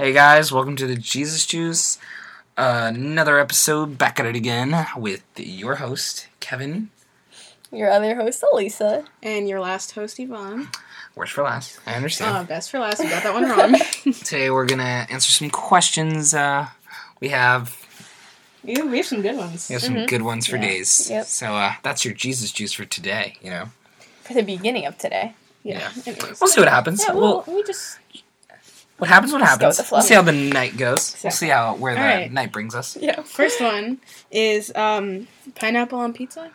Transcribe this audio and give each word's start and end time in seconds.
Hey 0.00 0.14
guys, 0.14 0.50
welcome 0.50 0.76
to 0.76 0.86
the 0.86 0.94
Jesus 0.96 1.44
Juice. 1.44 1.98
Uh, 2.56 2.90
another 2.94 3.38
episode 3.38 3.98
back 3.98 4.18
at 4.18 4.24
it 4.24 4.34
again 4.34 4.86
with 4.96 5.22
your 5.36 5.74
host, 5.74 6.26
Kevin. 6.40 6.88
Your 7.70 7.90
other 7.90 8.14
host, 8.14 8.42
Elisa. 8.50 9.04
And 9.22 9.46
your 9.46 9.60
last 9.60 9.92
host, 9.92 10.18
Yvonne. 10.18 10.68
Worst 11.14 11.32
for 11.34 11.44
last, 11.44 11.78
I 11.86 11.96
understand. 11.96 12.34
Uh, 12.34 12.44
best 12.44 12.70
for 12.70 12.78
last. 12.78 13.00
We 13.00 13.10
got 13.10 13.22
that 13.24 13.34
one 13.34 13.44
wrong. 13.46 13.74
Today 14.24 14.48
we're 14.48 14.64
gonna 14.64 15.06
answer 15.10 15.30
some 15.30 15.50
questions. 15.50 16.32
Uh, 16.32 16.68
we 17.20 17.28
have 17.28 17.76
we 18.64 18.80
we 18.80 18.96
have 18.96 19.06
some 19.06 19.20
good 19.20 19.36
ones. 19.36 19.68
we 19.68 19.74
have 19.74 19.82
some 19.82 20.06
good 20.06 20.22
ones 20.22 20.46
for 20.46 20.56
Mm-hmm. 20.56 20.62
Yeah. 20.62 20.68
days. 20.70 21.10
Yep. 21.10 21.26
So 21.26 21.46
uh, 21.54 21.74
that's 21.82 22.06
your 22.06 22.14
Jesus 22.14 22.52
Juice 22.52 22.72
for 22.72 22.86
today. 22.86 23.34
You 23.42 23.50
know, 23.50 23.64
For 24.22 24.32
the 24.32 24.42
beginning 24.42 24.86
of 24.86 24.96
today. 24.96 25.34
Yeah. 25.62 25.90
Yeah. 26.06 26.14
We'll 26.40 26.48
see 26.48 26.60
what 26.62 26.70
happens. 26.70 27.04
Yeah, 27.06 27.12
We'll- 27.12 27.44
well, 27.46 27.56
we 27.56 27.62
just. 27.64 27.98
What 29.00 29.08
happens? 29.08 29.32
What 29.32 29.40
Let's 29.40 29.56
go 29.58 29.64
happens? 29.66 29.78
with 29.78 29.86
the 29.86 29.88
flow. 29.88 29.98
We'll 29.98 30.06
see 30.06 30.14
how 30.14 30.22
the 30.22 30.32
night 30.32 30.76
goes. 30.76 31.16
We'll 31.22 31.32
see 31.32 31.48
how 31.48 31.74
where 31.74 31.94
the 31.94 32.00
Alright. 32.00 32.32
night 32.32 32.52
brings 32.52 32.74
us. 32.74 32.96
Yeah. 33.00 33.22
First 33.22 33.60
one 33.60 33.98
is 34.30 34.72
um, 34.76 35.26
pineapple 35.56 35.98
on 35.98 36.12
pizza. 36.12 36.50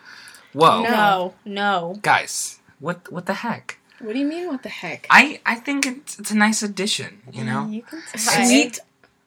Whoa, 0.53 0.83
No. 0.83 0.89
No, 0.89 1.33
no. 1.45 1.99
guys, 2.01 2.59
what 2.79 3.11
what 3.11 3.25
the 3.25 3.33
heck? 3.33 3.77
What 3.99 4.13
do 4.13 4.19
you 4.19 4.25
mean? 4.25 4.47
What 4.47 4.63
the 4.63 4.69
heck? 4.69 5.05
I 5.09 5.41
I 5.45 5.55
think 5.55 5.85
it's, 5.85 6.19
it's 6.19 6.31
a 6.31 6.35
nice 6.37 6.63
addition. 6.63 7.21
You 7.31 7.43
know. 7.43 7.67
You 7.67 7.81
can 7.83 8.01
Sweet. 8.17 8.79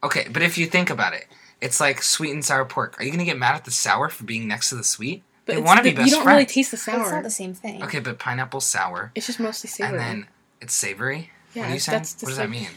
Okay, 0.02 0.26
but 0.32 0.42
if 0.42 0.56
you 0.56 0.66
think 0.66 0.88
about 0.90 1.12
it, 1.14 1.26
it's 1.60 1.80
like 1.80 2.02
sweet 2.02 2.30
and 2.32 2.44
sour 2.44 2.64
pork. 2.64 2.98
Are 3.00 3.04
you 3.04 3.10
gonna 3.10 3.24
get 3.24 3.36
mad 3.38 3.54
at 3.56 3.64
the 3.64 3.70
sour 3.70 4.08
for 4.08 4.24
being 4.24 4.46
next 4.48 4.68
to 4.70 4.76
the 4.76 4.84
sweet? 4.84 5.22
But 5.44 5.56
they 5.56 5.62
want 5.62 5.78
to 5.78 5.82
the- 5.82 5.90
be 5.90 5.96
best 5.96 6.06
You 6.08 6.12
don't 6.16 6.22
friends. 6.24 6.36
really 6.36 6.46
taste 6.46 6.70
the 6.70 6.76
sour. 6.76 7.00
It's 7.02 7.10
not 7.10 7.22
the 7.24 7.30
same 7.30 7.54
thing. 7.54 7.82
okay, 7.82 7.98
but 8.00 8.18
pineapple 8.18 8.60
sour, 8.60 9.12
It's 9.14 9.26
just 9.26 9.40
mostly 9.40 9.68
savory. 9.68 9.98
and 9.98 9.98
then 9.98 10.26
it's 10.60 10.74
savory. 10.74 11.30
yeah, 11.54 11.62
what 11.62 11.70
are 11.70 11.74
you 11.74 11.80
saying? 11.80 11.98
that's 11.98 12.22
What 12.22 12.28
does 12.28 12.36
that 12.38 12.50
mean? 12.50 12.68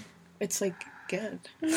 It's 0.41 0.59
like 0.59 0.76
good. 1.08 1.40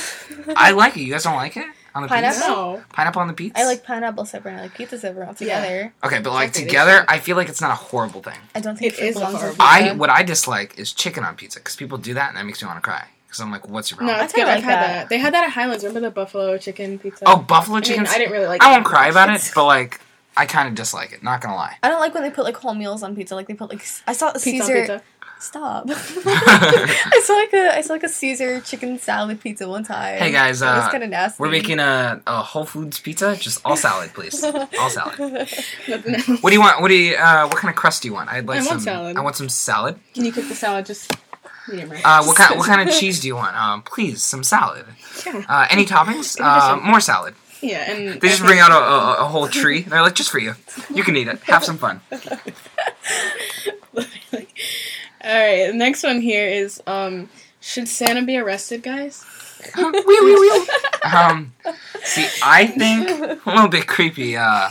I 0.57 0.71
like 0.73 0.97
it. 0.97 1.01
You 1.03 1.13
guys 1.13 1.25
don't 1.25 1.37
like 1.37 1.57
it 1.57 1.67
on 1.95 2.03
the 2.03 2.09
Pineapple? 2.09 2.37
pizza? 2.39 2.51
No. 2.51 2.83
Pineapple 2.93 3.21
on 3.23 3.29
the 3.29 3.35
pizza. 3.35 3.61
I 3.61 3.65
like 3.67 3.85
pineapple 3.85 4.25
separate 4.25 4.53
and 4.53 4.61
I 4.61 4.63
like 4.65 4.75
pizza 4.75 4.99
separate 4.99 5.23
all 5.29 5.35
Yeah. 5.39 5.61
together. 5.61 5.95
Okay, 6.05 6.19
but 6.21 6.33
like 6.33 6.51
Okay, 6.51 6.61
they 6.61 6.67
together. 6.67 7.05
I 7.09 7.19
feel 7.19 7.37
like 7.37 7.49
it's 7.49 7.61
not 7.61 7.71
a 7.71 7.75
horrible 7.77 8.23
thing. 8.23 8.39
I 8.55 8.61
don't 8.61 8.77
think 8.79 8.95
It 8.95 8.99
it, 9.01 9.05
is 9.09 9.15
belongs 9.15 9.35
on 9.35 9.41
horrible- 9.41 9.65
pizza. 9.65 9.91
I 9.93 9.93
what 9.93 10.11
I 10.11 10.23
dislike 10.23 10.79
is 10.79 10.93
chicken 10.93 11.25
on 11.25 11.37
pizza 11.37 11.61
because 11.61 11.77
people 11.77 11.99
do 11.99 12.15
that 12.15 12.29
and 12.29 12.37
that 12.39 12.47
makes 12.47 12.63
me 12.63 12.67
want 12.67 12.79
to 12.79 12.83
cry. 12.83 13.05
Because 13.27 13.41
I'm 13.41 13.51
like, 13.51 13.69
what's 13.69 13.91
your 13.91 14.01
No, 14.01 14.07
problem? 14.07 14.25
it's 14.25 14.35
I 14.35 14.37
kinda. 14.37 14.51
I've 14.53 14.57
like 14.59 14.65
had 14.65 14.75
that. 14.83 14.87
that. 14.95 15.09
They 15.09 15.19
had 15.19 15.35
that 15.35 15.45
at 15.45 15.51
Highlands. 15.51 15.85
Remember 15.85 16.09
the 16.09 16.15
buffalo 16.15 16.57
chicken 16.59 16.99
pizza? 16.99 17.25
oh, 17.27 17.37
buffalo 17.37 17.77
I 17.77 17.81
mean, 17.81 17.85
chicken. 17.85 18.07
I 18.07 18.19
didn't 18.19 18.33
really 18.33 18.47
like. 18.47 18.63
I 18.63 18.71
it. 18.71 18.73
won't 18.73 18.85
cry 18.85 19.09
about 19.09 19.31
it, 19.31 19.51
but 19.57 19.65
like, 19.65 20.01
I 20.37 20.47
kind 20.47 20.69
of 20.69 20.75
dislike 20.77 21.13
it. 21.13 21.23
Not 21.23 21.41
gonna 21.41 21.55
lie. 21.57 21.77
I 21.83 21.89
don't 21.89 22.01
like 22.01 22.15
when 22.15 22.23
they 22.23 22.31
put 22.31 22.45
like 22.45 22.57
whole 22.57 22.75
meals 22.75 23.03
on 23.03 23.15
pizza. 23.17 23.35
Like 23.35 23.47
they 23.49 23.55
put 23.55 23.71
like 23.71 23.81
s- 23.81 24.03
I 24.07 24.13
saw 24.13 24.31
a 24.31 24.35
Pizza 24.35 24.51
on 24.51 24.61
Caesar. 24.69 24.75
pizza. 24.81 25.03
Stop. 25.45 25.85
I 25.91 27.21
saw 27.23 27.35
like 27.35 27.53
a 27.53 27.77
I 27.77 27.81
saw 27.83 27.93
like 27.93 28.03
a 28.03 28.09
Caesar 28.09 28.63
chicken 28.63 28.99
salad 28.99 29.43
pizza 29.43 29.69
one 29.69 29.85
time. 29.85 30.19
Hey, 30.19 30.33
guys, 30.33 30.63
uh, 30.63 30.89
kind 30.91 31.05
of 31.05 31.11
nasty. 31.11 31.37
We're 31.39 31.51
making 31.51 31.81
a, 31.81 32.23
a 32.27 32.43
Whole 32.43 32.65
Foods 32.65 32.99
pizza, 32.99 33.37
just 33.37 33.61
all 33.63 33.77
salad, 33.77 34.15
please. 34.15 34.43
All 34.81 34.89
salad. 34.89 35.19
What 35.19 36.49
do 36.49 36.53
you 36.55 36.61
want? 36.61 36.81
What 36.81 36.89
do 36.89 36.95
you? 36.95 37.17
Uh, 37.17 37.47
what 37.47 37.59
kind 37.59 37.69
of 37.69 37.77
crust 37.77 38.03
do 38.03 38.09
you 38.09 38.15
want? 38.15 38.31
I'd 38.31 38.47
like 38.47 38.61
I 38.61 38.63
some. 38.63 38.71
want 38.71 38.83
salad. 38.83 39.17
I 39.19 39.21
want 39.21 39.37
some 39.37 39.51
salad. 39.51 39.99
Can 40.15 40.25
you 40.25 40.33
cook 40.33 40.49
the 40.49 40.55
salad 40.55 40.87
just? 40.87 41.13
Uh, 41.13 42.25
what 42.25 42.37
kind? 42.37 42.59
What 42.59 42.67
kind 42.67 42.89
of 42.89 42.95
cheese 42.95 43.21
do 43.21 43.29
you 43.29 43.37
want? 43.37 43.55
Um, 43.55 43.83
please, 43.83 44.23
some 44.23 44.45
salad. 44.45 44.87
Yeah. 45.27 45.45
Uh, 45.47 45.67
any 45.69 45.85
toppings? 45.85 46.41
Uh, 46.41 46.79
more 46.83 47.01
salad. 47.01 47.35
Yeah, 47.61 47.91
and 47.91 48.21
They 48.21 48.29
just 48.29 48.43
bring 48.43 48.61
out 48.61 48.71
a, 48.71 48.75
a, 48.77 49.25
a 49.25 49.27
whole 49.27 49.49
tree. 49.61 49.83
They're 49.83 50.03
like, 50.03 50.15
just 50.15 50.31
for 50.31 50.39
you. 50.39 50.55
You 50.93 51.03
can 51.03 51.17
eat 51.17 51.29
it. 51.29 51.39
Have 51.45 51.65
some 51.65 51.77
fun. 51.77 52.01
All 55.25 55.33
right, 55.35 55.67
the 55.69 55.73
next 55.77 56.03
one 56.03 56.21
here 56.21 56.47
is 56.47 56.83
um, 56.87 57.29
should 57.61 57.89
Santa 57.89 58.23
be 58.23 58.37
arrested, 58.37 58.83
guys? 58.83 59.25
Wee, 59.77 59.91
wee, 60.05 60.39
wee. 60.39 60.69
Um, 61.11 61.55
see, 62.03 62.27
I 62.43 62.67
think 62.67 63.09
a 63.47 63.51
little 63.51 63.69
bit 63.69 63.87
creepy. 63.87 64.37
Uh, 64.37 64.69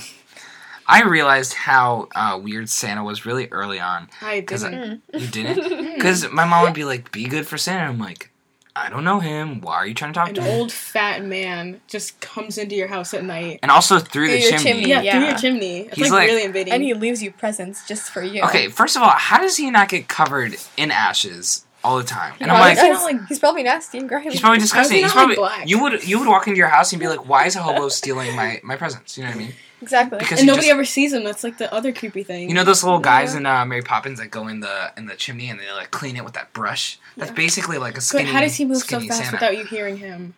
I 0.85 1.01
realized 1.03 1.53
how 1.53 2.09
uh, 2.13 2.39
weird 2.41 2.69
Santa 2.69 3.03
was 3.03 3.25
really 3.25 3.47
early 3.49 3.79
on. 3.79 4.07
I- 4.21 4.41
didn't. 4.41 5.01
You 5.13 5.27
didn't? 5.27 5.93
Because 5.95 6.29
my 6.31 6.45
mom 6.45 6.63
would 6.63 6.73
be 6.73 6.83
like, 6.83 7.11
"Be 7.11 7.25
good 7.25 7.47
for 7.47 7.57
Santa." 7.57 7.85
I'm 7.85 7.97
like, 7.97 8.29
I 8.75 8.89
don't 8.89 9.03
know 9.03 9.19
him. 9.19 9.61
Why 9.61 9.75
are 9.75 9.85
you 9.87 9.93
trying 9.93 10.13
to 10.13 10.19
talk 10.19 10.29
An 10.29 10.35
to 10.35 10.41
him? 10.41 10.47
An 10.51 10.59
old 10.59 10.71
fat 10.71 11.23
man 11.23 11.79
just 11.87 12.19
comes 12.21 12.57
into 12.57 12.75
your 12.75 12.87
house 12.87 13.13
at 13.13 13.23
night. 13.23 13.59
And 13.61 13.69
also 13.69 13.99
through 13.99 14.27
the 14.29 14.39
Through 14.39 14.49
your 14.49 14.59
chimney. 14.59 14.81
chimney. 14.85 15.05
Yeah, 15.05 15.11
through 15.17 15.27
your 15.27 15.37
chimney. 15.37 15.77
It's 15.81 15.95
He's 15.95 16.09
like, 16.09 16.21
like- 16.21 16.27
really 16.29 16.43
invading. 16.43 16.73
and 16.73 16.81
he 16.83 16.93
leaves 16.95 17.21
you 17.21 17.31
presents 17.31 17.87
just 17.87 18.09
for 18.11 18.23
you. 18.23 18.41
Okay, 18.45 18.69
first 18.69 18.95
of 18.95 19.03
all, 19.03 19.09
how 19.11 19.39
does 19.39 19.57
he 19.57 19.69
not 19.69 19.89
get 19.89 20.07
covered 20.07 20.55
in 20.75 20.89
ashes 20.89 21.65
all 21.83 21.97
the 21.97 22.03
time? 22.03 22.33
And 22.39 22.49
I'm 22.51 22.59
like. 22.59 22.79
He's, 22.79 22.89
not, 22.97 23.03
like- 23.03 23.27
he's 23.27 23.37
probably 23.39 23.61
nasty 23.61 23.99
and 23.99 24.09
grimy. 24.09 24.31
he's 24.31 24.41
probably 24.41 24.57
disgusting. 24.59 25.01
not, 25.01 25.03
He's 25.03 25.13
probably 25.13 25.35
like, 25.35 25.55
black? 25.57 25.69
you 25.69 25.79
would 25.83 26.07
you 26.07 26.17
would 26.17 26.27
walk 26.27 26.47
into 26.47 26.57
your 26.57 26.69
house 26.69 26.91
and 26.93 26.99
be 26.99 27.07
like, 27.07 27.29
why 27.29 27.45
is 27.45 27.55
a 27.55 27.61
hobo 27.61 27.89
stealing 27.89 28.35
my 28.35 28.59
my 28.63 28.75
presents? 28.75 29.17
You 29.19 29.23
know 29.25 29.29
what 29.29 29.35
I 29.35 29.39
mean? 29.39 29.53
Exactly. 29.83 30.17
Because 30.19 30.39
and 30.39 30.47
nobody 30.47 30.67
just- 30.67 30.73
ever 30.73 30.85
sees 30.85 31.13
him. 31.13 31.23
That's 31.23 31.43
like 31.43 31.57
the 31.57 31.71
other 31.73 31.91
creepy 31.93 32.23
thing. 32.23 32.47
You 32.49 32.55
know 32.55 32.63
those 32.63 32.83
little 32.83 32.99
guys 32.99 33.33
Yeah. 33.33 33.39
in 33.39 33.45
uh, 33.45 33.65
Mary 33.65 33.81
Poppins 33.83 34.19
that 34.19 34.31
go 34.31 34.47
in 34.47 34.61
the 34.61 34.91
in 34.97 35.05
the 35.05 35.15
chimney 35.15 35.49
and 35.49 35.59
they 35.59 35.71
like 35.71 35.91
clean 35.91 36.15
it 36.15 36.23
with 36.25 36.33
that 36.33 36.53
brush. 36.53 36.97
That's 37.17 37.29
Yeah. 37.31 37.35
basically 37.35 37.77
like 37.77 37.93
a 37.93 37.95
but 37.95 38.03
skinny. 38.03 38.31
how 38.31 38.41
does 38.41 38.55
he 38.55 38.65
move 38.65 38.77
so 38.77 38.99
fast 38.99 39.19
Santa. 39.19 39.31
without 39.33 39.57
you 39.57 39.65
hearing 39.65 39.97
him? 39.97 40.33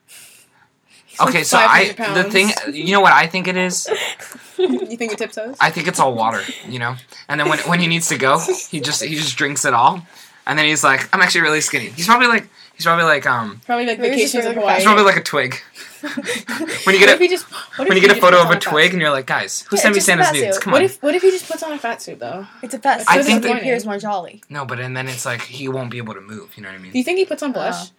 He's 1.06 1.20
Okay, 1.22 1.38
like 1.40 1.46
so 1.46 1.58
I 1.58 1.94
500 1.94 2.24
the 2.24 2.30
thing 2.32 2.50
you 2.74 2.92
know 2.92 3.00
what 3.02 3.14
I 3.14 3.28
think 3.28 3.48
it 3.48 3.56
is. 3.56 3.88
you 4.58 4.98
think 4.98 5.14
it 5.14 5.18
tiptoes? 5.18 5.56
I 5.62 5.70
think 5.70 5.88
it's 5.88 6.00
all 6.00 6.14
water, 6.14 6.42
you 6.68 6.80
know. 6.80 6.96
And 7.30 7.40
then 7.40 7.48
when 7.48 7.60
when 7.60 7.80
he 7.80 7.88
needs 7.88 8.08
to 8.10 8.18
go, 8.18 8.40
he 8.70 8.80
just 8.82 9.02
he 9.04 9.16
just 9.16 9.38
drinks 9.38 9.64
it 9.64 9.74
all, 9.74 10.06
and 10.46 10.60
then 10.60 10.66
he's 10.66 10.84
like, 10.84 11.08
I'm 11.14 11.22
actually 11.22 11.42
really 11.42 11.62
skinny. 11.62 11.86
He's 11.90 12.06
probably 12.08 12.28
like 12.28 12.50
he's 12.76 12.86
probably 12.86 13.06
like 13.06 13.26
um 13.26 13.62
Probably 13.66 13.86
like 13.86 14.00
vacations 14.00 14.44
in 14.46 14.56
Hawaii. 14.56 14.76
he's 14.76 14.84
probably 14.84 15.04
like 15.06 15.18
a 15.18 15.24
twig. 15.24 15.56
When 16.06 16.28
you 16.28 16.76
what 16.86 17.00
get 17.00 17.10
if 17.10 17.20
a 17.20 17.24
he 17.24 17.28
just 17.30 17.46
what 17.78 17.88
when 17.90 17.98
you 17.98 18.02
get 18.08 18.18
a 18.18 18.22
photo 18.22 18.42
of 18.42 18.50
a 18.50 18.54
puts 18.54 18.68
on 18.68 18.74
twig 18.74 18.94
and 18.94 19.02
you're 19.02 19.12
like, 19.12 19.26
guys, 19.26 19.62
who 19.70 19.76
Yeah, 19.76 19.82
sent 19.82 19.94
me 19.94 19.98
just 19.98 20.06
Santa's 20.08 20.32
nudes? 20.32 20.56
suit. 20.56 20.64
Come 20.64 20.74
What 20.74 20.82
if 20.84 21.02
what 21.04 21.16
if 21.16 21.22
he 21.22 21.32
just 21.32 21.48
puts 21.50 21.64
on 21.64 21.72
a 21.74 21.78
fat 21.80 22.02
suit 22.02 22.20
though? 22.20 22.46
it's 22.62 22.74
a 22.74 22.80
fat 22.80 23.00
suit. 23.00 23.08
I 23.10 23.16
think 23.16 23.26
think 23.28 23.44
that- 23.44 23.54
he 23.54 23.60
appears 23.60 23.86
more 23.86 23.98
jolly. 23.98 24.42
No, 24.50 24.66
but 24.66 24.80
and 24.80 24.96
then 24.96 25.08
it's 25.08 25.26
like 25.26 25.42
he 25.44 25.68
won't 25.68 25.90
be 25.92 25.98
able 25.98 26.14
to 26.14 26.22
move. 26.22 26.56
You 26.56 26.64
know 26.64 26.70
what 26.70 26.76
I 26.76 26.80
mean? 26.82 26.92
Do 26.92 26.98
you 26.98 27.04
think 27.04 27.18
he 27.20 27.26
puts 27.26 27.44
on 27.44 27.52
blush? 27.52 27.90
Uh, 27.90 27.94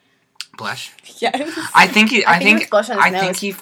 Blush. 0.56 0.92
Yeah. 1.18 1.32
I 1.74 1.86
think 1.86 2.10
he. 2.10 2.24
I, 2.24 2.36
I 2.36 2.38
think 2.38 2.42
he 2.42 2.46
think. 2.46 2.58
puts 2.60 2.70
blush 2.70 2.90
on 2.90 2.96
his 2.96 3.04
I 3.14 3.18
think 3.20 3.36
he. 3.36 3.54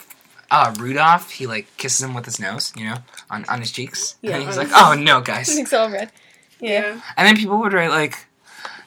Uh, 0.51 0.73
Rudolph, 0.79 1.31
he 1.33 1.47
like 1.49 1.67
kisses 1.77 2.01
him 2.05 2.15
with 2.15 2.25
his 2.25 2.39
nose, 2.39 2.73
you 2.77 2.85
know, 2.85 2.99
on, 3.31 3.45
on 3.47 3.59
his 3.61 3.73
cheeks. 3.73 4.15
Yeah. 4.23 4.37
and 4.37 4.45
he's 4.47 4.57
like, 4.57 4.69
"Oh 4.73 4.95
no, 4.97 5.21
guys!" 5.33 5.53
Makes 5.57 5.73
it 5.73 5.77
all 5.77 5.91
red. 5.91 6.13
Yeah. 6.61 7.01
And 7.17 7.27
then 7.27 7.37
people 7.37 7.59
would 7.59 7.73
write 7.73 7.91
like, 7.91 8.27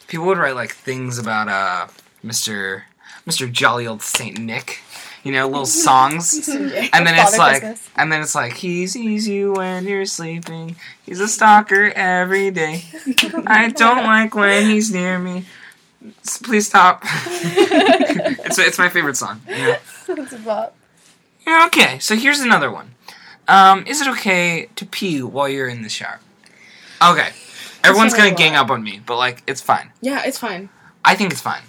people 0.08 0.26
would 0.28 0.38
write 0.38 0.56
like 0.56 0.72
things 0.72 1.18
about 1.20 1.50
uh, 1.50 1.88
Mister 2.24 2.86
Mister 3.26 3.46
Jolly 3.48 3.86
Old 3.86 4.02
Saint 4.02 4.38
Nick, 4.40 4.80
you 5.28 5.34
know, 5.34 5.48
little 5.48 5.66
songs. 5.88 6.48
Yeah. 6.48 6.88
And 6.94 7.06
then 7.06 7.16
it's 7.20 7.38
like, 7.38 7.60
Christmas. 7.62 7.90
and 7.98 8.12
then 8.12 8.22
it's 8.22 8.34
like, 8.34 8.54
he 8.54 8.88
sees 8.88 9.28
you 9.28 9.52
when 9.54 9.86
you're 9.86 10.06
sleeping. 10.06 10.78
He's 11.06 11.20
a 11.20 11.28
stalker 11.28 11.92
every 11.96 12.50
day. 12.52 12.86
I 13.46 13.70
don't 13.76 14.04
like 14.06 14.34
when 14.34 14.66
he's 14.70 14.92
near 14.92 15.20
me. 15.20 15.46
S- 16.26 16.38
Please 16.38 16.68
stop. 16.68 17.02
it's 17.06 18.58
it's 18.58 18.80
my 18.80 18.88
favorite 18.90 19.18
song. 19.18 19.42
You 19.50 19.56
know? 19.56 19.78
it's 20.10 20.34
a 20.34 20.38
bop. 20.40 20.76
Yeah, 21.46 21.66
Okay, 21.68 22.00
so 22.00 22.16
here's 22.16 22.40
another 22.40 22.72
one. 22.72 22.96
Um, 23.48 23.86
is 23.88 24.02
it 24.02 24.08
okay 24.10 24.70
to 24.76 24.86
pee 24.86 25.22
while 25.22 25.48
you're 25.50 25.68
in 25.68 25.82
the 25.82 25.90
shower? 25.90 26.20
Okay, 27.02 27.30
everyone's 27.84 28.14
gonna 28.14 28.34
gang 28.34 28.56
up 28.56 28.70
on 28.70 28.84
me, 28.84 29.02
but 29.06 29.18
like, 29.18 29.44
it's 29.48 29.62
fine. 29.62 29.92
Yeah, 30.02 30.24
it's 30.26 30.38
fine. 30.38 30.70
I 31.04 31.16
think 31.16 31.32
it's 31.32 31.42
fine 31.42 31.62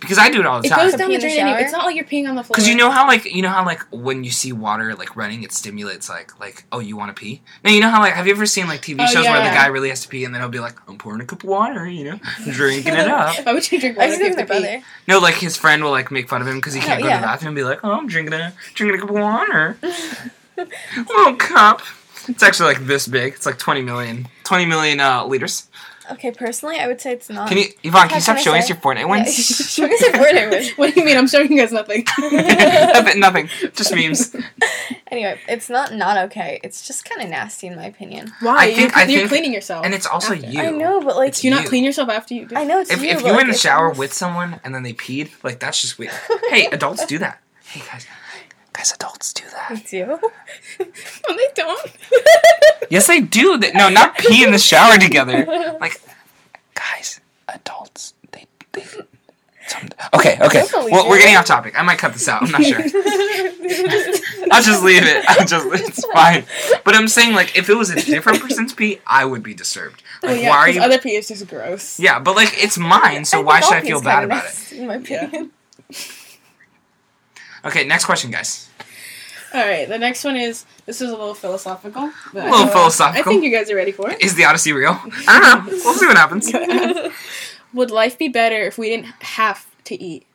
because 0.00 0.18
I 0.18 0.30
do 0.30 0.40
it 0.40 0.46
all 0.46 0.60
the 0.60 0.66
It 0.68 0.70
goes 0.70 0.92
time. 0.92 0.98
down 0.98 1.08
pee 1.08 1.16
the 1.16 1.22
in 1.26 1.28
the 1.30 1.34
drain 1.34 1.38
anyway. 1.40 1.62
It's 1.62 1.72
not 1.72 1.84
like 1.84 1.96
you're 1.96 2.04
peeing 2.04 2.28
on 2.28 2.34
the 2.36 2.42
floor. 2.44 2.54
Because 2.54 2.68
you 2.68 2.74
know 2.76 2.90
how 2.90 3.06
like 3.06 3.24
you 3.24 3.42
know 3.42 3.48
how 3.48 3.64
like 3.64 3.80
when 3.90 4.22
you 4.24 4.30
see 4.30 4.52
water 4.52 4.94
like 4.94 5.16
running, 5.16 5.42
it 5.42 5.52
stimulates 5.52 6.08
like 6.08 6.38
like 6.40 6.64
oh 6.72 6.78
you 6.80 6.96
want 6.96 7.14
to 7.14 7.18
pee. 7.20 7.42
Now 7.64 7.70
you 7.70 7.80
know 7.80 7.90
how 7.90 8.00
like 8.00 8.14
have 8.14 8.26
you 8.26 8.32
ever 8.32 8.46
seen 8.46 8.66
like 8.68 8.80
TV 8.82 8.96
Oh, 9.00 9.06
shows 9.06 9.24
where 9.26 9.42
the 9.42 9.50
guy 9.54 9.66
really 9.66 9.88
has 9.88 10.02
to 10.02 10.08
pee 10.08 10.24
and 10.24 10.34
then 10.34 10.40
he'll 10.40 10.48
be 10.50 10.60
like 10.60 10.76
I'm 10.88 10.98
pouring 10.98 11.20
a 11.20 11.24
cup 11.26 11.42
of 11.42 11.48
water, 11.48 11.88
you 11.88 12.04
know, 12.04 12.20
drinking 12.50 12.94
it 12.94 13.08
up. 13.08 13.34
Why 13.44 13.52
would 13.52 13.70
you 13.72 13.80
drink 13.80 13.96
water 13.96 14.08
just 14.10 14.20
if 14.20 14.28
you 14.28 14.34
think 14.34 14.38
have 14.38 14.48
my 14.48 14.54
to 14.54 14.60
pee? 14.60 14.66
brother. 14.68 14.84
No, 15.08 15.18
like 15.18 15.34
his 15.34 15.56
friend 15.56 15.82
will 15.82 15.90
like 15.90 16.10
make 16.10 16.28
fun 16.28 16.40
of 16.42 16.48
him 16.48 16.56
because 16.56 16.74
he 16.74 16.80
can't 16.80 17.00
Oh, 17.00 17.04
go 17.04 17.10
to 17.10 17.16
the 17.16 17.22
bathroom 17.22 17.48
and 17.48 17.56
be 17.56 17.64
like 17.64 17.80
oh 17.84 17.92
I'm 17.92 18.06
drinking 18.06 18.34
a 18.34 18.52
drinking 18.74 18.98
a 18.98 19.00
cup 19.00 19.10
of 19.10 19.16
water, 19.16 19.76
little 20.96 21.34
cup. 21.38 21.82
It's 22.28 22.42
actually 22.42 22.74
like 22.74 22.86
this 22.86 23.06
big. 23.08 23.32
It's 23.34 23.46
like 23.46 23.58
20 23.58 23.80
million, 23.82 24.28
20 24.44 24.66
million 24.66 25.00
uh, 25.00 25.24
liters. 25.24 25.66
Okay, 26.12 26.30
personally, 26.30 26.78
I 26.78 26.86
would 26.86 27.00
say 27.00 27.12
it's 27.12 27.28
not. 27.28 27.48
Can 27.48 27.58
you, 27.58 27.64
Yvonne? 27.82 28.02
Can 28.02 28.10
How 28.10 28.14
you 28.16 28.20
stop 28.22 28.36
can 28.36 28.40
I 28.40 28.44
showing 28.44 28.62
us 28.62 28.68
your 28.68 28.78
Fortnite 28.78 28.96
Yeah, 29.00 29.04
ones? 29.06 29.34
show 29.36 29.86
me 29.86 29.96
some 29.98 30.12
Fortnite 30.12 30.50
ones. 30.50 30.70
What 30.76 30.94
do 30.94 31.00
you 31.00 31.06
mean? 31.06 31.16
I'm 31.16 31.28
showing 31.28 31.52
you 31.52 31.58
guys 31.60 31.72
nothing. 31.72 32.04
nothing, 32.20 33.20
nothing. 33.20 33.48
Just 33.74 33.94
memes. 33.94 34.34
Anyway, 35.10 35.38
it's 35.48 35.68
not 35.70 35.92
not 35.94 36.16
okay. 36.26 36.60
It's 36.62 36.86
just 36.86 37.04
kind 37.04 37.22
of 37.22 37.28
nasty 37.28 37.66
in 37.66 37.76
my 37.76 37.84
opinion. 37.86 38.32
Why? 38.40 38.56
I 38.56 38.66
think- 38.74 38.78
you're, 38.78 38.90
I 38.98 39.02
you're 39.04 39.18
think- 39.20 39.28
cleaning 39.30 39.52
yourself. 39.52 39.84
And 39.84 39.94
it's 39.94 40.06
also 40.06 40.34
After. 40.34 40.46
you. 40.46 40.60
I 40.60 40.70
know, 40.70 41.00
but 41.00 41.16
like, 41.16 41.28
It's 41.30 41.40
Do 41.40 41.48
you 41.48 41.54
not 41.54 41.66
clean 41.66 41.84
yourself 41.84 42.08
after 42.08 42.34
you 42.34 42.46
do? 42.46 42.56
I 42.56 42.64
know 42.64 42.80
it's 42.80 42.90
If, 42.90 43.02
you. 43.02 43.08
if 43.10 43.20
you 43.20 43.26
were 43.26 43.32
like, 43.32 43.42
in 43.42 43.48
the 43.48 43.54
shower 43.56 43.84
almost- 43.84 43.98
with 43.98 44.12
someone 44.12 44.60
and 44.64 44.74
then 44.74 44.82
they 44.82 44.92
peed, 44.94 45.30
like 45.42 45.58
that's 45.60 45.80
just 45.80 45.98
weird. 45.98 46.12
hey, 46.50 46.66
adults 46.72 47.04
do 47.06 47.18
that. 47.18 47.40
Hey 47.64 47.82
guys, 47.90 48.06
guys, 48.78 48.92
adults 48.92 49.32
do 49.32 49.42
that. 49.52 49.72
it's 49.72 49.92
you. 49.98 50.06
No, 50.06 51.36
they 51.36 51.48
don't. 51.54 51.90
Yes, 52.90 53.06
they 53.08 53.20
do. 53.20 53.58
They- 53.58 53.72
No, 53.72 53.88
not 53.88 54.16
pee 54.16 54.44
in 54.44 54.52
the 54.52 54.58
shower 54.58 54.96
together. 54.98 55.44
Like, 55.80 56.00
guys, 56.74 57.20
adults, 57.48 58.14
they 58.32 58.46
they 58.72 58.84
Okay, 60.14 60.38
okay. 60.40 60.64
don't 60.70 60.90
Well, 60.90 61.08
we're 61.08 61.18
getting 61.18 61.36
off 61.36 61.44
topic. 61.44 61.78
I 61.78 61.82
might 61.82 61.98
cut 61.98 62.12
this 62.14 62.26
out. 62.28 62.42
I'm 62.42 62.50
not 62.50 62.64
sure. 62.64 62.78
I'll 64.50 64.62
just 64.62 64.82
leave 64.82 65.02
it. 65.04 65.24
I'll 65.28 65.46
just 65.46 65.66
it's 65.72 66.06
fine. 66.12 66.44
But 66.84 66.94
I'm 66.94 67.06
saying 67.08 67.34
like 67.34 67.56
if 67.56 67.68
it 67.68 67.74
was 67.74 67.90
a 67.90 67.96
different 68.00 68.40
person's 68.40 68.72
pee, 68.72 69.00
I 69.06 69.24
would 69.26 69.42
be 69.42 69.52
disturbed. 69.54 70.02
Oh, 70.22 70.26
like 70.28 70.36
Well, 70.36 70.42
yeah, 70.42 70.48
why 70.50 70.56
are 70.56 70.66
'cause 70.66 70.74
you? 70.76 70.80
other 70.82 70.98
pee 70.98 71.16
is 71.16 71.28
just 71.28 71.46
gross. 71.48 72.00
yeah, 72.00 72.18
but 72.18 72.34
like 72.34 72.52
it's 72.56 72.78
mine, 72.78 73.24
so 73.26 73.38
think 73.38 73.46
why 73.48 73.60
should 73.60 73.74
I 73.74 73.80
feel 73.82 74.00
bad 74.00 74.20
kinda 74.20 74.34
about 74.36 74.44
it? 74.46 74.72
In 74.72 74.86
my 74.86 74.96
Yeah. 74.96 75.44
Opinion. 77.62 77.70
Okay, 77.82 77.88
next 77.88 78.04
question, 78.04 78.30
guys. 78.30 78.68
All 79.54 79.60
right, 79.66 79.88
the 79.88 79.98
next 79.98 80.24
one 80.24 80.36
is 80.36 80.66
this 80.84 81.00
is 81.00 81.08
a 81.10 81.16
little 81.16 81.34
philosophical. 81.34 82.10
But 82.34 82.46
A 82.46 82.50
little 82.50 82.66
I- 82.66 82.70
philosophical. 82.70 83.20
I 83.32 83.32
think 83.34 83.44
you 83.44 83.50
guys 83.50 83.70
are 83.70 83.76
ready 83.76 83.92
for 83.92 84.10
it. 84.10 84.22
Is 84.22 84.34
the 84.34 84.44
Odyssey 84.44 84.72
real? 84.72 84.98
I 85.26 85.40
don't 85.40 85.66
know. 85.66 85.78
We'll 85.84 85.94
see 85.94 86.06
what 86.06 86.16
happens. 86.18 86.52
Would 87.74 87.90
life 87.90 88.18
be 88.18 88.28
better 88.28 88.56
if 88.62 88.78
we 88.78 88.88
didn't 88.88 89.06
have 89.22 89.66
to 89.84 90.00
eat? 90.02 90.26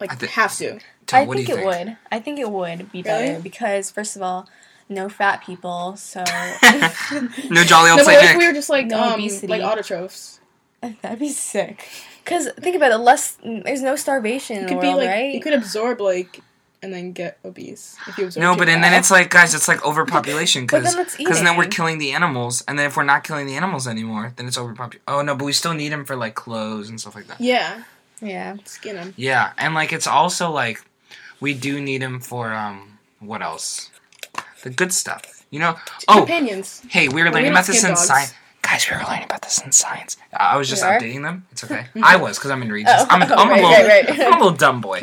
Like 0.00 0.12
I 0.12 0.14
thi- 0.16 0.26
have 0.28 0.54
to. 0.56 0.78
Tim, 1.06 1.18
I 1.20 1.24
what 1.24 1.36
think 1.36 1.48
it 1.50 1.56
think? 1.56 1.66
would. 1.66 1.96
I 2.10 2.18
think 2.20 2.38
it 2.38 2.50
would 2.50 2.90
be 2.92 3.02
Really? 3.02 3.02
better 3.02 3.40
because 3.40 3.90
first 3.90 4.16
of 4.16 4.22
all, 4.22 4.48
no 4.88 5.08
fat 5.08 5.42
people, 5.44 5.96
so 5.96 6.20
no 7.50 7.64
jolly 7.64 7.90
old 7.90 7.98
No, 7.98 8.04
but 8.04 8.06
Saint 8.06 8.06
what 8.06 8.24
if 8.24 8.30
Nick. 8.30 8.38
we 8.38 8.46
were 8.46 8.52
just 8.52 8.68
like 8.70 8.86
No 8.86 9.02
um 9.02 9.12
obesity. 9.14 9.46
like 9.48 9.62
autotrophs? 9.62 10.38
that'd 11.02 11.18
be 11.18 11.28
sick. 11.28 11.88
Cause 12.24 12.48
think 12.60 12.76
about 12.76 12.92
it, 12.92 12.98
less 12.98 13.36
there's 13.44 13.82
no 13.82 13.96
starvation 13.96 14.56
in 14.58 14.62
the 14.66 14.68
could 14.68 14.80
be 14.80 14.86
world, 14.88 14.98
like 15.00 15.08
right? 15.08 15.34
you 15.34 15.40
could 15.40 15.54
absorb 15.54 16.00
like 16.00 16.40
and 16.82 16.92
then 16.92 17.12
get 17.12 17.38
obese 17.44 17.96
if 18.08 18.18
you 18.18 18.26
absorb. 18.26 18.42
No, 18.42 18.56
but 18.56 18.68
and 18.68 18.82
then 18.82 18.92
it's 18.92 19.10
like, 19.10 19.30
guys, 19.30 19.54
it's 19.54 19.68
like 19.68 19.84
overpopulation 19.84 20.66
But 20.66 20.80
because 20.82 20.94
then 20.94 21.04
it's 21.06 21.16
because 21.16 21.42
then 21.42 21.56
we're 21.56 21.66
killing 21.66 21.98
the 21.98 22.12
animals, 22.12 22.62
and 22.66 22.78
then 22.78 22.86
if 22.86 22.96
we're 22.96 23.04
not 23.04 23.22
killing 23.24 23.46
the 23.46 23.54
animals 23.54 23.86
anymore, 23.86 24.32
then 24.36 24.46
it's 24.46 24.58
overpopulation. 24.58 25.02
Oh 25.06 25.22
no, 25.22 25.34
but 25.36 25.44
we 25.44 25.52
still 25.52 25.74
need 25.74 25.90
them 25.90 26.04
for 26.04 26.16
like 26.16 26.34
clothes 26.34 26.88
and 26.88 27.00
stuff 27.00 27.14
like 27.14 27.26
that. 27.28 27.40
yeah, 27.40 27.84
yeah. 28.20 28.56
skin 28.64 28.96
them. 28.96 29.14
Yeah, 29.16 29.52
and 29.58 29.74
like 29.74 29.92
it's 29.92 30.06
also 30.06 30.50
like 30.50 30.84
we 31.40 31.54
do 31.54 31.80
need 31.80 32.02
them 32.02 32.20
for 32.20 32.52
um 32.52 32.98
what 33.20 33.42
else? 33.42 33.90
The 34.62 34.70
good 34.70 34.92
stuff, 34.92 35.44
you 35.50 35.58
know. 35.58 35.76
Oh, 36.08 36.18
Companions. 36.18 36.82
hey, 36.88 37.08
we 37.08 37.14
were 37.14 37.24
Well, 37.26 37.34
learning 37.34 37.50
we 37.50 37.50
about 37.50 37.66
this 37.66 37.78
skin 37.80 37.90
in 37.90 37.96
science. 37.96 38.34
Guys, 38.72 38.88
we 38.90 38.96
were 38.96 39.02
learning 39.02 39.24
about 39.24 39.42
this 39.42 39.60
in 39.62 39.70
science. 39.70 40.16
I 40.32 40.56
was 40.56 40.66
just 40.66 40.82
updating 40.82 41.24
them. 41.24 41.46
It's 41.52 41.62
okay. 41.62 41.84
I 42.02 42.16
was 42.16 42.38
because 42.38 42.50
I'm 42.50 42.62
in 42.62 42.72
Regis. 42.72 42.90
Oh, 42.96 43.06
I'm, 43.10 43.20
a, 43.20 43.26
I'm, 43.26 43.48
a 43.48 43.50
right, 43.50 43.62
little, 43.62 43.86
right, 43.86 44.08
right. 44.08 44.20
I'm 44.32 44.40
a 44.40 44.44
little 44.44 44.56
dumb 44.56 44.80
boy. 44.80 44.98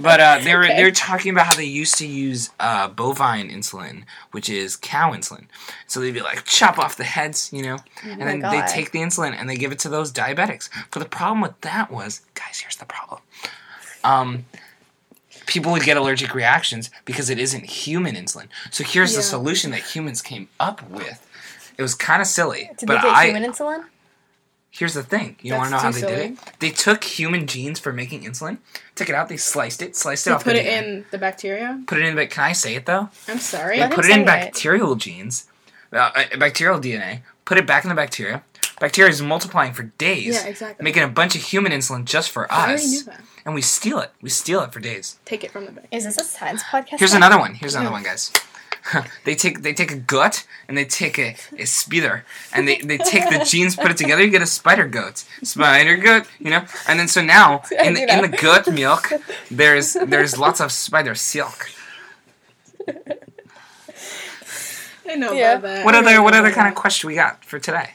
But 0.00 0.20
uh, 0.20 0.40
they 0.42 0.56
were 0.56 0.64
Okay. 0.64 0.76
they 0.76 0.82
were 0.82 0.90
talking 0.90 1.30
about 1.30 1.46
how 1.46 1.54
they 1.54 1.66
used 1.66 1.98
to 1.98 2.06
use 2.06 2.50
uh, 2.58 2.88
bovine 2.88 3.48
insulin, 3.48 4.02
which 4.32 4.50
is 4.50 4.74
cow 4.74 5.12
insulin. 5.12 5.44
So 5.86 6.00
they'd 6.00 6.10
be 6.10 6.20
like 6.20 6.46
chop 6.46 6.76
off 6.76 6.96
the 6.96 7.04
heads, 7.04 7.52
you 7.52 7.62
know, 7.62 7.78
and 8.02 8.18
my 8.18 8.24
then 8.24 8.40
they 8.40 8.66
take 8.66 8.90
the 8.90 8.98
insulin 8.98 9.36
and 9.38 9.48
they 9.48 9.56
give 9.56 9.70
it 9.70 9.78
to 9.80 9.88
those 9.88 10.12
diabetics. 10.12 10.68
But 10.90 10.98
the 10.98 11.08
problem 11.08 11.42
with 11.42 11.60
that 11.60 11.92
was, 11.92 12.22
guys, 12.34 12.58
here's 12.58 12.74
the 12.74 12.86
problem. 12.86 13.20
Um, 14.02 14.46
people 15.46 15.70
would 15.70 15.84
get 15.84 15.96
allergic 15.96 16.34
reactions 16.34 16.90
because 17.04 17.30
it 17.30 17.38
isn't 17.38 17.66
human 17.66 18.16
insulin. 18.16 18.48
So 18.72 18.82
here's 18.82 19.14
the 19.14 19.22
solution 19.22 19.70
that 19.70 19.80
humans 19.94 20.22
came 20.22 20.48
up 20.58 20.90
with. 20.90 21.24
It 21.76 21.82
was 21.82 21.94
kind 21.94 22.20
of 22.22 22.28
silly, 22.28 22.70
Did 22.78 22.86
but 22.86 22.96
they 22.96 23.08
get 23.08 23.14
I 23.16 23.24
human 23.26 23.42
insulin? 23.50 23.84
here's 24.70 24.94
the 24.94 25.02
thing. 25.04 25.36
You 25.40 25.50
That's 25.52 25.58
want 25.58 25.68
to 25.68 25.76
know 25.76 25.78
how 25.78 25.90
too 25.92 26.00
they 26.00 26.06
did 26.28 26.32
it? 26.32 26.38
They 26.60 26.70
took 26.70 27.04
human 27.04 27.46
genes 27.46 27.78
for 27.78 27.92
making 27.92 28.22
insulin, 28.24 28.58
took 28.96 29.08
it 29.08 29.14
out, 29.14 29.28
they 29.28 29.36
sliced 29.36 29.82
it, 29.82 29.94
sliced 29.96 30.26
it 30.26 30.32
off 30.32 30.42
put 30.44 30.54
the 30.54 30.60
it 30.60 30.66
DNA. 30.66 30.82
in 30.96 31.04
the 31.12 31.18
bacteria. 31.18 31.80
Put 31.86 31.98
it 31.98 32.04
in, 32.04 32.16
but 32.16 32.30
can 32.30 32.44
I 32.44 32.52
say 32.52 32.74
it 32.74 32.86
though? 32.86 33.08
I'm 33.28 33.38
sorry. 33.38 33.76
They 33.76 33.82
Let 33.82 33.92
put 33.92 34.04
it 34.04 34.10
in 34.10 34.14
say 34.16 34.22
it. 34.22 34.26
bacterial 34.26 34.94
genes, 34.96 35.46
uh, 35.92 36.10
uh, 36.14 36.36
bacterial 36.38 36.80
DNA. 36.80 37.20
Put 37.44 37.58
it 37.58 37.66
back 37.66 37.84
in 37.84 37.88
the 37.90 37.94
bacteria. 37.94 38.42
Bacteria 38.80 39.10
is 39.10 39.22
multiplying 39.22 39.72
for 39.72 39.84
days, 39.84 40.34
Yeah, 40.34 40.46
exactly. 40.46 40.82
making 40.82 41.04
a 41.04 41.08
bunch 41.08 41.36
of 41.36 41.42
human 41.42 41.70
insulin 41.70 42.04
just 42.04 42.30
for 42.30 42.52
I 42.52 42.66
already 42.66 42.86
knew 42.86 42.98
us, 42.98 43.02
that. 43.04 43.20
and 43.44 43.54
we 43.54 43.62
steal 43.62 44.00
it. 44.00 44.10
We 44.20 44.28
steal 44.30 44.60
it 44.62 44.72
for 44.72 44.80
days. 44.80 45.20
Take 45.24 45.44
it 45.44 45.52
from 45.52 45.66
the 45.66 45.70
back. 45.72 45.86
Is 45.92 46.02
this 46.04 46.18
a 46.18 46.24
science 46.24 46.64
podcast? 46.64 46.98
Here's 46.98 47.12
another 47.12 47.38
one. 47.38 47.54
Here's 47.54 47.76
another 47.76 47.92
one, 47.92 48.02
guys. 48.02 48.32
they 49.24 49.34
take 49.34 49.62
they 49.62 49.72
take 49.72 49.90
a 49.92 49.96
gut 49.96 50.46
and 50.68 50.76
they 50.76 50.84
take 50.84 51.18
a, 51.18 51.36
a 51.58 51.64
spider 51.64 52.24
and 52.52 52.66
they, 52.68 52.76
they 52.78 52.98
take 52.98 53.28
the 53.30 53.44
genes, 53.44 53.76
put 53.76 53.90
it 53.90 53.96
together, 53.96 54.22
you 54.22 54.30
get 54.30 54.42
a 54.42 54.46
spider 54.46 54.86
goat. 54.86 55.24
Spider 55.42 55.96
goat, 55.96 56.26
you 56.38 56.50
know? 56.50 56.64
And 56.88 56.98
then 56.98 57.08
so 57.08 57.22
now 57.22 57.62
in 57.84 57.94
the, 57.94 58.02
in 58.12 58.22
the 58.30 58.36
goat 58.36 58.66
milk 58.68 59.10
there's 59.50 59.94
there's 59.94 60.36
lots 60.38 60.60
of 60.60 60.70
spider 60.72 61.14
silk. 61.14 61.70
I 65.06 65.16
know 65.16 65.32
Yeah. 65.32 65.52
about 65.54 65.62
that. 65.62 65.84
What 65.84 65.94
other 65.94 66.22
what 66.22 66.34
other 66.34 66.50
kind 66.50 66.68
of 66.68 66.74
question 66.74 67.08
we 67.08 67.14
got 67.14 67.44
for 67.44 67.58
today? 67.58 67.90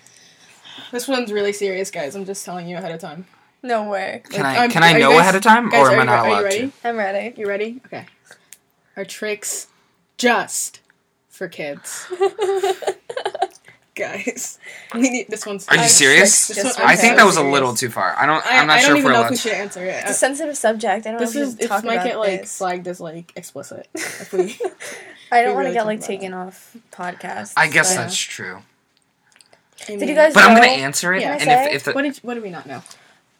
This 0.91 1.07
one's 1.07 1.31
really 1.31 1.53
serious, 1.53 1.91
guys. 1.91 2.15
I'm 2.15 2.25
just 2.25 2.45
telling 2.45 2.67
you 2.67 2.77
ahead 2.77 2.91
of 2.91 2.99
time. 2.99 3.25
No 3.61 3.89
way. 3.89 4.21
Can 4.29 4.41
Like, 4.43 4.57
I 4.57 4.65
um, 4.65 4.71
can 4.71 4.83
I 4.83 4.93
are 4.93 4.97
you 4.97 5.03
know 5.03 5.11
guys- 5.11 5.19
ahead 5.21 5.35
of 5.35 5.41
time 5.43 5.69
guys, 5.69 5.87
or 5.87 5.91
am 5.91 5.99
I 5.99 6.03
not 6.05 6.25
allowed 6.27 6.43
ready? 6.45 6.67
to? 6.67 6.73
I'm 6.87 6.97
ready. 6.97 7.33
You 7.39 7.47
ready? 7.47 7.81
Okay. 7.85 8.05
Are 8.95 9.05
Trix 9.05 9.67
just 10.19 10.81
for 11.29 11.47
kids? 11.47 12.05
Guys, 13.95 14.59
we 14.93 15.01
need 15.09 15.27
this 15.27 15.45
one's. 15.45 15.67
Are 15.67 15.75
you 15.75 15.81
I'm 15.81 15.89
serious? 15.89 16.47
Trix 16.47 16.61
just 16.63 16.79
for 16.79 16.85
I 16.85 16.95
think 16.95 17.17
that 17.17 17.25
was 17.25 17.35
a 17.35 17.43
little 17.43 17.73
too 17.73 17.89
far. 17.89 18.15
I 18.17 18.25
don't 18.25 18.45
I, 18.45 18.59
I'm 18.59 18.67
not 18.67 18.77
I 18.77 18.79
sure 18.79 18.89
don't 18.89 18.97
if 18.97 18.99
even 19.01 19.05
we're 19.07 19.11
know 19.13 19.19
allowed 19.23 19.25
if 19.25 19.31
we 19.31 19.37
should 19.49 19.51
answer 19.51 19.83
it. 19.83 19.95
It's 20.03 20.11
a 20.11 20.13
sensitive 20.13 20.55
subject. 20.55 21.05
I 21.05 21.11
don't 21.11 21.19
This 21.19 21.35
know 21.35 21.41
if 21.41 21.47
is 21.49 21.55
we 21.55 21.61
should 21.63 21.65
it 21.65 21.67
talk 21.67 21.83
might 21.83 22.03
get 22.05 22.17
like 22.17 22.41
this. 22.41 22.57
flagged 22.57 22.87
as 22.87 23.01
like 23.01 23.33
explicit 23.35 23.89
if 23.93 24.31
we. 24.31 24.57
I 25.33 25.41
don't 25.43 25.53
want 25.53 25.65
to 25.65 25.69
really 25.69 25.73
get 25.73 25.85
like 25.85 25.97
about 25.97 26.07
taken 26.07 26.33
off 26.33 26.77
podcasts. 26.93 27.53
I 27.57 27.67
guess 27.67 27.93
but- 27.93 28.03
that's 28.03 28.17
true. 28.17 28.59
Did 29.85 30.01
you 30.07 30.15
guys 30.15 30.33
But 30.33 30.43
I'm 30.45 30.55
gonna 30.55 30.67
answer 30.67 31.13
it 31.13 31.21
Yeah. 31.21 31.37
and 31.39 31.49
if 31.69 31.75
if 31.75 31.83
the, 31.85 31.91
What 31.93 32.03
did 32.03 32.17
what 32.17 32.35
do 32.35 32.41
we 32.41 32.51
not 32.51 32.67
know? 32.67 32.83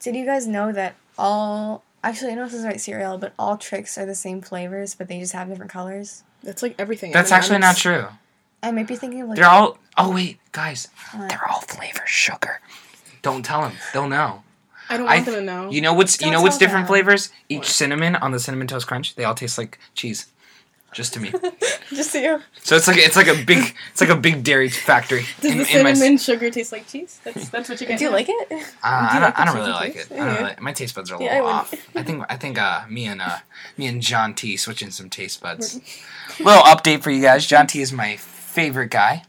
Did 0.02 0.16
you 0.16 0.26
guys 0.26 0.46
know 0.48 0.72
that 0.74 0.96
all 1.18 1.84
actually 2.04 2.32
I 2.32 2.36
don't 2.36 2.40
know 2.40 2.46
if 2.46 2.52
this 2.52 2.58
is 2.58 2.64
the 2.64 2.70
right 2.70 2.82
cereal, 2.82 3.18
but 3.18 3.34
all 3.40 3.58
Trix 3.58 3.98
are 3.98 4.06
the 4.06 4.16
same 4.16 4.42
flavors, 4.42 4.96
but 4.96 5.08
they 5.08 5.20
just 5.20 5.34
have 5.34 5.50
different 5.50 5.72
colors? 5.72 6.24
That's 6.44 6.62
like 6.64 6.76
everything. 6.80 7.12
that's 7.12 7.32
actually 7.32 7.60
not 7.60 7.70
M&Ms. 7.70 7.82
true. 7.82 8.06
I 8.64 8.72
might 8.72 8.88
be 8.88 8.96
thinking 8.96 9.22
of 9.22 9.30
like 9.30 9.38
They're 9.38 9.46
all 9.50 9.78
Oh 9.98 10.14
wait, 10.14 10.40
guys. 10.52 10.88
What? 11.14 11.30
They're 11.30 11.48
all 11.50 11.62
flavor 11.62 12.04
sugar. 12.06 12.62
Don't 13.22 13.44
tell 13.44 13.62
them. 13.62 13.74
They'll 13.94 14.08
know. 14.08 14.44
I 14.90 14.98
don't 14.98 15.06
want 15.06 15.26
th- 15.26 15.36
them 15.36 15.36
to 15.36 15.42
know. 15.42 15.70
You 15.70 15.82
know 15.82 15.94
what's 15.94 16.20
you 16.20 16.26
Don't 16.26 16.34
know 16.34 16.42
what's 16.42 16.58
different 16.58 16.88
them. 16.88 16.94
flavors? 16.94 17.32
Each 17.50 17.60
What? 17.60 17.68
cinnamon 17.68 18.16
on 18.16 18.32
the 18.32 18.40
cinnamon 18.40 18.68
toast 18.68 18.88
crunch, 18.88 19.16
they 19.16 19.24
all 19.24 19.36
taste 19.36 19.58
like 19.58 19.78
cheese. 19.94 20.28
Just 20.92 21.14
to 21.14 21.20
me. 21.20 21.32
just 21.90 22.12
to 22.14 22.20
you. 22.20 22.42
So 22.64 22.76
it's 22.76 22.88
like 22.88 22.98
it's 22.98 23.16
like 23.16 23.28
a 23.28 23.44
big 23.46 23.76
it's 23.92 24.02
like 24.02 24.10
a 24.10 24.16
big 24.16 24.44
dairy 24.44 24.70
factory. 24.70 25.26
Does 25.42 25.52
in- 25.52 25.58
the 25.60 25.78
in 25.78 25.84
my 25.84 25.94
cinnamon 25.94 26.18
sugar 26.18 26.50
taste 26.50 26.72
like 26.72 26.88
cheese? 26.88 27.20
That's 27.24 27.50
that's 27.50 27.70
what 27.70 27.80
you 27.80 27.86
get. 27.88 28.00
Do 28.00 28.06
you 28.06 28.12
like 28.12 28.28
it? 28.28 28.48
Uh, 28.52 28.56
Do 28.56 28.56
you 28.56 28.62
I 28.84 29.02
like 29.02 29.12
don't, 29.22 29.22
the 29.36 29.40
I 29.42 29.46
don't 29.46 29.56
really 29.56 29.72
like 29.72 29.94
taste? 29.94 30.12
it. 30.12 30.14
I 30.16 30.18
don't 30.18 30.28
Yeah. 30.28 30.42
really, 30.42 30.56
my 30.62 30.74
taste 30.74 30.96
buds 30.96 31.12
are 31.12 31.16
a 31.20 31.24
Yeah, 31.24 31.34
little 31.36 31.48
I 31.48 31.52
off. 31.52 31.74
I 31.96 32.04
think 32.04 32.24
I 32.30 32.36
think 32.38 32.58
uh, 32.58 32.82
me 32.90 33.06
and 33.06 33.22
uh, 33.22 33.38
me 33.78 33.86
and 33.88 34.02
John 34.02 34.34
T 34.34 34.58
switching 34.58 34.90
some 34.92 35.10
taste 35.10 35.42
buds. 35.42 35.80
little 36.40 36.64
update 36.64 37.04
for 37.04 37.12
you 37.12 37.22
guys. 37.22 37.46
John 37.46 37.68
T 37.68 37.82
is 37.82 37.94
my 37.94 38.16
favorite 38.18 38.90
guy. 38.90 39.24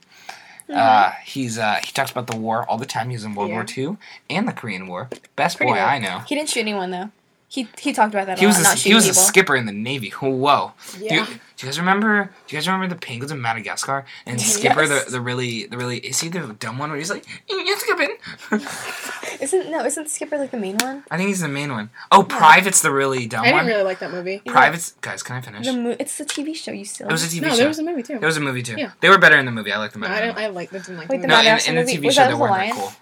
Uh, 0.73 1.11
he's 1.25 1.58
uh, 1.58 1.80
he 1.85 1.90
talks 1.92 2.11
about 2.12 2.26
the 2.28 2.37
war 2.37 2.64
all 2.68 2.78
the 2.78 2.87
time. 2.87 3.11
He 3.11 3.16
was 3.16 3.25
in 3.25 3.35
World 3.35 3.50
War 3.50 3.66
Yeah. 3.68 3.85
II 3.90 3.96
and 4.30 4.46
the 4.49 4.52
Korean 4.52 4.87
War. 4.87 5.08
Best 5.35 5.56
Pretty 5.56 5.73
boy 5.73 5.76
good. 5.78 5.82
I 5.85 5.99
know. 5.99 6.20
He 6.20 6.37
didn't 6.37 6.49
shoot 6.49 6.61
anyone 6.61 6.90
though. 6.90 7.11
He 7.52 7.66
he 7.78 7.92
talked 7.92 8.14
about 8.14 8.26
that 8.26 8.38
a 8.38 8.40
He 8.40 8.47
was 8.47 8.59
lot. 8.59 8.61
a, 8.61 8.69
not 8.69 8.75
he 8.75 8.80
shooting 8.90 8.95
was 8.95 9.09
a 9.09 9.14
skipper 9.14 9.57
in 9.57 9.66
the 9.66 9.73
Navy. 9.73 10.11
Whoa. 10.21 10.73
Yeah. 11.00 11.26
Do, 11.26 11.33
do 11.33 11.66
you 11.66 11.66
guys 11.66 11.80
remember? 11.80 12.30
Do 12.47 12.54
you 12.54 12.61
guys 12.61 12.69
remember 12.69 12.95
the 12.95 13.00
penguins 13.00 13.33
in 13.33 13.40
Madagascar? 13.42 14.04
And 14.25 14.40
Skipper, 14.57 14.85
Yes. 14.85 15.07
the, 15.07 15.11
the 15.11 15.21
really, 15.21 15.66
the 15.66 15.76
really, 15.76 15.99
is 15.99 16.21
he 16.21 16.28
the 16.28 16.54
dumb 16.61 16.78
one 16.78 16.90
where 16.90 16.99
he's 17.00 17.11
like, 17.11 17.26
"Yeah, 17.49 17.75
skipping"? 17.76 18.16
Isn't 19.40 19.69
no? 19.69 19.85
Isn't 19.85 20.09
Skipper 20.09 20.38
like 20.38 20.52
the 20.52 20.59
main 20.59 20.76
one? 20.78 21.02
I 21.11 21.16
think 21.16 21.26
he's 21.26 21.40
the 21.40 21.49
main 21.49 21.73
one. 21.73 21.90
Oh, 22.12 22.23
Private's 22.23 22.83
the 22.83 22.92
really 22.92 23.26
dumb 23.26 23.40
one. 23.40 23.49
I 23.49 23.50
didn't 23.50 23.57
one. 23.64 23.66
really 23.66 23.83
like 23.83 23.99
that 23.99 24.12
movie. 24.12 24.38
Private's 24.47 24.92
guys, 25.00 25.25
can 25.25 25.35
I 25.37 25.40
finish? 25.40 25.66
The 25.66 25.73
mo- 25.73 25.97
it's 25.99 26.19
the 26.19 26.25
TV 26.25 26.54
show. 26.54 26.71
You 26.71 26.85
still. 26.85 27.09
It 27.09 27.12
was 27.12 27.25
a 27.25 27.37
TV 27.37 27.42
No, 27.42 27.49
show. 27.50 27.57
there 27.57 27.69
was 27.69 27.80
a 27.80 27.83
movie 27.83 28.04
too. 28.04 28.19
There 28.21 28.26
was 28.28 28.37
a 28.37 28.40
movie 28.40 28.62
too. 28.62 28.76
Yeah. 28.78 28.92
They 29.00 29.09
were 29.09 29.19
better 29.19 29.37
in 29.38 29.45
the 29.47 29.50
movie. 29.52 29.73
I 29.73 29.78
liked 29.78 29.95
them 29.95 30.02
No. 30.02 30.07
I 30.09 30.21
in 30.21 30.26
don't. 30.28 30.38
I 30.38 30.47
like 30.47 30.71
didn't 30.71 30.97
like. 30.97 31.09
Wait, 31.09 31.21
the 31.21 31.26
the 31.26 31.35
movie. 31.35 31.37
movie. 31.37 31.37
no, 31.37 31.38
in, 31.40 31.45
Madagascar 31.45 31.71
in 31.73 31.85
the? 31.85 31.92
TV 31.92 32.04
Was 32.07 32.14
show 32.14 32.28
they 32.28 32.35
weren't 32.35 32.54
that 32.54 32.75
cool. 32.75 32.92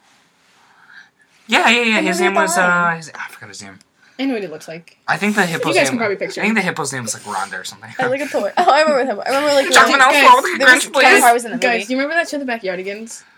Yeah, 1.48 1.68
yeah, 1.70 1.82
yeah. 1.82 2.00
His 2.00 2.20
name 2.20 2.34
was 2.34 2.56
uh, 2.58 2.94
his, 2.96 3.10
I 3.14 3.28
forgot 3.28 3.48
his 3.50 3.62
name. 3.62 3.78
I 4.20 4.24
know 4.24 4.34
what 4.34 4.42
it 4.42 4.50
looks 4.50 4.66
like. 4.66 4.98
I 5.06 5.16
think 5.16 5.36
the 5.36 5.42
hippo's 5.42 5.64
guys 5.66 5.76
name. 5.76 5.86
can 5.86 5.98
probably 5.98 6.16
picture 6.16 6.40
I 6.40 6.44
think 6.44 6.56
the 6.56 6.60
hippo's 6.62 6.92
name 6.92 7.02
was 7.04 7.14
like 7.14 7.22
Rhonda 7.22 7.60
or 7.60 7.64
something. 7.64 7.94
I 8.00 8.06
like 8.08 8.20
a 8.20 8.26
toy. 8.26 8.50
Oh, 8.56 8.70
I 8.70 8.80
remember 8.82 9.04
him. 9.12 9.20
I 9.24 9.28
remember 9.28 9.54
like. 9.54 9.70
Jumping 9.72 9.96
the- 9.98 10.02
out 10.02 10.12
guys, 10.12 10.28
for 10.28 10.42
the 10.42 10.58
there 10.58 10.74
was- 10.74 10.84
Grinch, 10.86 10.92
Kevin 10.92 11.10
please. 11.10 11.20
Hart 11.22 11.34
was 11.34 11.44
in 11.44 11.50
the 11.52 11.58
Guys, 11.58 11.72
movie. 11.74 11.84
do 11.86 11.92
you 11.92 11.98
remember 12.00 12.14
that 12.20 12.28
show, 12.28 12.38
The 12.38 12.44
Backyardigans? 12.44 13.22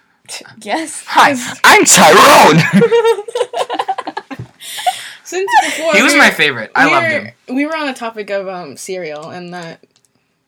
Yes. 0.62 1.02
Hi, 1.08 1.34
I'm 1.64 1.84
Tyrone. 1.84 2.60
Since 5.24 5.50
before 5.64 5.92
he 5.94 6.02
was 6.02 6.12
we 6.12 6.18
my 6.18 6.30
favorite. 6.30 6.70
I 6.74 6.86
we 6.86 6.92
loved 6.92 7.04
were- 7.04 7.10
him. 7.10 7.56
We 7.56 7.66
were 7.66 7.76
on 7.76 7.86
the 7.86 7.92
topic 7.94 8.30
of 8.30 8.48
um 8.48 8.76
cereal, 8.76 9.30
and 9.30 9.52
that 9.54 9.80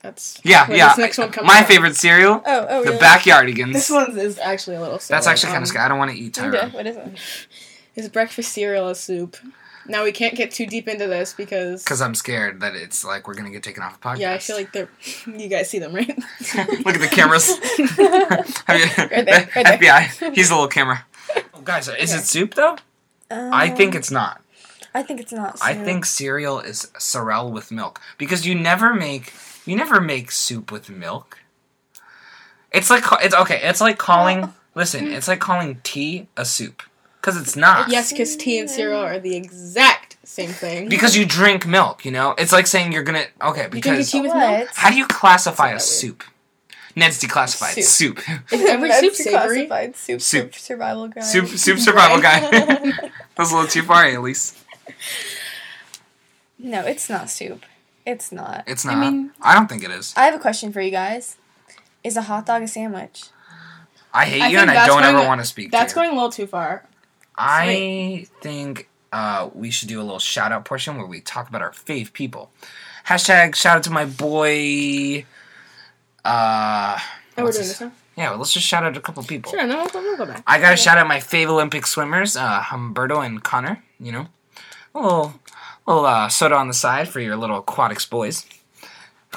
that's 0.01 0.41
Yeah, 0.45 0.69
yeah. 0.71 0.89
This 0.91 0.99
next 0.99 1.19
one 1.19 1.31
comes 1.31 1.47
my 1.47 1.59
from. 1.59 1.67
favorite 1.67 1.97
cereal, 1.97 2.43
Oh, 2.45 2.67
oh, 2.69 2.85
the? 2.85 2.93
Backyardigans. 2.93 3.73
This 3.75 3.91
one 3.91 4.19
is 4.19 4.39
actually 4.39 4.77
a 4.77 4.81
little. 4.81 4.99
Silly. 4.99 5.17
That's 5.17 5.27
actually 5.27 5.49
kind 5.49 5.59
Um, 5.59 5.63
of 5.65 5.69
scary. 5.69 5.85
I 5.85 5.89
don't 5.89 5.99
want 5.99 6.11
to 6.11 6.17
eat 6.17 6.37
Okay, 6.39 6.51
Tyrone. 6.51 6.73
what 6.73 6.87
is 6.87 6.97
it? 6.97 7.19
Is 7.95 8.09
breakfast 8.09 8.53
cereal 8.53 8.89
a 8.89 8.95
soup? 8.95 9.37
Now 9.87 10.05
we 10.05 10.13
can't 10.13 10.35
get 10.37 10.51
too 10.53 10.67
deep 10.67 10.87
into 10.89 11.07
this 11.07 11.33
because 11.35 11.83
Because 11.83 12.01
I'm 12.01 12.15
scared 12.15 12.61
that 12.61 12.75
it's 12.77 13.05
like 13.05 13.27
we're 13.27 13.35
gonna 13.35 13.51
get 13.51 13.63
taken 13.63 13.83
off 13.83 14.01
the 14.01 14.09
podcast. 14.09 14.19
yeah, 14.19 14.33
I 14.33 14.39
feel 14.39 14.57
like 14.57 14.73
they're. 14.73 14.89
You 15.27 15.49
guys 15.49 15.69
see 15.71 15.79
them, 15.79 15.95
right? 15.95 16.09
Look 16.85 16.95
at 16.95 17.01
the 17.01 17.09
cameras. 17.11 17.49
Have 18.67 18.79
you- 18.79 18.87
Right 19.07 19.25
there, 19.27 19.49
right 19.55 19.65
there. 19.65 19.79
FBI. 19.79 20.35
He's 20.35 20.51
a 20.51 20.55
little 20.55 20.69
camera. 20.69 21.05
Oh, 21.55 21.61
guys, 21.63 21.89
is 21.89 22.13
it 22.15 22.23
soup 22.25 22.55
though? 22.55 22.77
I 23.31 23.71
Um, 23.71 23.77
think 23.77 23.95
it's 23.95 24.11
not. 24.11 24.41
I 24.95 25.03
think 25.03 25.21
it's 25.21 25.33
not. 25.33 25.59
I 25.63 25.73
think 25.75 26.05
cereal 26.05 26.61
is 26.61 26.91
sorrel 26.99 27.51
with 27.51 27.71
milk 27.73 28.01
because 28.19 28.47
you 28.47 28.55
never 28.55 28.93
make 28.93 29.33
you 29.65 29.75
never 29.75 30.01
make 30.01 30.31
soup 30.31 30.71
with 30.71 30.91
milk. 30.91 31.39
It's 32.73 32.91
like 32.91 33.05
it's 33.23 33.35
okay. 33.35 33.61
It's 33.63 33.81
like 33.81 33.99
calling. 33.99 34.53
Listen, 34.75 35.11
it's 35.13 35.29
like 35.29 35.41
calling 35.41 35.81
tea 35.83 36.29
a 36.37 36.45
soup 36.45 36.83
because 37.23 37.41
it's 37.41 37.57
not. 37.57 37.89
Yes, 37.91 38.11
because 38.13 38.37
tea 38.37 38.59
and 38.59 38.69
cereal 38.69 39.01
are 39.01 39.19
the 39.19 39.35
exact 39.37 40.19
same 40.25 40.51
thing. 40.51 40.89
Because 40.91 41.17
you 41.17 41.25
drink 41.25 41.67
milk, 41.67 42.05
you 42.05 42.11
know. 42.11 42.35
It's 42.37 42.53
like 42.53 42.67
saying 42.67 42.93
you're 42.93 43.03
gonna 43.05 43.27
okay 43.41 43.63
you 43.65 43.69
drink 43.71 43.87
a 43.87 43.91
because 43.91 44.11
tea 44.11 44.21
with 44.21 44.35
milk. 44.35 44.69
how 44.75 44.91
do 44.91 44.97
you 44.97 45.07
classify 45.07 45.69
a 45.69 45.73
That's 45.75 45.87
soup? 45.87 46.25
Ned's 46.95 47.23
declassified 47.23 47.83
Soup. 47.83 48.19
soup. 48.19 48.53
Is 48.53 48.65
every 48.69 48.89
That's 48.91 49.01
soup 49.01 49.15
savory? 49.15 49.67
classified 49.67 49.97
soup, 49.97 50.21
Soup. 50.21 50.55
soup 50.55 50.61
survival 50.61 51.09
guy. 51.09 51.21
Soup 51.23 51.47
soup 51.49 51.79
survival 51.79 52.21
guy. 52.21 52.41
That's 53.37 53.51
a 53.51 53.55
little 53.55 53.67
too 53.67 53.83
far, 53.83 54.05
Elise. 54.07 54.63
no, 56.59 56.85
it's 56.85 57.09
not 57.09 57.31
soup. 57.31 57.65
It's 58.05 58.31
not. 58.33 58.65
It's 58.67 58.85
not. 58.85 58.97
I, 58.97 59.01
mean- 59.01 59.31
I 59.41 59.55
don't 59.55 59.69
think 59.69 59.85
it 59.85 59.91
is. 59.91 60.13
I 60.17 60.25
have 60.25 60.35
a 60.35 60.39
question 60.39 60.73
for 60.73 60.81
you 60.81 60.91
guys. 60.91 61.37
Is 62.05 62.17
a 62.17 62.23
hot 62.23 62.47
dog 62.47 62.63
a 62.63 62.69
sandwich? 62.69 63.25
I 64.13 64.27
hate 64.27 64.43
I 64.43 64.49
you 64.49 64.59
and 64.59 64.71
I 64.71 64.87
don't 64.87 65.01
going- 65.03 65.15
ever 65.17 65.27
want 65.27 65.41
to 65.41 65.47
speak. 65.47 65.71
That's 65.71 65.93
to 65.95 66.01
you. 66.01 66.05
going 66.07 66.13
a 66.13 66.21
little 66.21 66.33
too 66.33 66.47
far. 66.47 66.85
I 67.37 68.27
think 68.41 68.89
uh, 69.13 69.51
we 69.55 69.71
should 69.71 69.89
do 69.89 70.01
a 70.01 70.05
little 70.05 70.19
shout 70.19 70.53
out 70.53 70.65
portion 70.65 70.97
where 70.97 71.07
we 71.07 71.21
talk 71.21 71.49
about 71.49 71.63
our 71.63 71.73
fave 71.73 72.13
people. 72.13 72.51
Hashtag 73.07 73.55
shout 73.55 73.79
out 73.79 73.83
to 73.85 73.91
my 73.91 74.05
boy. 74.05 75.25
Uh, 76.25 76.99
Oh, 77.39 77.45
we're 77.45 77.53
doing 77.53 77.65
this 77.67 77.81
now? 77.81 77.93
Yeah, 78.15 78.31
well, 78.31 78.41
let's 78.41 78.53
just 78.53 78.67
shout 78.67 78.85
out 78.85 78.95
a 78.95 79.01
couple 79.01 79.23
people. 79.23 79.51
Sure, 79.53 79.67
no, 79.67 79.89
we'll, 79.95 80.03
we'll 80.03 80.17
go 80.19 80.27
back. 80.27 80.43
I 80.47 80.61
gotta 80.61 80.77
shout 80.77 80.99
out 80.99 81.09
my 81.09 81.17
fave 81.17 81.47
Olympic 81.49 81.87
swimmers, 81.87 82.37
uh, 82.37 82.61
Humberto 82.61 83.25
and 83.25 83.43
Connor. 83.43 83.83
You 83.99 84.13
know, 84.13 84.27
a 84.95 85.01
little, 85.01 85.35
little 85.87 86.05
uh, 86.05 86.29
soda 86.29 86.57
on 86.57 86.69
the 86.69 86.75
side 86.75 87.09
for 87.09 87.21
your 87.21 87.37
little 87.37 87.59
aquatics 87.59 88.05
boys. 88.05 88.45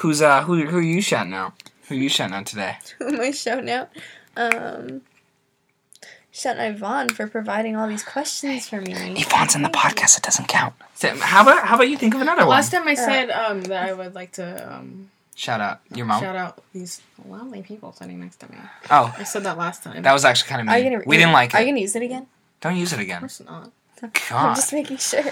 Who's 0.00 0.20
uh, 0.20 0.42
who? 0.42 0.66
Who 0.66 0.76
are 0.76 0.82
you 0.82 1.00
shouting 1.00 1.32
out? 1.32 1.54
Who 1.88 1.94
are 1.94 1.98
you 1.98 2.10
shouting 2.10 2.34
out 2.34 2.44
today? 2.44 2.76
Who 2.98 3.08
am 3.14 3.20
I 3.20 3.30
shouting 3.30 3.70
out? 3.70 3.88
Um, 4.36 5.00
shouting 6.36 6.62
out 6.62 6.70
Yvonne 6.72 7.08
for 7.08 7.26
providing 7.26 7.76
all 7.76 7.88
these 7.88 8.02
questions 8.04 8.68
for 8.68 8.80
me. 8.80 8.92
Yvonne's 9.20 9.54
in 9.54 9.62
the 9.62 9.68
podcast. 9.70 10.16
It 10.18 10.22
doesn't 10.22 10.48
count. 10.48 10.74
So, 10.94 11.14
how 11.16 11.42
about 11.42 11.66
how 11.66 11.74
about 11.76 11.88
you 11.88 11.96
think 11.96 12.14
of 12.14 12.20
another 12.20 12.42
one? 12.42 12.50
Last 12.50 12.70
time 12.72 12.86
I 12.86 12.94
said 12.94 13.30
um, 13.30 13.62
that 13.62 13.88
I 13.88 13.92
would 13.92 14.14
like 14.14 14.32
to 14.32 14.74
um, 14.74 15.10
Shout 15.34 15.60
out 15.60 15.80
your 15.94 16.06
mom. 16.06 16.22
shout 16.22 16.34
out 16.36 16.62
these 16.72 17.02
lovely 17.28 17.62
people 17.62 17.92
sitting 17.92 18.20
next 18.20 18.36
to 18.36 18.50
me. 18.50 18.58
Oh, 18.90 19.14
I 19.18 19.24
said 19.24 19.44
that 19.44 19.58
last 19.58 19.82
time. 19.82 20.02
that 20.02 20.12
was 20.12 20.24
actually 20.24 20.48
kind 20.48 20.62
of 20.62 20.68
Are 20.68 20.78
you 20.78 20.84
mean. 20.84 20.92
gonna? 20.94 21.04
we 21.06 21.16
didn't 21.16 21.32
like 21.32 21.50
it. 21.50 21.56
Are 21.56 21.60
you 21.62 21.68
gonna 21.68 21.80
use 21.80 21.94
it 21.96 22.02
again? 22.02 22.26
Don't 22.62 22.76
use 22.76 22.92
it 22.92 22.96
of 22.96 23.02
again. 23.02 23.20
course 23.20 23.42
not. 23.44 23.70
I'm 24.02 24.10
God. 24.30 24.54
just 24.56 24.72
making 24.72 24.96
sure. 24.98 25.22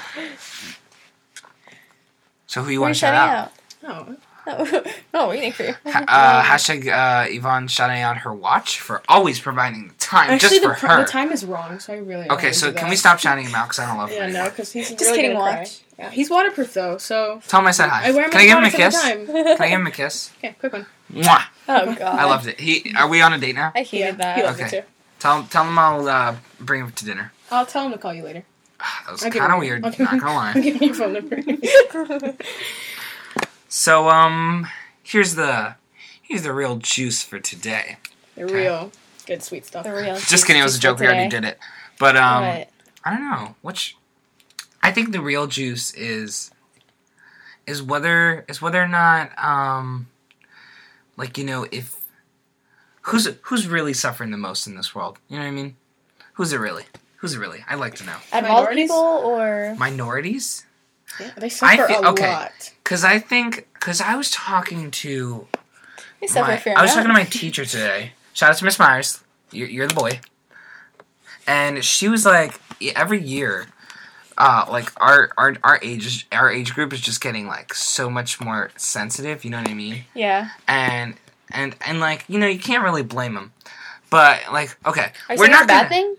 So 2.46 2.62
who 2.62 2.70
you 2.70 2.76
Who 2.78 2.82
are 2.82 2.86
want 2.86 2.90
you 2.90 2.94
to 2.94 2.98
shout 3.00 3.14
shouting 3.14 3.88
out? 3.88 3.94
out? 3.96 4.08
No. 4.08 4.16
No, 4.46 4.84
no, 5.14 5.28
waiting 5.28 5.52
for 5.52 5.62
you. 5.62 5.74
Ha- 5.86 6.04
uh, 6.06 6.42
hashtag 6.42 6.86
uh, 6.88 7.26
Yvonne 7.30 7.66
shouting 7.68 8.00
out 8.02 8.18
her 8.18 8.32
watch 8.34 8.78
for 8.80 9.00
always 9.08 9.40
providing 9.40 9.88
the 9.88 9.94
time 9.94 10.30
Actually, 10.30 10.48
just 10.60 10.62
the, 10.62 10.68
for 10.68 10.74
pr- 10.74 10.86
her. 10.88 11.04
the 11.04 11.10
time 11.10 11.32
is 11.32 11.44
wrong, 11.46 11.78
so 11.78 11.94
I 11.94 11.96
really. 11.98 12.30
okay, 12.30 12.52
so 12.52 12.66
can 12.72 12.82
that. 12.84 12.90
we 12.90 12.96
stop 12.96 13.18
shouting 13.18 13.46
him 13.46 13.54
out 13.54 13.66
because 13.68 13.78
I 13.78 13.86
don't 13.86 13.96
love 13.96 14.10
him 14.10 14.16
Yeah, 14.18 14.22
anymore. 14.24 14.42
no, 14.44 14.50
because 14.50 14.70
he's 14.72 14.90
Just 14.90 15.00
really 15.02 15.16
kidding, 15.16 15.32
gonna 15.36 15.50
cry. 15.50 15.58
watch. 15.60 15.80
Yeah, 15.98 16.10
he's 16.10 16.28
waterproof 16.28 16.74
though, 16.74 16.98
so 16.98 17.40
Tell 17.48 17.60
him 17.60 17.66
I 17.68 17.70
said 17.70 17.88
hi. 17.88 18.08
I 18.08 18.10
wear 18.10 18.28
Can 18.28 18.40
I 18.40 18.44
give 18.46 18.58
him 18.58 18.64
a 18.64 18.70
kiss? 18.70 19.00
Can 19.00 19.20
I 19.62 19.68
give 19.68 19.80
him 19.80 19.86
a 19.86 19.90
kiss? 19.90 20.30
Okay, 20.38 20.54
quick 20.58 20.72
one. 20.74 20.86
Mwah! 21.12 21.42
Oh 21.68 21.94
god. 21.94 22.18
I 22.18 22.24
loved 22.24 22.46
it. 22.48 22.60
He 22.60 22.92
are 22.98 23.08
we 23.08 23.22
on 23.22 23.32
a 23.32 23.38
date 23.38 23.54
now? 23.54 23.72
I 23.74 23.82
hated 23.82 23.98
Yeah, 23.98 24.10
that. 24.12 24.36
he 24.36 24.42
loved 24.42 24.60
Okay. 24.60 24.76
it 24.78 24.82
too. 24.82 24.86
Tell 25.20 25.38
him 25.40 25.46
tell 25.46 25.64
him 25.64 25.78
I'll 25.78 26.06
uh, 26.08 26.36
bring 26.60 26.82
him 26.84 26.92
to 26.92 27.04
dinner. 27.04 27.32
I'll 27.50 27.64
tell 27.66 27.86
him 27.86 27.92
to 27.92 27.98
call 27.98 28.12
you 28.12 28.24
later. 28.24 28.44
Ah, 28.80 29.02
that 29.06 29.12
was 29.12 29.22
kind 29.22 29.52
of 29.52 29.58
weird. 29.60 29.82
Not 29.82 29.96
gonna 29.96 30.20
I'll 30.26 30.34
lie. 30.34 30.52
give 30.54 30.82
you 30.82 30.88
your 30.88 30.94
phone 30.94 31.12
number. 31.14 31.36
So 33.76 34.08
um, 34.08 34.68
here's 35.02 35.34
the 35.34 35.74
here's 36.22 36.44
the 36.44 36.52
real 36.52 36.76
juice 36.76 37.24
for 37.24 37.40
today. 37.40 37.96
the 38.36 38.46
real 38.46 38.92
good 39.26 39.42
sweet 39.42 39.66
stuff. 39.66 39.82
The 39.82 39.92
real. 39.92 40.14
Just 40.14 40.46
kidding. 40.46 40.60
It 40.60 40.64
was 40.64 40.76
a 40.76 40.78
joke. 40.78 41.00
We 41.00 41.06
already 41.06 41.28
did 41.28 41.44
it. 41.44 41.58
But 41.98 42.16
um, 42.16 42.44
What? 42.44 42.70
I 43.04 43.10
don't 43.10 43.28
know. 43.28 43.56
Which 43.62 43.96
I 44.80 44.92
think 44.92 45.10
the 45.10 45.20
real 45.20 45.48
juice 45.48 45.92
is 45.94 46.52
is 47.66 47.82
whether 47.82 48.44
is 48.48 48.62
whether 48.62 48.80
or 48.80 48.86
not 48.86 49.36
um 49.42 50.06
like 51.16 51.36
you 51.36 51.42
know 51.42 51.66
if 51.72 52.06
who's 53.02 53.26
who's 53.42 53.66
really 53.66 53.92
suffering 53.92 54.30
the 54.30 54.36
most 54.36 54.68
in 54.68 54.76
this 54.76 54.94
world. 54.94 55.18
You 55.28 55.36
know 55.36 55.42
what 55.42 55.48
I 55.48 55.50
mean? 55.50 55.74
Who's 56.34 56.52
it 56.52 56.58
really? 56.58 56.84
Who's 57.16 57.34
it 57.34 57.40
really? 57.40 57.64
I'd 57.68 57.80
like 57.80 57.96
to 57.96 58.04
know. 58.04 58.18
Out 58.32 58.44
of 58.44 58.50
all 58.50 58.56
Minorities? 58.58 58.84
people, 58.84 58.96
or 58.96 59.74
Minorities? 59.76 60.64
Yeah, 61.20 61.30
they 61.36 61.48
suffer 61.48 61.86
feel- 61.86 62.04
a 62.04 62.10
okay. 62.10 62.30
lot. 62.32 62.72
Because 62.82 63.04
I 63.04 63.18
think 63.18 63.68
because 63.74 64.00
I 64.00 64.16
was 64.16 64.30
talking 64.30 64.90
to 64.90 65.46
they 66.20 66.26
suffer 66.26 66.50
my, 66.52 66.56
fair 66.56 66.78
I 66.78 66.82
was 66.82 66.92
talking 66.92 67.08
to 67.08 67.12
my 67.14 67.24
teacher 67.24 67.64
today. 67.64 68.12
Shout 68.32 68.50
out 68.50 68.56
to 68.58 68.64
Miss 68.64 68.78
Myers. 68.78 69.22
You're, 69.52 69.68
you're 69.68 69.86
the 69.86 69.94
boy. 69.94 70.20
And 71.46 71.84
she 71.84 72.08
was 72.08 72.24
like, 72.24 72.58
every 72.96 73.20
year, 73.22 73.66
uh, 74.38 74.66
like 74.70 74.90
our 75.00 75.30
our 75.36 75.56
our 75.62 75.78
age 75.82 76.26
our 76.32 76.50
age 76.50 76.74
group 76.74 76.92
is 76.92 77.00
just 77.00 77.20
getting 77.20 77.46
like 77.46 77.74
so 77.74 78.08
much 78.10 78.40
more 78.40 78.70
sensitive. 78.76 79.44
You 79.44 79.50
know 79.50 79.58
what 79.58 79.68
I 79.70 79.74
mean? 79.74 80.04
Yeah. 80.14 80.50
And 80.66 81.14
and 81.50 81.76
and 81.86 82.00
like 82.00 82.24
you 82.28 82.38
know 82.38 82.46
you 82.46 82.58
can't 82.58 82.82
really 82.82 83.02
blame 83.02 83.34
them. 83.34 83.52
But 84.10 84.40
like 84.52 84.76
okay, 84.86 85.12
Are 85.28 85.36
we're 85.36 85.48
not 85.48 85.64
a 85.64 85.66
bad 85.66 85.82
gonna- 85.84 85.88
thing? 85.90 86.16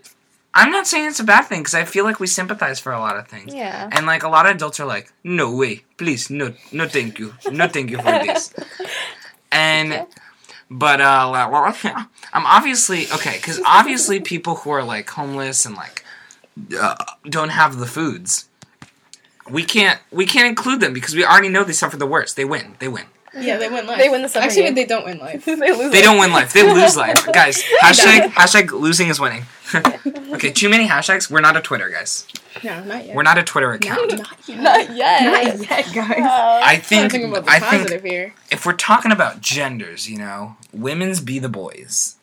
I'm 0.58 0.70
not 0.72 0.86
saying 0.86 1.06
it's 1.06 1.20
a 1.20 1.24
bad 1.24 1.42
thing 1.46 1.60
because 1.60 1.74
I 1.74 1.84
feel 1.84 2.04
like 2.04 2.18
we 2.18 2.26
sympathize 2.26 2.80
for 2.80 2.90
a 2.92 2.98
lot 2.98 3.16
of 3.18 3.28
things. 3.28 3.52
Yeah. 3.54 3.90
And 3.92 4.06
like 4.06 4.22
a 4.22 4.28
lot 4.28 4.46
of 4.46 4.56
adults 4.56 4.80
are 4.80 4.86
like, 4.86 5.12
no 5.22 5.54
way, 5.54 5.84
please, 5.98 6.30
no, 6.30 6.54
no, 6.72 6.88
thank 6.88 7.18
you, 7.18 7.34
no, 7.50 7.68
thank 7.68 7.90
you 7.90 7.98
for 7.98 8.04
this. 8.26 8.54
And, 9.52 9.92
Okay. 9.92 10.06
but 10.70 11.00
uh, 11.00 11.72
I'm 12.32 12.46
obviously 12.46 13.06
okay 13.12 13.36
because 13.36 13.60
obviously 13.66 14.18
people 14.20 14.54
who 14.56 14.70
are 14.70 14.82
like 14.82 15.08
homeless 15.10 15.66
and 15.66 15.74
like 15.76 16.04
uh, 16.80 16.96
don't 17.28 17.50
have 17.50 17.76
the 17.78 17.86
foods, 17.86 18.48
we 19.50 19.62
can't 19.62 20.00
we 20.10 20.24
can't 20.26 20.48
include 20.48 20.80
them 20.80 20.92
because 20.92 21.14
we 21.14 21.24
already 21.24 21.48
know 21.50 21.64
they 21.64 21.72
suffer 21.72 21.96
the 21.98 22.06
worst. 22.06 22.34
They 22.36 22.44
win, 22.44 22.76
they 22.80 22.88
win. 22.88 23.04
Yeah, 23.38 23.56
they 23.58 23.68
win 23.68 23.86
life. 23.86 23.98
They 23.98 24.08
win 24.08 24.22
the 24.22 24.28
summer 24.28 24.46
Actually, 24.46 24.62
game. 24.64 24.74
they 24.74 24.84
don't 24.86 25.04
win 25.04 25.18
life. 25.18 25.44
they 25.46 25.54
lose. 25.56 25.92
They 25.92 25.98
it. 26.00 26.02
don't 26.02 26.18
win 26.18 26.32
life. 26.32 26.52
They 26.52 26.62
lose 26.62 26.96
life, 26.96 27.26
guys. 27.32 27.62
Hashtag 27.82 28.28
hashtag 28.30 28.70
losing 28.72 29.08
is 29.08 29.20
winning. 29.20 29.44
okay, 30.34 30.50
too 30.52 30.68
many 30.68 30.86
hashtags. 30.86 31.30
We're 31.30 31.40
not 31.40 31.56
a 31.56 31.60
Twitter, 31.60 31.88
guys. 31.90 32.26
No, 32.64 32.82
not 32.84 33.04
yet. 33.04 33.14
We're 33.14 33.22
not 33.22 33.36
a 33.38 33.42
Twitter 33.42 33.68
No, 33.70 33.74
account. 33.74 34.18
not 34.18 34.48
yet. 34.48 34.60
Not 34.60 34.96
yet. 34.96 35.24
Not 35.24 35.70
yet, 35.70 35.94
guys. 35.94 36.16
Oh. 36.18 36.60
I 36.62 36.72
I'm 36.74 36.80
think 36.80 37.12
about 37.14 37.44
the 37.44 37.50
I 37.50 37.58
think 37.60 38.02
here. 38.04 38.32
if 38.50 38.64
we're 38.64 38.72
talking 38.72 39.12
about 39.12 39.40
genders, 39.40 40.08
you 40.08 40.16
know, 40.18 40.56
women's 40.72 41.20
be 41.20 41.38
the 41.38 41.48
boys. 41.50 42.16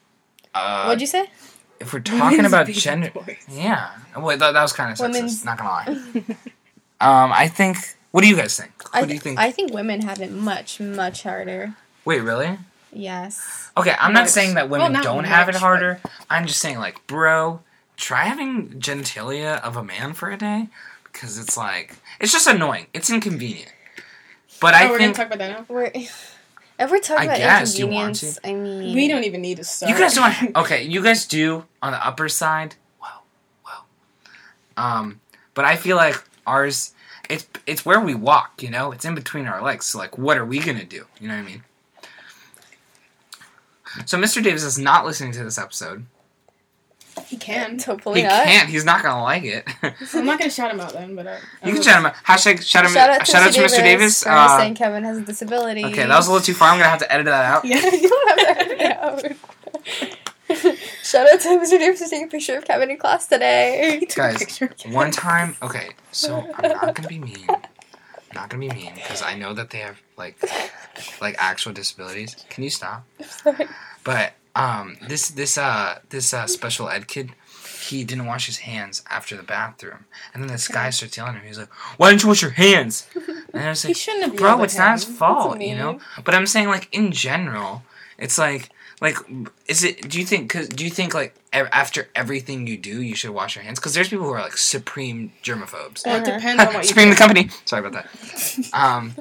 Uh, 0.55 0.85
What'd 0.85 1.01
you 1.01 1.07
say? 1.07 1.27
if 1.79 1.91
we're 1.93 1.99
talking 1.99 2.37
Women's 2.37 2.47
about 2.47 2.65
be 2.67 2.73
the 2.73 2.79
gender, 2.79 3.11
boys. 3.13 3.35
yeah, 3.49 3.91
well, 4.17 4.37
that, 4.37 4.53
that 4.53 4.61
was 4.61 4.71
kind 4.71 4.91
of 4.91 4.97
sexist. 4.97 5.01
Women's- 5.13 5.43
Not 5.45 5.57
gonna 5.57 5.69
lie. 5.69 5.87
um, 7.01 7.31
I 7.33 7.47
think. 7.49 7.77
What 8.13 8.21
do 8.21 8.27
you 8.27 8.35
guys 8.35 8.55
think? 8.55 8.71
Who 8.83 8.89
I, 8.99 9.05
do 9.05 9.13
you 9.15 9.19
think? 9.19 9.39
I 9.39 9.49
think 9.49 9.73
women 9.73 10.01
have 10.03 10.21
it 10.21 10.31
much, 10.31 10.79
much 10.79 11.23
harder. 11.23 11.73
Wait, 12.05 12.21
really? 12.21 12.59
Yes. 12.91 13.71
Okay, 13.75 13.95
I'm 13.99 14.13
not 14.13 14.29
saying 14.29 14.53
that 14.53 14.69
women 14.69 14.93
Well, 14.93 15.01
don't 15.01 15.23
have 15.23 15.49
it 15.49 15.53
much, 15.53 15.61
harder. 15.61 15.99
I'm 16.29 16.45
just 16.45 16.59
saying, 16.59 16.77
like, 16.77 17.07
bro, 17.07 17.61
try 17.97 18.25
having 18.25 18.69
genitalia 18.79 19.59
of 19.61 19.77
a 19.77 19.83
man 19.83 20.13
for 20.13 20.29
a 20.29 20.37
day 20.37 20.67
because 21.05 21.39
it's 21.39 21.57
like 21.57 21.95
it's 22.19 22.31
just 22.31 22.45
annoying. 22.45 22.85
It's 22.93 23.09
inconvenient. 23.09 23.73
But 24.61 24.75
oh, 24.75 24.77
I 24.77 24.91
we're 24.91 24.99
think 24.99 25.15
gonna 25.17 25.27
talk 25.29 25.35
about 25.35 25.39
that 25.39 25.59
now. 25.61 25.65
We're. 25.67 25.91
If 26.79 26.89
we're 26.89 26.99
talking 26.99 27.29
I 27.29 27.35
about 27.35 27.37
guess 27.37 27.77
you 27.77 27.85
want 27.85 28.21
inconvenience, 28.23 28.39
I 28.43 28.53
mean, 28.53 28.95
We 28.95 29.07
don't 29.07 29.23
even 29.23 29.41
need 29.41 29.57
to 29.57 29.63
start. 29.63 29.91
You 29.91 29.97
guys 29.97 30.15
don't. 30.15 30.55
Okay, 30.57 30.83
you 30.83 31.03
guys 31.03 31.25
do 31.25 31.65
on 31.83 31.91
the 31.93 32.05
upper 32.05 32.27
side. 32.27 32.75
Wow, 32.99 33.21
wow. 33.63 33.83
Um, 34.75 35.21
but 35.53 35.65
I 35.65 35.75
feel 35.75 35.97
like 35.97 36.15
ours, 36.47 36.93
it's 37.29 37.47
it's 37.65 37.85
where 37.85 37.99
we 37.99 38.13
walk. 38.15 38.61
You 38.61 38.69
know, 38.69 38.91
it's 38.91 39.05
in 39.05 39.15
between 39.15 39.45
our 39.47 39.61
legs. 39.61 39.85
So 39.87 39.97
like, 39.97 40.17
what 40.17 40.37
are 40.37 40.45
we 40.45 40.59
gonna 40.59 40.83
do? 40.85 41.05
You 41.19 41.27
know 41.29 41.35
what 41.35 41.43
I 41.43 41.45
mean? 41.45 41.63
So 44.05 44.17
Mr. 44.17 44.43
Davis 44.43 44.63
is 44.63 44.77
not 44.79 45.05
listening 45.05 45.31
to 45.33 45.43
this 45.43 45.57
episode. 45.57 46.05
He 47.27 47.37
can. 47.37 47.77
Hopefully 47.79 48.21
He 48.21 48.27
not. 48.27 48.43
can't. 48.45 48.67
He's 48.69 48.83
not 48.85 49.03
gonna 49.03 49.21
like 49.21 49.43
it. 49.43 49.67
I'm 50.15 50.25
not 50.25 50.39
gonna 50.39 50.49
shout 50.49 50.71
him 50.71 50.79
out 50.79 50.93
then, 50.93 51.15
but 51.15 51.27
uh, 51.27 51.37
you 51.63 51.73
can 51.73 51.81
shout 51.83 51.99
him 51.99 52.07
out. 52.07 52.15
Hashtag 52.25 52.63
shout 52.63 52.85
him. 52.85 52.91
Shout 52.91 53.09
out 53.11 53.19
to, 53.25 53.31
shout 53.31 53.43
Mr. 53.43 53.47
out 53.47 53.53
to 53.53 53.75
Mr. 53.75 53.83
Davis. 53.83 54.23
for 54.23 54.29
Uh, 54.29 54.57
saying 54.57 54.73
Kevin 54.75 55.03
has 55.03 55.19
a 55.19 55.21
disability. 55.21 55.85
okay, 55.85 56.07
that 56.07 56.17
was 56.17 56.27
a 56.27 56.31
little 56.31 56.43
too 56.43 56.55
far. 56.55 56.69
I'm 56.71 56.79
gonna 56.79 56.89
have 56.89 56.99
to 56.99 57.11
edit 57.13 57.25
that 57.27 57.45
out. 57.45 57.65
Yeah. 57.65 57.85
you 57.85 58.09
don't 58.09 58.29
have 58.29 58.37
to 58.39 58.61
edit 58.61 58.81
it 58.81 58.97
out. 58.97 60.17
Shout 61.03 61.27
out 61.31 61.39
to 61.41 61.47
Mr. 61.49 61.71
Davis 61.79 62.01
for 62.01 62.09
taking 62.09 62.27
a 62.27 62.31
picture 62.31 62.57
of 62.57 62.65
Kevin 62.65 62.91
in 62.91 62.97
class 62.97 63.27
today. 63.27 63.97
He 63.99 64.05
took 64.05 64.17
a 64.17 64.21
Guys, 64.21 64.37
picture 64.39 64.65
of 64.65 64.77
Kevin. 64.77 64.95
One 64.95 65.11
time, 65.11 65.55
okay, 65.61 65.89
so 66.11 66.45
I'm 66.55 66.71
not 66.71 66.95
gonna 66.95 67.07
be 67.07 67.19
mean. 67.29 67.45
I'm 67.49 67.61
not 68.33 68.49
gonna 68.49 68.61
be 68.67 68.69
mean 68.69 68.93
because 68.95 69.21
I 69.21 69.35
know 69.35 69.53
that 69.53 69.69
they 69.69 69.79
have 69.79 70.01
like 70.17 70.37
like 71.21 71.35
actual 71.37 71.73
disabilities. 71.73 72.35
Can 72.49 72.63
you 72.63 72.69
stop? 72.69 73.05
Sorry. 73.25 73.67
But 74.03 74.33
um, 74.55 74.97
this 75.07 75.29
this 75.29 75.57
uh 75.57 75.99
this 76.09 76.33
uh 76.33 76.47
special 76.47 76.89
ed 76.89 77.07
kid, 77.07 77.31
he 77.87 78.03
didn't 78.03 78.25
wash 78.25 78.45
his 78.47 78.57
hands 78.59 79.03
after 79.09 79.37
the 79.37 79.43
bathroom, 79.43 80.05
and 80.33 80.41
then 80.43 80.49
this 80.49 80.67
guy 80.67 80.89
starts 80.89 81.15
yelling 81.17 81.35
at 81.35 81.41
him. 81.41 81.47
He's 81.47 81.59
like, 81.59 81.73
"Why 81.97 82.09
didn't 82.09 82.23
you 82.23 82.29
wash 82.29 82.41
your 82.41 82.51
hands?" 82.51 83.07
And 83.53 83.63
I 83.63 83.69
was 83.69 83.83
like, 83.85 83.89
He 83.95 83.99
shouldn't 83.99 84.23
have. 84.23 84.35
"Bro, 84.35 84.63
it's 84.63 84.77
not 84.77 84.93
his 84.93 85.05
fault, 85.05 85.61
you 85.61 85.75
know." 85.75 85.99
But 86.23 86.33
I'm 86.35 86.47
saying 86.47 86.67
like 86.67 86.87
in 86.91 87.11
general, 87.11 87.83
it's 88.17 88.37
like 88.37 88.69
like 89.03 89.17
is 89.67 89.83
it? 89.83 90.09
Do 90.09 90.17
you 90.19 90.25
think? 90.25 90.49
Cause 90.51 90.67
do 90.67 90.83
you 90.83 90.89
think 90.89 91.13
like 91.13 91.35
e- 91.53 91.59
after 91.71 92.07
everything 92.15 92.65
you 92.65 92.77
do, 92.77 93.01
you 93.03 93.13
should 93.15 93.29
wash 93.31 93.55
your 93.55 93.63
hands? 93.63 93.77
Because 93.79 93.93
there's 93.93 94.09
people 94.09 94.25
who 94.25 94.31
are 94.33 94.41
like 94.41 94.57
supreme 94.57 95.31
germaphobes. 95.43 96.03
Well, 96.05 96.15
it 96.15 96.27
Uh-huh. 96.27 96.37
depends 96.37 96.63
on 96.63 96.73
what 96.73 96.83
you. 96.83 96.87
Supreme 96.87 97.09
the 97.11 97.15
company. 97.15 97.49
Sorry 97.65 97.85
about 97.85 97.93
that. 97.93 98.07
Um, 98.73 99.13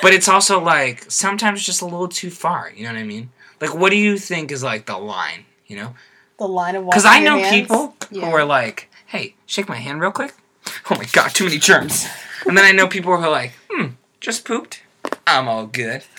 but 0.00 0.14
it's 0.14 0.28
also 0.28 0.58
like 0.60 1.04
sometimes 1.10 1.62
just 1.66 1.82
a 1.82 1.84
little 1.84 2.08
too 2.08 2.30
far. 2.30 2.72
You 2.74 2.84
know 2.84 2.92
what 2.94 2.98
I 3.00 3.04
mean? 3.04 3.28
Like, 3.60 3.74
what 3.74 3.90
do 3.90 3.96
you 3.96 4.16
think 4.16 4.50
is 4.52 4.62
like 4.62 4.86
the 4.86 4.96
line? 4.96 5.44
You 5.66 5.76
know? 5.76 5.94
The 6.38 6.46
line 6.48 6.76
of 6.76 6.86
Because 6.86 7.04
I 7.04 7.18
know 7.20 7.38
hands. 7.38 7.50
people 7.50 7.94
Yeah. 8.10 8.26
who 8.30 8.36
are 8.36 8.44
like, 8.44 8.88
"Hey, 9.06 9.34
shake 9.46 9.68
my 9.68 9.76
hand 9.76 10.00
real 10.00 10.12
quick." 10.12 10.32
Oh 10.90 10.96
my 10.96 11.04
god, 11.12 11.28
too 11.34 11.44
many 11.44 11.58
germs. 11.58 12.06
And 12.46 12.56
then 12.56 12.64
I 12.64 12.72
know 12.72 12.86
people 12.86 13.16
who 13.16 13.22
are 13.24 13.30
like, 13.30 13.52
"Hmm, 13.70 13.86
just 14.20 14.44
pooped. 14.44 14.82
I'm 15.26 15.48
all 15.48 15.66
good." 15.66 16.02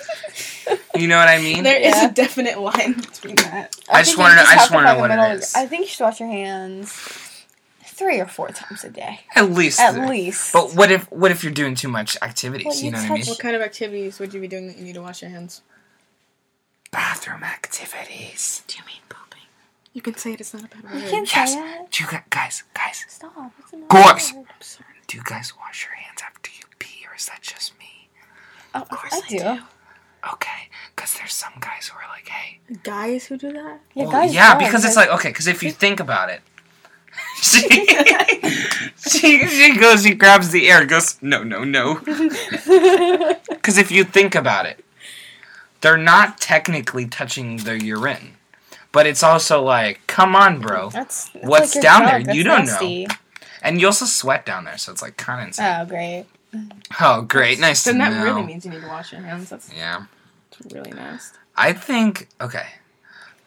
You 1.02 1.08
know 1.08 1.18
what 1.18 1.28
I 1.28 1.38
mean? 1.40 1.64
There 1.64 1.76
is 1.80 1.96
Yeah. 1.96 2.08
a 2.08 2.12
definite 2.12 2.60
line 2.60 2.94
between 2.94 3.36
that. 3.38 3.76
I 3.90 4.04
just 4.04 4.18
wanted 4.18 4.36
to- 4.36 4.48
I 4.50 4.56
just 4.56 4.72
wanted 4.72 4.88
to 4.88 4.94
know 4.94 5.00
what 5.00 5.12
it 5.12 5.16
middle. 5.18 5.32
is. 5.38 5.56
I 5.56 5.66
think 5.66 5.82
you 5.84 5.88
should 5.88 6.04
wash 6.04 6.20
your 6.20 6.30
hands 6.30 6.92
three 7.86 8.20
or 8.20 8.28
four 8.28 8.50
times 8.50 8.84
a 8.84 8.90
day, 8.90 9.22
At 9.36 9.52
least. 9.52 9.80
at 9.80 9.96
there. 9.96 10.08
least. 10.08 10.54
But 10.54 10.74
what 10.76 10.92
if 10.92 11.12
what 11.12 11.32
if 11.32 11.44
you're 11.44 11.54
doing 11.54 11.76
too 11.76 11.88
much 11.88 12.18
activities? 12.22 12.66
Well, 12.68 12.76
you 12.78 12.86
you 12.86 12.92
know 12.92 12.98
what 13.02 13.12
I 13.12 13.14
mean? 13.16 13.26
What 13.26 13.40
kind 13.40 13.56
of 13.56 13.62
activities 13.62 14.20
would 14.20 14.34
you 14.34 14.40
be 14.42 14.48
doing 14.48 14.68
that 14.68 14.78
you 14.78 14.84
need 14.84 14.94
to 14.96 15.02
wash 15.02 15.22
your 15.22 15.32
hands? 15.32 15.62
Bathroom 16.92 17.44
activities. 17.44 18.64
Do 18.68 18.78
you 18.78 18.84
mean 18.86 19.02
pooping? 19.10 19.42
You 19.94 20.02
can 20.02 20.16
say 20.16 20.34
it. 20.34 20.40
It's 20.42 20.54
not 20.54 20.64
a 20.64 20.68
bad 20.68 20.84
word. 20.84 21.02
you 21.04 21.10
can't 21.10 21.36
Yes. 21.36 21.54
say 21.54 21.60
that. 21.60 21.92
Do 21.92 22.04
you 22.04 22.10
guys, 22.10 22.24
guys, 22.30 22.64
guys, 22.74 23.06
Stop. 23.10 23.52
It's 23.60 23.74
a 23.74 23.78
Gorse. 23.88 24.34
word. 24.34 24.46
I'm 24.50 24.86
do 25.08 25.18
you 25.18 25.24
guys 25.24 25.54
wash 25.58 25.86
your 25.86 25.96
hands 25.96 26.22
after 26.26 26.52
you 26.52 26.64
pee, 26.80 27.06
or 27.10 27.16
is 27.16 27.26
that 27.28 27.42
just 27.42 27.78
me? 27.80 28.10
Oh, 28.76 28.82
course 28.82 29.14
I 29.14 29.18
I 29.18 29.30
do. 29.30 29.38
do. 29.40 29.60
Okay, 30.34 30.70
because 30.96 31.14
there's 31.16 31.34
some 31.34 31.54
guys 31.60 31.88
who 31.92 31.98
are 31.98 32.10
like, 32.14 32.28
hey. 32.28 32.60
Guys 32.84 33.28
who 33.28 33.38
do 33.38 33.52
that? 33.54 33.80
Yeah, 33.94 34.04
Well, 34.04 34.12
guys 34.12 34.34
yeah, 34.34 34.50
don't, 34.54 34.60
because 34.66 34.84
it's 34.86 34.96
like 34.96 35.10
okay, 35.10 35.30
because 35.30 35.48
if 35.48 35.64
you 35.64 35.72
think 35.84 36.00
about 36.00 36.30
it, 36.30 36.42
she, 37.42 37.68
she 39.10 39.48
she 39.48 39.78
goes, 39.80 40.04
she 40.04 40.14
grabs 40.16 40.50
the 40.52 40.70
air, 40.70 40.86
goes, 40.86 41.18
no, 41.22 41.44
no, 41.44 41.64
no. 41.64 41.96
Because 43.50 43.78
if 43.78 43.92
you 43.92 44.04
think 44.04 44.34
about 44.36 44.66
it, 44.66 44.84
they're 45.82 45.98
not 45.98 46.40
technically 46.40 47.06
touching 47.06 47.58
the 47.58 47.84
urine, 47.84 48.36
but 48.92 49.06
it's 49.06 49.24
also 49.24 49.62
like, 49.62 50.06
come 50.08 50.36
on, 50.36 50.60
bro, 50.62 50.90
That's, 50.90 51.30
that's 51.30 51.46
What's 51.46 51.76
like 51.76 51.84
you're 51.84 51.92
down 51.94 52.06
there? 52.06 52.24
drunk. 52.24 52.38
You 52.38 52.44
don't 52.44 52.66
know. 52.66 53.06
and 53.62 53.80
you 53.82 53.88
also 53.88 54.06
sweat 54.06 54.46
down 54.46 54.66
there, 54.66 54.78
so 54.78 54.92
it's 54.92 55.02
like 55.02 55.18
kind 55.18 55.42
of 55.42 55.48
insane. 55.48 55.78
Oh, 55.82 55.86
great. 55.86 56.26
Oh, 57.00 57.22
great, 57.24 57.60
nice 57.60 57.84
Then 57.84 57.96
to 57.96 58.00
that 58.00 58.14
know. 58.14 58.24
really 58.24 58.44
means 58.44 58.66
you 58.66 58.72
need 58.72 58.82
to 58.82 58.88
wash 58.88 59.12
your 59.12 59.22
hands. 59.22 59.50
That's, 59.50 59.72
yeah. 59.74 60.06
that's 60.60 60.74
really 60.74 60.92
nice. 60.92 61.34
I 61.56 61.74
think 61.74 62.30
okay. 62.42 62.66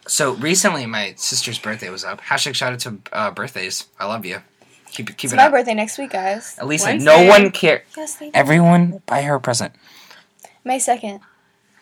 So 0.06 0.32
recently, 0.34 0.86
my 0.86 1.14
sister's 1.16 1.58
birthday 1.58 1.88
was 1.90 2.04
up. 2.04 2.20
Hashtag 2.22 2.54
shout 2.54 2.72
out 2.72 2.80
to 2.80 2.98
uh, 3.12 3.30
birthdays. 3.30 3.86
I 3.98 4.06
love 4.06 4.24
you. 4.26 4.40
Keep 4.90 5.10
it 5.10 5.16
keep 5.16 5.26
It's 5.26 5.32
it 5.34 5.36
my 5.36 5.44
up. 5.44 5.52
birthday 5.52 5.74
next 5.74 5.98
week, 5.98 6.10
guys. 6.10 6.56
Elisa, 6.58 6.86
Wednesday. 6.86 7.04
no 7.04 7.28
one 7.28 7.50
cares. 7.52 7.82
Yes, 7.96 8.16
they 8.16 8.26
do. 8.26 8.32
Everyone 8.34 9.02
buy 9.06 9.22
her 9.22 9.36
a 9.36 9.40
present. 9.40 9.72
May 10.64 10.78
2nd. 10.78 11.20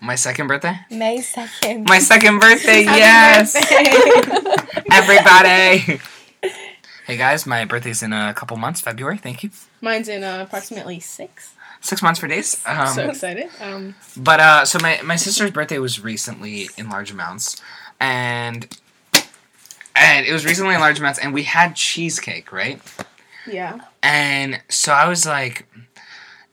My 0.00 0.14
second 0.14 0.46
birthday. 0.46 0.78
May 0.90 1.18
2nd. 1.18 1.88
My 1.88 1.98
second 1.98 2.38
birthday. 2.38 2.82
Yes, 2.84 3.54
birthday. 3.54 4.82
everybody. 4.92 6.00
hey 7.08 7.16
guys, 7.16 7.46
my 7.46 7.64
birthday's 7.64 8.02
in 8.02 8.12
a 8.12 8.32
couple 8.34 8.56
months. 8.56 8.80
February. 8.80 9.18
Thank 9.18 9.42
you. 9.42 9.50
Mine's 9.80 10.08
in 10.08 10.22
uh, 10.22 10.44
approximately 10.46 11.00
six. 11.00 11.54
Six 11.80 12.02
months 12.02 12.20
for 12.20 12.28
days. 12.28 12.62
Um, 12.66 12.86
so 12.88 13.08
excited. 13.08 13.48
Um, 13.60 13.94
But 14.16 14.38
uh, 14.40 14.64
so 14.64 14.78
my 14.80 15.00
my 15.02 15.16
sister's 15.16 15.50
birthday 15.50 15.78
was 15.78 15.98
recently 16.00 16.68
in 16.76 16.88
large 16.88 17.10
amounts, 17.10 17.60
and 17.98 18.66
and 19.96 20.26
it 20.26 20.32
was 20.32 20.44
recently 20.44 20.74
in 20.74 20.80
large 20.80 20.98
amounts, 21.00 21.18
and 21.18 21.32
we 21.34 21.44
had 21.44 21.74
cheesecake, 21.74 22.52
right? 22.52 22.80
yeah. 23.46 23.80
And 24.02 24.60
so 24.68 24.92
I 24.92 25.08
was 25.08 25.24
like, 25.26 25.66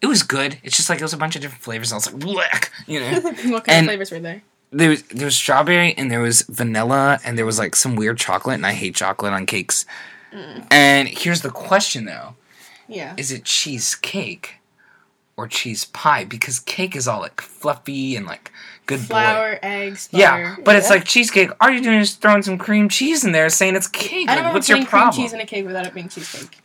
it 0.02 0.08
was 0.08 0.24
good. 0.24 0.58
It's 0.64 0.78
just 0.78 0.90
like 0.90 1.00
it 1.00 1.04
was 1.04 1.14
a 1.14 1.18
bunch 1.18 1.36
of 1.36 1.42
different 1.42 1.64
flavors. 1.64 1.92
I 1.92 1.96
was 1.96 2.12
like, 2.12 2.22
Blech, 2.22 2.70
you 2.88 3.00
know, 3.02 3.20
what 3.52 3.66
kind 3.66 3.70
And- 3.70 3.86
of 3.86 3.90
flavors 3.90 4.12
were 4.12 4.20
there? 4.20 4.42
there 4.72 4.90
was 4.90 5.04
there 5.04 5.26
was 5.26 5.36
strawberry 5.36 5.94
and 5.98 6.12
there 6.12 6.20
was 6.22 6.42
vanilla 6.50 7.20
and 7.24 7.38
there 7.38 7.46
was 7.46 7.58
like 7.58 7.76
some 7.76 7.96
weird 7.96 8.18
chocolate, 8.20 8.56
and 8.56 8.66
I 8.66 8.74
hate 8.74 8.94
chocolate 8.96 9.34
on 9.34 9.46
cakes. 9.48 9.86
And 10.72 11.08
here's 11.08 11.42
the 11.42 11.50
question 11.52 12.06
though: 12.06 12.36
Yeah. 12.88 13.14
Is 13.18 13.32
it 13.32 13.44
cheesecake 13.46 14.56
or 15.38 15.48
cheese 15.48 15.86
pie? 15.86 16.26
Because 16.26 16.60
cake 16.60 16.96
is 16.96 17.08
all 17.08 17.22
like 17.22 17.42
fluffy 17.42 18.16
and 18.16 18.26
like 18.26 18.52
good 18.86 19.00
boy. 19.02 19.06
Flour, 19.08 19.60
eggs, 19.64 20.10
Yeah, 20.12 20.32
butter. 20.56 20.62
but 20.64 20.76
it's 20.76 20.90
like 20.90 21.06
cheesecake. 21.06 21.50
All 21.62 21.70
you're 21.70 21.82
doing 21.82 22.00
is 22.00 22.14
throwing 22.16 22.44
some 22.44 22.58
cream 22.58 22.90
cheese 22.90 23.24
in 23.24 23.32
there, 23.32 23.50
saying 23.50 23.76
it's 23.76 23.88
cake. 23.88 24.12
I 24.12 24.18
Like, 24.20 24.28
don't 24.28 24.38
remember 24.38 24.54
what's 24.58 24.70
your 24.70 24.78
putting 24.80 24.90
cream 24.90 25.12
cheese 25.12 25.34
in 25.34 25.40
a 25.42 25.46
cake 25.46 25.66
without 25.66 25.86
it 25.86 25.94
being 25.94 26.10
cheesecake. 26.10 26.58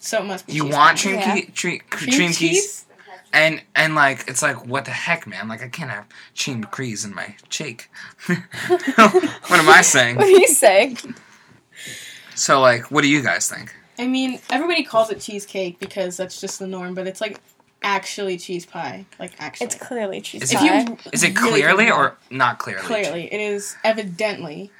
So 0.00 0.18
it 0.18 0.24
must 0.24 0.46
be 0.46 0.54
you 0.54 0.66
want 0.66 0.98
cream, 0.98 1.16
Yeah. 1.16 1.34
key, 1.34 1.42
tre- 1.52 1.78
cream, 1.90 2.12
cream 2.12 2.28
cheese? 2.32 2.38
cheese, 2.38 2.84
and 3.32 3.62
and 3.76 3.94
like 3.94 4.24
it's 4.28 4.42
like 4.42 4.66
what 4.66 4.86
the 4.86 4.90
heck, 4.92 5.26
man? 5.26 5.46
Like 5.48 5.62
I 5.62 5.68
can't 5.68 5.90
have 5.90 6.06
cream 6.34 6.66
cheese 6.74 7.04
in 7.04 7.14
my 7.14 7.34
shake. 7.50 7.90
what 8.26 9.50
am 9.60 9.68
I 9.68 9.82
saying? 9.82 10.16
What 10.20 10.24
are 10.26 10.30
you 10.30 10.48
say? 10.48 10.96
So 12.34 12.60
like, 12.60 12.90
what 12.90 13.02
do 13.02 13.08
you 13.08 13.22
guys 13.22 13.48
think? 13.48 13.74
I 13.98 14.06
mean, 14.06 14.40
everybody 14.48 14.82
calls 14.82 15.10
it 15.10 15.20
cheesecake 15.20 15.78
because 15.78 16.16
that's 16.16 16.40
just 16.40 16.58
the 16.58 16.66
norm, 16.66 16.94
but 16.94 17.06
it's 17.06 17.20
like 17.20 17.40
actually 17.82 18.38
cheese 18.38 18.66
pie. 18.66 19.04
Like 19.18 19.32
actually. 19.38 19.66
It's 19.66 19.74
clearly 19.74 20.20
cheese 20.20 20.42
Is 20.42 20.52
if 20.52 20.58
pie. 20.58 20.80
you 20.88 20.96
Is 21.12 21.22
it 21.22 21.36
clearly 21.36 21.90
or 21.90 22.16
not 22.30 22.58
clearly? 22.58 22.82
clearly 22.82 23.32
it 23.32 23.40
is 23.40 23.76
evidently 23.84 24.70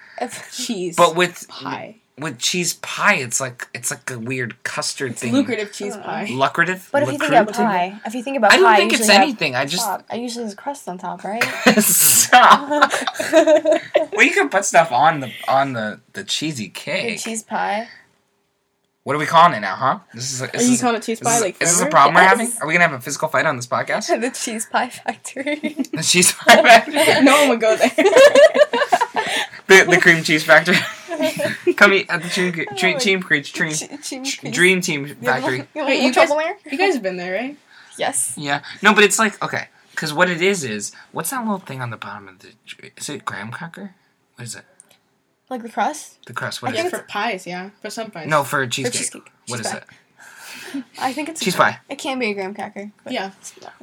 cheese 0.52 0.96
But 0.96 1.16
with 1.16 1.46
pie. 1.48 1.96
With 2.20 2.38
cheese 2.38 2.74
pie, 2.74 3.14
it's 3.14 3.40
like 3.40 3.66
it's 3.74 3.90
like 3.90 4.11
a 4.11 4.18
weird 4.18 4.62
custard 4.62 5.12
It's 5.12 5.20
thing. 5.22 5.33
lucrative 5.33 5.72
cheese 5.72 5.94
Uh, 5.96 6.02
pie. 6.02 6.26
Lucrative. 6.30 6.88
but 6.92 7.02
if 7.02 7.12
you 7.12 7.18
think 7.18 7.33
about 7.33 7.54
pie, 7.54 8.00
if 8.06 8.14
you 8.14 8.22
think 8.22 8.37
about 8.37 8.52
I 8.52 8.56
don't 8.56 8.64
pie, 8.66 8.76
think 8.76 8.92
you 8.92 8.98
it's 8.98 9.09
anything. 9.09 9.56
I 9.56 9.64
just 9.64 9.85
top. 9.85 10.04
I 10.11 10.16
usually 10.16 10.44
has 10.44 10.54
crust 10.54 10.88
on 10.88 10.98
top, 10.98 11.24
right? 11.24 11.42
stop. 11.78 12.68
well, 14.12 14.22
you 14.22 14.33
can 14.33 14.48
put 14.48 14.64
stuff 14.64 14.92
on 14.92 15.20
the 15.20 15.33
on 15.48 15.72
the 15.72 16.00
the 16.12 16.22
cheesy 16.24 16.64
The 16.66 16.70
cake. 16.70 17.20
cheese 17.20 17.42
pie. 17.42 17.88
What 19.02 19.16
are 19.16 19.18
we 19.18 19.24
calling 19.26 19.54
it 19.56 19.61
now, 19.61 19.76
huh? 19.76 19.98
This 20.12 20.30
is. 20.30 20.42
A, 20.42 20.44
Are 20.44 20.61
you 20.62 20.72
is 20.72 20.78
a- 20.78 20.83
calling 20.83 20.96
it 20.96 21.02
cheese 21.02 21.20
pie 21.20 21.33
this, 21.33 21.40
like 21.40 21.54
is 21.62 21.70
this 21.70 21.76
a 21.76 21.78
forever? 21.78 21.90
problem 21.90 22.14
we're 22.16 22.28
having? 22.28 22.52
Are 22.61 22.66
we 22.66 22.74
gonna 22.74 22.87
have 22.87 22.92
a 22.92 23.00
physical 23.00 23.28
fight 23.28 23.46
on 23.46 23.56
this 23.56 23.66
podcast? 23.66 24.09
the 24.20 24.30
cheese 24.30 24.66
pie 24.66 24.90
factory. 24.90 25.56
The 25.92 26.02
cheese 26.02 26.33
pie 26.33 26.62
factory, 26.62 27.24
no 27.24 27.40
one 27.40 27.48
would 27.48 27.61
go 27.61 27.76
there. 27.76 27.88
the, 29.68 29.87
the 29.88 29.98
cream 30.00 30.22
cheese 30.22 30.44
factory. 30.44 30.76
Come 31.80 31.94
eat 31.94 32.06
at 32.10 32.22
the 32.22 32.28
dream 32.28 32.50
dream 32.52 32.66
Oh 32.70 32.76
dream, 32.76 33.20
dream, 33.20 33.42
dream, 33.42 33.72
Che- 33.72 33.98
cheese 34.02 34.36
pie. 34.36 34.50
dream 34.50 34.80
team 34.82 35.06
You 35.06 35.14
factory. 35.14 35.58
You 35.74 35.84
Wait, 35.86 36.02
you 36.02 36.12
guys- 36.12 36.28
there? 36.28 36.56
you 36.70 36.76
guys 36.78 36.94
have 36.94 37.02
been 37.02 37.16
there, 37.16 37.32
right? 37.32 37.56
Yes. 37.96 38.34
Yeah, 38.36 38.62
no, 38.82 38.92
but 38.94 39.02
it's 39.04 39.18
like 39.18 39.42
okay, 39.42 39.68
because 39.92 40.12
what 40.12 40.28
it 40.30 40.40
is 40.42 40.62
is 40.62 40.92
what's 41.12 41.30
that 41.30 41.40
little 41.40 41.58
thing 41.58 41.80
on 41.80 41.88
the 41.90 41.96
bottom 41.96 42.28
of 42.28 42.38
the? 42.40 42.48
Is 42.98 43.08
it 43.08 43.24
graham 43.24 43.50
cracker? 43.50 43.94
What 44.36 44.44
is 44.44 44.54
it? 44.54 44.64
Like 45.48 45.62
the 45.62 45.68
crust? 45.70 46.18
The 46.26 46.32
crust. 46.34 46.62
I 46.62 46.66
What 46.66 46.74
is 46.76 46.82
think 46.82 46.92
it? 46.92 46.96
for 46.98 47.02
pies, 47.04 47.46
yeah. 47.46 47.70
For 47.82 47.90
some 47.90 48.10
pies. 48.10 48.28
No, 48.28 48.44
for 48.44 48.66
cheesecake. 48.66 48.92
For 48.92 48.98
cheesecake. 48.98 49.32
What 49.48 49.56
Cheese 49.56 49.66
is 49.66 49.72
pie. 49.72 49.78
it? 50.74 50.84
I 51.00 51.12
think 51.14 51.28
it's 51.30 51.40
Cheese 51.40 51.56
pie. 51.56 51.80
It 51.88 51.96
can 51.98 52.18
be 52.18 52.30
a 52.30 52.34
graham 52.34 52.54
cracker. 52.54 52.92
But 53.04 53.12
Yeah. 53.14 53.32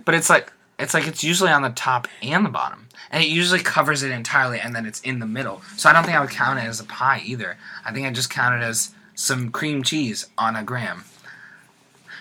But 0.06 0.14
it's 0.16 0.30
like 0.30 0.54
it's 0.80 0.94
like 0.94 1.08
it's 1.08 1.24
usually 1.24 1.52
on 1.52 1.62
the 1.62 1.70
top 1.70 2.08
and 2.22 2.46
the 2.46 2.50
bottom, 2.50 2.88
and 3.12 3.24
it 3.24 3.30
usually 3.30 3.60
covers 3.62 4.04
it 4.04 4.12
entirely, 4.12 4.60
and 4.60 4.76
then 4.76 4.86
it's 4.86 5.02
in 5.02 5.20
the 5.20 5.26
middle. 5.26 5.62
So 5.76 5.90
I 5.90 5.94
don't 5.94 6.04
think 6.04 6.18
I 6.18 6.22
would 6.22 6.30
count 6.30 6.60
it 6.60 6.66
as 6.66 6.80
a 6.80 6.86
pie 6.86 7.22
either. 7.26 7.58
I 7.86 7.92
think 7.92 8.06
I 8.08 8.12
just 8.12 8.30
count 8.30 8.62
it 8.62 8.66
as 8.66 8.92
some 9.16 9.50
cream 9.52 9.84
cheese 9.84 10.28
on 10.38 10.56
a 10.56 10.64
graham. 10.64 11.04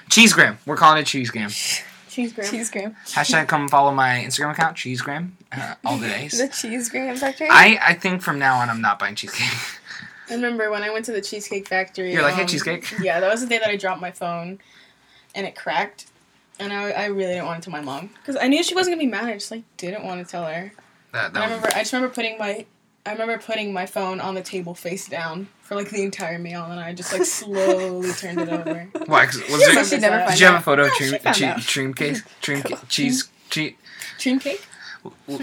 Cheese 0.09 0.33
graham. 0.33 0.59
We're 0.64 0.77
calling 0.77 1.01
it 1.01 1.07
cheese 1.07 1.31
graham. 1.31 1.51
Cheese 1.51 2.33
graham. 2.33 2.51
Cheese 2.51 2.71
graham. 2.71 2.97
Hashtag 3.07 3.49
come 3.49 3.69
follow 3.69 3.92
my 3.92 4.25
Instagram 4.27 4.53
account, 4.53 4.77
cheese 4.77 5.03
graham, 5.03 5.37
uh, 5.53 5.75
all 5.85 5.99
the 5.99 6.09
days. 6.09 6.38
The 6.40 6.49
cheese 6.49 6.88
graham 6.88 7.16
factory. 7.16 7.49
I, 7.51 7.79
I 7.83 7.95
think 7.95 8.23
from 8.23 8.38
now 8.38 8.59
on 8.59 8.71
I'm 8.71 8.81
not 8.81 8.99
buying 8.99 9.14
cheesecake. 9.14 9.51
I 10.29 10.35
remember 10.35 10.71
when 10.71 10.83
I 10.83 10.90
went 10.90 11.05
to 11.05 11.12
the 11.12 11.21
Cheesecake 11.21 11.69
Factory. 11.69 12.12
You're 12.12 12.23
like, 12.23 12.35
hey, 12.35 12.42
um, 12.42 12.49
cheesecake. 12.49 12.92
Yeah, 13.01 13.21
that 13.21 13.31
was 13.31 13.42
the 13.42 13.47
day 13.47 13.59
that 13.59 13.69
I 13.69 13.77
dropped 13.77 14.01
my 14.01 14.11
phone, 14.11 14.59
and 15.35 15.47
it 15.47 15.55
cracked, 15.55 16.07
and 16.59 16.73
I, 16.73 16.90
I 16.90 17.07
really 17.07 17.35
didn't 17.35 17.47
want 17.47 17.62
to 17.62 17.71
tell 17.71 17.79
my 17.79 17.85
mom 17.85 18.09
because 18.14 18.37
I 18.40 18.49
knew 18.49 18.62
she 18.62 18.75
wasn't 18.75 18.95
gonna 18.97 19.05
be 19.05 19.11
mad. 19.11 19.25
I 19.27 19.35
just 19.35 19.51
like 19.51 19.62
didn't 19.77 20.05
want 20.05 20.25
to 20.25 20.31
tell 20.31 20.45
her. 20.45 20.73
That, 21.12 21.29
And 21.29 21.38
I 21.38 21.40
that 21.40 21.45
remember, 21.47 21.69
I 21.75 21.79
just 21.81 21.92
remember 21.92 22.14
putting 22.14 22.38
my, 22.38 22.66
I 23.05 23.12
remember 23.12 23.38
putting 23.38 23.73
my 23.73 23.87
phone 23.87 24.21
on 24.21 24.35
the 24.35 24.42
table 24.42 24.75
face 24.75 25.09
down 25.09 25.49
for 25.62 25.75
like 25.75 25.90
the 25.90 26.03
entire 26.03 26.38
meal, 26.38 26.64
and 26.64 26.79
I 26.81 26.92
just 26.92 27.12
like 27.12 27.25
slowly 27.40 28.12
turned 28.12 28.40
it 28.40 28.49
over. 28.49 28.88
why? 29.07 29.27
'cause- 29.27 29.37
Was 29.37 29.47
She 29.49 29.57
there, 29.59 29.69
remembers 29.69 29.88
She 29.90 29.99
never 29.99 30.16
that. 30.16 30.27
find 30.27 30.31
did 30.38 30.40
you 30.40 30.47
have 30.47 30.61
a 30.61 30.62
photo 30.62 30.87
of 30.87 30.92
She 30.99 31.09
dream, 31.09 31.21
found 31.21 31.37
che- 31.37 31.55
dream 31.59 31.95
cake, 31.95 32.16
dream 32.40 32.62
ca- 32.62 32.83
cheese, 32.88 33.29
che- 33.51 33.77
Dream 34.19 34.38
cake. 34.40 34.66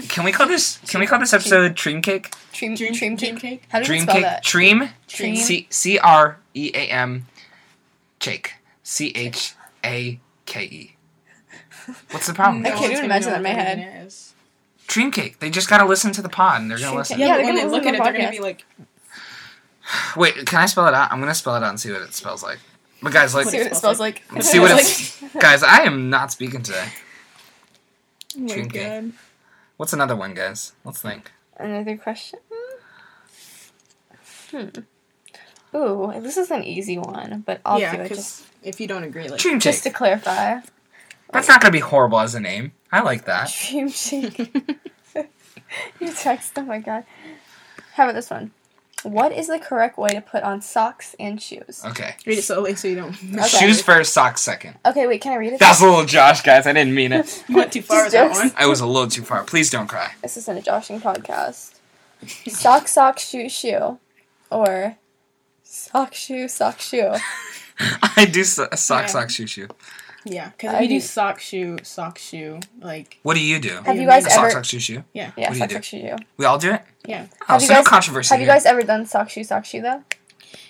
Can 0.08 0.24
we 0.24 0.32
call 0.32 0.46
this? 0.46 0.78
Can 0.88 1.00
we 1.00 1.06
call 1.06 1.18
this 1.18 1.32
episode 1.32 1.74
Dream 1.74 2.02
Cake? 2.02 2.34
Dream, 2.52 2.74
Dream, 2.74 2.92
dream, 2.92 3.16
dream 3.16 3.36
cake. 3.38 3.60
cake. 3.62 3.68
How 3.70 3.80
do 3.80 3.94
you 3.94 4.00
spell 4.02 4.14
Cake. 4.16 4.22
that? 4.24 4.42
Dream. 4.44 4.90
Dream. 5.08 5.36
C 5.36 5.66
C 5.70 5.98
R 5.98 6.38
E 6.52 6.70
A 6.74 6.86
M. 6.90 7.24
Cake. 8.18 8.54
C 8.82 9.10
H 9.14 9.54
A 9.82 10.20
K 10.44 10.64
E. 10.64 10.93
What's 12.10 12.26
the 12.26 12.34
problem? 12.34 12.64
I 12.66 12.70
can't 12.70 12.92
even 12.92 13.04
imagine 13.04 13.30
that 13.30 13.36
in 13.38 13.42
my 13.42 13.48
head. 13.50 14.04
is. 14.06 14.32
Dream 14.86 15.10
Cake. 15.10 15.38
They 15.40 15.50
just 15.50 15.68
gotta 15.68 15.84
listen 15.86 16.12
to 16.12 16.22
the 16.22 16.28
pod 16.28 16.60
and 16.60 16.70
they're 16.70 16.78
gonna 16.78 16.88
Dream 16.90 16.98
listen. 16.98 17.16
Cake. 17.16 17.26
Yeah, 17.26 17.36
Yeah, 17.38 17.44
when 17.44 17.54
they're 17.54 17.54
they 17.54 17.60
gonna 17.62 17.72
look 17.72 17.86
at 17.86 17.92
listen 17.92 17.94
it, 17.94 17.98
to 17.98 18.12
they're 18.12 18.20
gonna 18.20 18.30
be 18.30 18.40
like, 18.40 18.66
Wait, 20.16 20.46
can 20.46 20.60
I 20.60 20.66
spell 20.66 20.86
it 20.86 20.94
out? 20.94 21.12
I'm 21.12 21.20
gonna 21.20 21.34
spell 21.34 21.56
it 21.56 21.62
out 21.62 21.70
and 21.70 21.80
see 21.80 21.90
what 21.92 22.02
it 22.02 22.14
spells 22.14 22.42
like. 22.42 22.58
But 23.02 23.12
guys, 23.12 23.34
like, 23.34 23.48
See 23.48 23.58
what 23.58 23.66
it 23.66 23.76
spells 23.76 24.00
like. 24.00 24.22
let's 24.32 24.50
see 24.50 24.58
what 24.58 24.70
it's. 24.80 25.20
guys, 25.34 25.62
I 25.62 25.80
am 25.82 26.08
not 26.10 26.32
speaking 26.32 26.62
today. 26.62 26.88
oh 28.36 28.40
my 28.40 28.46
Dream 28.54 28.70
cake. 28.70 28.82
god. 28.82 29.12
What's 29.76 29.92
another 29.92 30.16
one, 30.16 30.32
guys? 30.34 30.72
Let's 30.84 31.00
think. 31.02 31.30
Another 31.58 31.96
question. 31.96 32.38
Hmm. 34.50 34.68
Ooh, 35.76 36.12
this 36.20 36.36
is 36.36 36.50
an 36.50 36.62
easy 36.62 36.98
one, 36.98 37.42
but 37.44 37.60
I'll 37.66 37.80
yeah, 37.80 37.94
do 37.96 38.00
it 38.00 38.02
because 38.04 38.18
just 38.18 38.44
if 38.62 38.80
you 38.80 38.86
don't 38.86 39.02
agree, 39.02 39.28
like, 39.28 39.40
Dream 39.40 39.58
just 39.60 39.82
to 39.82 39.90
clarify. 39.90 40.60
That's 41.32 41.48
not 41.48 41.60
gonna 41.60 41.72
be 41.72 41.80
horrible 41.80 42.20
as 42.20 42.34
a 42.34 42.40
name. 42.40 42.72
I 42.92 43.00
like 43.00 43.24
that. 43.24 43.52
Dream 43.70 43.88
shake. 43.88 44.38
you 46.00 46.12
text. 46.12 46.52
Oh 46.56 46.62
my 46.62 46.78
god. 46.78 47.04
How 47.94 48.04
about 48.04 48.14
this 48.14 48.30
one? 48.30 48.52
What 49.02 49.32
is 49.32 49.48
the 49.48 49.58
correct 49.58 49.98
way 49.98 50.08
to 50.10 50.22
put 50.22 50.42
on 50.44 50.62
socks 50.62 51.14
and 51.20 51.40
shoes? 51.40 51.82
Okay. 51.84 52.16
read 52.24 52.38
it 52.38 52.42
slowly 52.42 52.74
so 52.74 52.88
you 52.88 52.94
don't. 52.96 53.14
Okay. 53.34 53.46
Shoes 53.48 53.82
first, 53.82 54.14
socks 54.14 54.40
second. 54.40 54.78
Okay, 54.86 55.06
wait. 55.06 55.20
Can 55.20 55.32
I 55.32 55.36
read 55.36 55.52
it? 55.52 55.60
That's 55.60 55.82
a 55.82 55.84
little 55.84 56.06
Josh, 56.06 56.40
guys. 56.42 56.66
I 56.66 56.72
didn't 56.72 56.94
mean 56.94 57.12
it. 57.12 57.44
You 57.46 57.56
went 57.56 57.72
too 57.72 57.82
far 57.82 58.04
with 58.04 58.12
that 58.12 58.28
jokes. 58.28 58.38
one. 58.38 58.52
I 58.56 58.66
was 58.66 58.80
a 58.80 58.86
little 58.86 59.08
too 59.08 59.22
far. 59.22 59.44
Please 59.44 59.70
don't 59.70 59.88
cry. 59.88 60.12
This 60.22 60.36
isn't 60.38 60.56
a 60.56 60.62
joshing 60.62 61.00
podcast. 61.02 61.74
sock, 62.48 62.88
sock, 62.88 63.18
shoe, 63.18 63.50
shoe, 63.50 63.98
or 64.50 64.96
sock, 65.62 66.14
shoe, 66.14 66.48
sock, 66.48 66.80
shoe. 66.80 67.12
I 68.16 68.24
do 68.24 68.42
so- 68.44 68.68
sock, 68.74 69.02
Yeah. 69.02 69.06
sock, 69.08 69.28
shoe, 69.30 69.46
shoe. 69.46 69.68
Yeah, 70.26 70.50
because 70.50 70.80
we 70.80 70.88
do 70.88 70.94
do- 70.94 71.00
sock 71.00 71.38
shoe, 71.40 71.76
sock 71.82 72.18
shoe, 72.18 72.60
like 72.80 73.18
What 73.22 73.34
do 73.34 73.40
you 73.40 73.58
do? 73.58 73.80
Have 73.84 73.96
you 73.96 74.06
guys 74.06 74.26
ever? 74.26 74.50
sock, 74.50 74.64
shoe, 74.64 74.78
shoe. 74.80 75.04
yeah, 75.12 75.32
Yeah, 75.36 75.48
What 75.50 75.52
do 75.52 75.54
you 75.54 75.58
sock, 75.60 75.68
do? 75.68 75.74
sock, 75.74 75.84
shoe, 75.84 76.00
shoe. 76.00 76.16
We 76.38 76.44
all 76.46 76.58
do 76.58 76.72
it. 76.72 76.82
yeah, 77.06 77.26
Oh, 77.42 77.44
Have 77.54 77.60
so 77.62 77.64
you 77.66 77.70
no 77.72 77.76
guys- 77.80 77.88
controversy 77.88 78.34
Have 78.34 78.40
you 78.40 78.46
guys 78.46 78.64
ever 78.66 78.82
done 78.82 79.04
sock, 79.06 79.28
shoe, 79.30 79.44
sock, 79.44 79.64
shoe 79.64 79.82
though? 79.82 80.02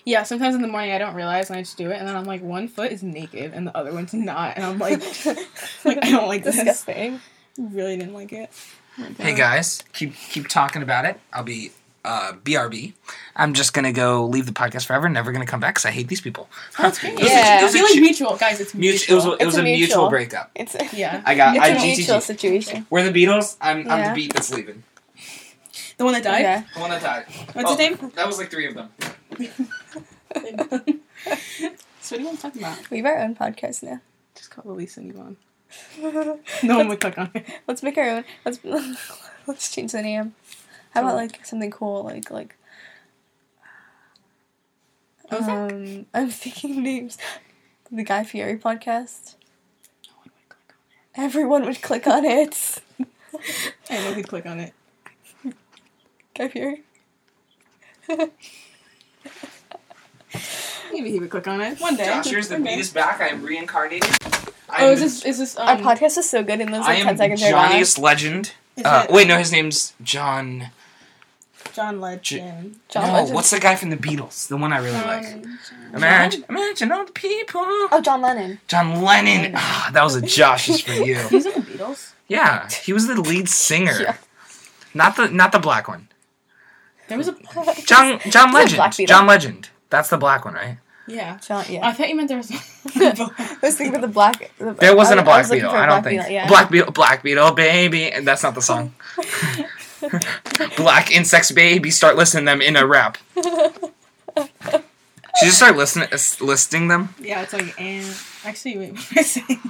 yeah. 0.05 0.23
Sometimes 0.25 0.55
in 0.55 0.63
the 0.63 0.69
morning 0.69 0.91
I 0.93 0.99
don't 0.99 1.15
realize 1.15 1.51
and 1.51 1.59
I 1.59 1.63
just 1.63 1.77
do 1.79 1.91
it, 1.91 1.99
and 1.99 2.09
then 2.09 2.17
I'm 2.17 2.25
like, 2.25 2.43
one 2.43 2.69
foot 2.69 2.91
is 2.93 3.03
naked 3.03 3.53
and 3.55 3.67
the 3.67 3.77
other 3.77 3.93
one's 3.93 4.13
not, 4.15 4.57
and 4.57 4.65
I'm 4.65 4.79
like, 4.79 5.01
like 5.85 5.99
I 6.05 6.11
don't 6.11 6.29
like 6.29 6.43
this. 6.45 6.57
Disgusting. 6.57 7.21
Really 7.59 7.97
didn't 7.97 8.15
like 8.15 8.33
it. 8.33 8.51
Hey 9.19 9.35
guys, 9.35 9.83
keep 9.93 10.15
keep 10.15 10.49
talking 10.49 10.83
about 10.83 11.05
it. 11.05 11.19
I'll 11.33 11.43
be 11.45 11.71
uh, 12.05 12.33
BRB. 12.45 12.93
I'm 13.37 13.55
just 13.55 13.73
gonna 13.73 13.93
go 13.93 14.27
leave 14.27 14.47
the 14.47 14.53
podcast 14.53 14.87
forever. 14.87 15.09
Never 15.09 15.33
gonna 15.33 15.47
come 15.47 15.61
back 15.61 15.75
because 15.75 15.87
I 15.87 15.91
hate 15.91 16.09
these 16.09 16.21
people. 16.21 16.49
That's 16.79 16.99
great. 16.99 17.15
It 17.15 17.21
was 17.23 17.29
a- 17.31 17.35
Yeah. 17.35 17.61
it 17.61 17.65
was 17.65 17.75
a 17.75 17.79
Feeling 17.79 18.01
mutual, 18.03 18.37
guys. 18.37 18.61
It's 18.61 18.75
mutual. 18.75 19.13
It 19.13 19.15
was 19.17 19.25
a, 19.25 19.29
mutual. 19.29 19.41
it 19.41 19.45
was 19.47 19.55
It's 19.55 19.57
a, 19.57 19.61
a 19.61 19.65
mutual 19.65 19.79
mutual. 19.79 20.11
breakup. 20.11 20.51
It's 20.55 20.77
yeah, 20.93 21.23
I 21.25 21.35
got 21.35 21.57
it's 21.57 21.65
I 21.65 21.69
a 21.69 21.81
mutual 21.83 22.17
GTG. 22.19 22.23
situation. 22.23 22.87
We're 22.91 23.09
the 23.11 23.25
Beatles. 23.27 23.57
I'm 23.61 23.89
I'm 23.91 24.09
the 24.11 24.15
beat 24.15 24.33
that's 24.35 24.53
leaving. 24.53 24.83
the 25.97 26.05
one 26.05 26.13
that 26.15 26.23
died. 26.25 26.45
Okay. 26.45 26.65
The 26.75 26.81
one 26.81 26.91
that 26.91 27.03
died. 27.03 27.25
What's 27.55 27.71
Oh, 27.71 27.77
his 27.77 27.79
name? 28.01 28.13
That 28.17 28.27
was 28.27 28.39
like 28.39 28.51
three 28.51 28.67
of 28.67 28.75
them. 28.75 28.91
so 29.01 29.09
what 30.41 30.87
do 30.87 32.19
you 32.19 32.25
want 32.27 32.37
to 32.37 32.43
talk 32.43 32.57
about? 32.57 32.91
We 32.91 32.99
have 32.99 33.07
our 33.07 33.19
own 33.19 33.35
podcast 33.35 33.83
now. 33.83 34.01
Just 34.35 34.51
call 34.51 34.71
Elise 34.73 34.97
and 34.97 35.11
Yvonne. 35.11 35.37
No 36.63 36.77
one 36.79 36.89
would 36.89 37.01
click 37.01 37.19
on 37.19 37.31
it. 37.35 37.47
Let's 37.67 37.83
make 37.83 37.99
our 37.99 38.09
own. 38.09 38.25
Let's 38.45 38.61
let's 39.47 39.75
change 39.75 39.91
the 39.93 40.03
name. 40.03 40.35
How 40.95 41.01
about 41.01 41.17
like 41.17 41.45
something 41.45 41.73
cool, 41.73 42.05
like 42.05 42.31
like. 42.31 42.57
What 45.29 45.41
was 45.41 45.47
that? 45.47 45.73
Um, 45.73 46.07
I'm 46.15 46.31
thinking 46.31 46.83
names. 46.83 47.19
The 47.91 48.05
Guy 48.05 48.23
Fieri 48.25 48.57
podcast. 48.57 49.35
Everyone 51.17 51.65
would 51.65 51.83
click 51.83 52.07
on 52.07 52.25
it. 52.25 52.81
I 53.91 53.97
know 53.99 54.13
who'd 54.15 54.29
click 54.29 54.47
on 54.47 54.61
it. 54.61 54.73
Guy 56.35 56.49
Fieri. 56.49 56.83
Maybe 60.93 61.11
he 61.11 61.19
would 61.19 61.31
click 61.31 61.49
on 61.49 61.61
it 61.61 61.81
one 61.81 61.97
day. 61.97 62.07
Josh, 62.07 62.27
here's 62.27 62.49
the 62.49 62.59
beat 62.59 62.79
is 62.79 62.91
back. 62.91 63.21
I 63.21 63.29
am 63.29 63.43
reincarnated. 63.43 64.11
Oh, 64.79 64.93
is 64.93 65.01
this 65.01 65.25
is 65.25 65.39
this 65.39 65.59
um, 65.59 65.69
Our 65.69 65.77
podcast 65.79 66.19
is 66.19 66.29
so 66.29 66.43
good 66.43 66.61
in 66.61 66.71
those 66.71 66.85
I 66.85 66.95
like 66.95 66.99
am 67.01 67.07
ten 67.07 67.17
seconds. 67.17 67.41
they're 67.41 67.53
gone. 67.53 67.71
Johnnyest 67.71 67.99
Legend. 67.99 68.53
Uh, 68.85 69.07
wait, 69.11 69.29
no, 69.29 69.39
his 69.39 69.53
name's 69.53 69.93
John. 70.03 70.71
John 71.75 72.01
Legend? 72.01 72.79
John 72.89 73.07
no, 73.09 73.13
Legend. 73.15 73.35
what's 73.35 73.51
the 73.51 73.59
guy 73.61 73.75
from 73.75 73.91
the 73.91 73.97
Beatles? 73.97 74.47
The 74.49 74.57
one 74.57 74.73
I 74.73 74.79
really 74.79 74.93
like. 74.93 75.27
Um, 75.27 75.59
Imagine, 75.95 76.45
imagine 76.49 76.93
all 76.93 77.05
the 77.05 77.13
people. 77.13 77.61
Oh, 77.65 78.01
John 78.03 78.21
Lennon. 78.23 78.61
John 78.69 79.03
Lennon. 79.03 79.53
Ah, 79.57 79.91
that 79.93 80.03
was 80.05 80.15
a 80.17 80.23
Josh 80.23 80.67
just 80.67 80.87
for 80.87 80.93
you. 80.93 81.17
He's 81.31 81.47
in 81.47 81.53
the 81.55 81.61
Beatles. 81.61 82.13
Yeah, 82.29 82.69
he 82.71 82.93
was 82.93 83.07
the 83.07 83.21
lead 83.21 83.49
singer. 83.49 83.97
Yeah. 84.01 84.17
Not 84.95 85.17
the 85.17 85.29
not 85.29 85.53
the 85.53 85.59
black 85.59 85.89
one. 85.89 86.09
There 87.09 87.19
was 87.19 87.29
a 87.29 87.37
John 87.85 88.19
John 88.31 88.53
Legend. 88.53 88.83
Beetle. 88.97 89.07
John 89.07 89.27
Legend. 89.27 89.69
That's 89.91 90.09
the 90.09 90.17
black 90.17 90.45
one, 90.45 90.55
right? 90.55 90.79
yeah. 91.07 91.39
John. 91.39 91.65
I 91.83 91.93
thought 91.93 92.09
you 92.09 92.17
meant 92.17 92.29
there 92.29 92.39
was. 92.39 92.51
I 92.97 93.59
was 93.63 93.77
thinking 93.77 93.89
about 93.89 94.01
the 94.01 94.09
black. 94.09 94.51
The, 94.59 94.73
There 94.73 94.97
wasn't 94.97 95.19
I, 95.19 95.23
a 95.23 95.25
Black 95.25 95.37
I 95.37 95.39
was 95.41 95.51
looking 95.51 95.63
Beetle. 95.65 95.71
for 95.73 95.77
a 95.77 95.81
I 95.83 95.87
don't 95.87 96.03
Black 96.03 96.05
think. 96.05 96.21
Beetle, 96.23 96.33
yeah. 96.33 96.49
Black 96.49 96.71
Beetle, 96.71 96.93
Black 96.93 97.23
Beetle, 97.23 97.51
baby, 97.53 98.11
and 98.11 98.27
that's 98.27 98.43
not 98.43 98.55
the 98.55 98.63
song. 98.63 98.95
Black 100.77 101.11
insects, 101.11 101.51
baby. 101.53 101.91
Start 101.91 102.17
listening 102.17 102.47
to 102.47 102.53
them 102.53 102.63
in 102.63 102.77
a 102.77 102.87
rap. 102.87 103.19
Should 103.37 103.83
you 104.37 105.49
just 105.49 105.57
start 105.59 105.77
listening, 105.77 106.09
listing 106.41 106.89
them? 106.89 107.15
yeah, 107.21 107.43
it's 107.43 107.53
like 107.53 107.79
and 107.81 108.07
actually 108.45 108.79
wait, 108.79 108.93
what 108.97 109.13
am 109.13 109.19
I 109.19 109.23
saying? 109.23 109.61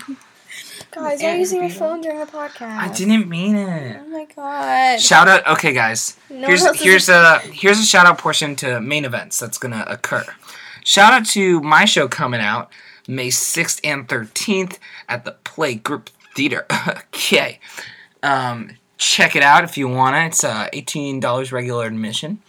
Guys, 0.90 1.20
Ant 1.20 1.22
you're 1.22 1.36
using 1.36 1.60
your 1.62 1.70
phone 1.70 2.02
during 2.02 2.20
the 2.20 2.26
podcast. 2.26 2.76
I 2.76 2.92
didn't 2.92 3.28
mean 3.28 3.56
it. 3.56 4.00
Oh 4.00 4.08
my 4.08 4.26
god. 4.36 5.00
Shout 5.00 5.26
out, 5.26 5.44
okay, 5.48 5.72
guys. 5.72 6.16
No 6.30 6.46
here's 6.46 6.62
is- 6.64 6.80
here's 6.80 7.08
a 7.08 7.38
here's 7.40 7.80
a 7.80 7.84
shout 7.84 8.06
out 8.06 8.18
portion 8.18 8.54
to 8.56 8.80
main 8.80 9.04
events 9.04 9.40
that's 9.40 9.58
gonna 9.58 9.84
occur. 9.88 10.24
Shout 10.84 11.12
out 11.14 11.26
to 11.28 11.60
my 11.62 11.86
show 11.86 12.06
coming 12.08 12.40
out 12.40 12.70
May 13.08 13.30
sixth 13.30 13.80
and 13.82 14.06
thirteenth 14.08 14.78
at 15.08 15.24
the 15.24 15.32
Play 15.32 15.74
Group 15.76 16.10
Theater. 16.36 16.66
okay, 16.88 17.58
um, 18.22 18.72
check 18.98 19.36
it 19.36 19.42
out 19.42 19.64
if 19.64 19.76
you 19.76 19.88
wanna. 19.88 20.26
It's 20.26 20.44
uh, 20.44 20.68
eighteen 20.72 21.20
dollars 21.20 21.52
regular 21.52 21.86
admission, 21.86 22.40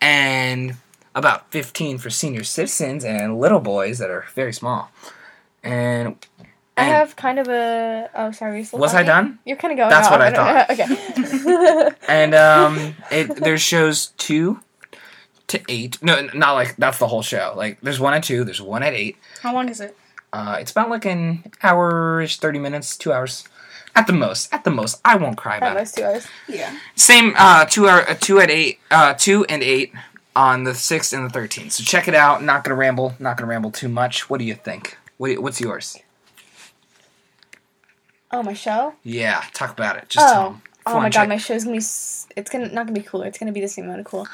and 0.00 0.76
about 1.14 1.50
fifteen 1.50 1.98
for 1.98 2.10
senior 2.10 2.44
citizens 2.44 3.04
and 3.04 3.38
little 3.38 3.60
boys 3.60 3.98
that 3.98 4.10
are 4.10 4.26
very 4.34 4.52
small. 4.52 4.90
And 5.62 6.16
I 6.76 6.84
and- 6.84 6.94
have 6.94 7.16
kind 7.16 7.38
of 7.38 7.48
a. 7.48 8.08
Oh, 8.14 8.30
sorry. 8.32 8.66
Was 8.72 8.94
I 8.94 9.02
done? 9.02 9.38
You're 9.44 9.56
kind 9.56 9.72
of 9.72 9.78
going. 9.78 9.90
That's 9.90 10.08
off. 10.08 10.12
what 10.12 10.20
I 10.22 10.30
don't 10.30 10.54
know. 10.54 10.64
okay. 10.70 11.90
and 12.08 12.34
um, 12.34 12.94
it 13.10 13.36
there's 13.36 13.60
shows 13.62 14.08
two 14.16 14.60
to 15.48 15.60
eight. 15.68 16.02
No, 16.02 16.28
not 16.34 16.52
like 16.54 16.76
that's 16.76 16.98
the 16.98 17.08
whole 17.08 17.22
show. 17.22 17.52
Like 17.56 17.80
there's 17.80 18.00
one 18.00 18.14
at 18.14 18.24
two, 18.24 18.44
there's 18.44 18.62
one 18.62 18.82
at 18.82 18.94
eight. 18.94 19.16
How 19.42 19.52
long 19.52 19.68
is 19.68 19.80
it? 19.80 19.96
Uh, 20.32 20.58
it's 20.60 20.70
about 20.70 20.88
like 20.88 21.04
an 21.04 21.42
hour-ish, 21.62 22.38
thirty 22.38 22.60
minutes, 22.60 22.96
two 22.96 23.12
hours, 23.12 23.44
at 23.96 24.06
the 24.06 24.12
most. 24.12 24.52
At 24.52 24.64
the 24.64 24.70
most, 24.70 25.00
I 25.04 25.16
won't 25.16 25.36
cry 25.36 25.56
At 25.56 25.62
about 25.62 25.76
it. 25.76 25.80
most 25.80 25.96
two 25.96 26.04
hours. 26.04 26.26
Yeah. 26.48 26.76
Same 26.96 27.34
uh, 27.36 27.64
two 27.64 27.88
hour, 27.88 28.08
uh, 28.08 28.14
two 28.20 28.40
at 28.40 28.50
eight, 28.50 28.78
uh, 28.90 29.14
two 29.14 29.44
and 29.46 29.62
eight 29.62 29.92
on 30.36 30.64
the 30.64 30.74
sixth 30.74 31.12
and 31.12 31.24
the 31.24 31.30
thirteenth. 31.30 31.72
So 31.72 31.82
check 31.84 32.08
it 32.08 32.14
out. 32.14 32.42
Not 32.42 32.64
gonna 32.64 32.76
ramble. 32.76 33.14
Not 33.18 33.36
gonna 33.36 33.48
ramble 33.48 33.70
too 33.70 33.88
much. 33.88 34.30
What 34.30 34.38
do 34.38 34.44
you 34.44 34.54
think? 34.54 34.96
What 35.18 35.30
you- 35.32 35.42
what's 35.42 35.60
yours? 35.60 35.98
Oh, 38.32 38.42
my 38.42 38.54
show. 38.54 38.94
Yeah, 39.02 39.42
talk 39.52 39.70
about 39.72 39.96
it. 39.96 40.08
Just 40.08 40.26
tell 40.28 40.40
Oh. 40.42 40.60
Oh 40.86 40.98
my 40.98 41.10
check. 41.10 41.22
god, 41.22 41.28
my 41.28 41.36
show's 41.36 41.64
gonna 41.64 41.74
be. 41.74 41.78
s- 41.78 42.26
It's 42.36 42.50
gonna 42.50 42.68
not 42.68 42.86
gonna 42.86 42.98
be 42.98 43.02
cooler. 43.02 43.26
It's 43.26 43.38
gonna 43.38 43.52
be 43.52 43.60
the 43.60 43.68
same 43.68 43.84
amount 43.84 44.00
of 44.00 44.06
cool. 44.06 44.26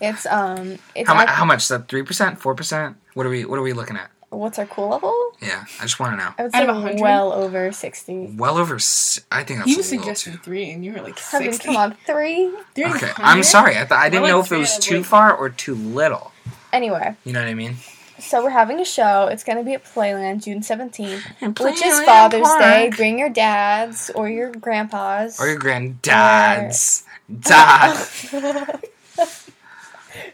It's 0.00 0.24
um. 0.26 0.78
It's 0.94 1.06
How, 1.08 1.14
mu- 1.14 1.20
act- 1.20 1.30
how 1.30 1.44
much? 1.44 1.62
Is 1.62 1.68
that 1.68 1.88
three 1.88 2.02
percent, 2.02 2.40
four 2.40 2.54
percent? 2.54 2.96
What 3.12 3.26
are 3.26 3.28
we? 3.28 3.44
What 3.44 3.58
are 3.58 3.62
we 3.62 3.72
looking 3.74 3.96
at? 3.96 4.10
What's 4.36 4.58
our 4.58 4.66
cool 4.66 4.88
level? 4.88 5.14
Yeah, 5.40 5.64
I 5.80 5.82
just 5.82 5.98
want 6.00 6.12
to 6.12 6.24
know. 6.24 6.30
I 6.38 6.42
would 6.44 6.54
Out 6.54 6.58
say 6.60 6.66
of 6.68 6.74
100? 6.74 7.00
well 7.00 7.32
over 7.32 7.72
sixty. 7.72 8.26
Well 8.36 8.58
over. 8.58 8.76
s- 8.76 9.20
I 9.32 9.40
I 9.40 9.44
think 9.44 9.60
that's 9.60 9.68
He 9.70 9.74
a 9.74 9.78
was 9.78 9.90
little 9.90 10.04
suggesting 10.06 10.32
too. 10.34 10.38
three, 10.40 10.70
and 10.70 10.84
you 10.84 10.92
were 10.92 11.00
like 11.00 11.16
Kevin, 11.16 11.52
sixty. 11.52 11.66
come 11.68 11.76
on, 11.76 11.96
three. 12.06 12.50
Three 12.74 12.84
Okay. 12.86 13.10
I'm 13.16 13.42
sorry. 13.42 13.72
I, 13.72 13.80
th- 13.84 13.92
I 13.92 14.08
didn't 14.08 14.22
like 14.24 14.30
know 14.32 14.40
if 14.40 14.46
it 14.46 14.48
three 14.48 14.58
was 14.58 14.72
out 14.72 14.78
of, 14.78 14.84
too 14.84 14.96
like- 14.98 15.06
far 15.06 15.34
or 15.36 15.48
too 15.50 15.74
little. 15.74 16.32
Anyway, 16.72 17.14
You 17.24 17.32
know 17.32 17.40
what 17.40 17.48
I 17.48 17.54
mean? 17.54 17.76
so 18.18 18.42
we're 18.42 18.50
having 18.50 18.80
a 18.80 18.84
show. 18.84 19.26
It's 19.28 19.44
gonna 19.44 19.62
be 19.64 19.74
at 19.74 19.84
Playland 19.84 20.42
June 20.44 20.62
seventeenth, 20.62 21.22
which 21.40 21.82
is 21.82 22.00
Father's 22.02 22.42
Park. 22.42 22.60
Day. 22.60 22.90
Bring 22.96 23.18
your 23.18 23.28
dads 23.28 24.10
or 24.14 24.28
your 24.28 24.50
grandpas. 24.50 25.38
Or 25.40 25.46
your 25.48 25.58
granddad's 25.58 27.04
dad. 27.40 28.06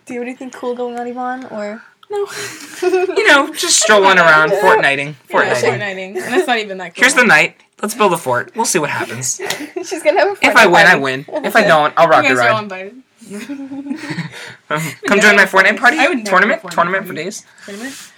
Do 0.06 0.14
you 0.14 0.20
have 0.20 0.28
anything 0.28 0.50
cool 0.50 0.74
going 0.74 0.98
on, 0.98 1.06
Yvonne? 1.06 1.44
Or 1.46 1.82
No. 2.10 2.26
You 2.82 3.28
know, 3.28 3.52
just 3.52 3.78
strolling 3.82 4.16
around, 4.18 4.50
fortnighting, 4.52 5.14
Yeah, 5.28 5.54
fortnighting. 5.54 5.78
Fortniting. 5.78 6.16
And 6.16 6.32
that's 6.32 6.46
not 6.46 6.58
even 6.58 6.78
that 6.78 6.94
cool. 6.94 7.02
Here's 7.02 7.12
the 7.14 7.24
night. 7.24 7.56
Let's 7.82 7.94
build 7.94 8.12
a 8.14 8.16
fort. 8.18 8.56
We'll 8.56 8.64
see 8.64 8.78
what 8.78 8.88
happens. 8.90 9.36
She's 9.84 10.02
gonna 10.02 10.18
have 10.18 10.28
a 10.42 10.46
If 10.46 10.56
I 10.56 10.66
win, 10.66 10.86
I 10.86 10.96
win. 10.96 11.24
If 11.28 11.54
I 11.56 11.62
don't, 11.66 11.92
I'll 11.98 12.06
You 12.06 12.10
rock 12.10 12.22
the 12.22 12.28
guys 12.30 12.38
are 12.38 12.48
all 12.48 12.54
ride. 12.54 12.62
invited. 12.62 13.02
Come 15.06 15.20
join 15.20 15.36
my 15.36 15.44
Fortnite 15.44 15.78
party. 15.78 15.98
I 15.98 16.08
would 16.08 16.24
Tournament, 16.24 16.62
Fortnite 16.62 16.70
tournament 16.70 17.06
for 17.06 17.12
days. 17.12 17.44
Tournament? 17.66 18.12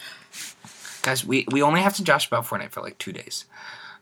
Guys, 1.02 1.24
we, 1.24 1.44
we 1.50 1.60
only 1.62 1.80
have 1.80 1.94
to 1.96 2.04
josh 2.04 2.28
about 2.28 2.46
Fortnite 2.46 2.70
for 2.70 2.80
like 2.82 2.98
two 2.98 3.12
days. 3.12 3.46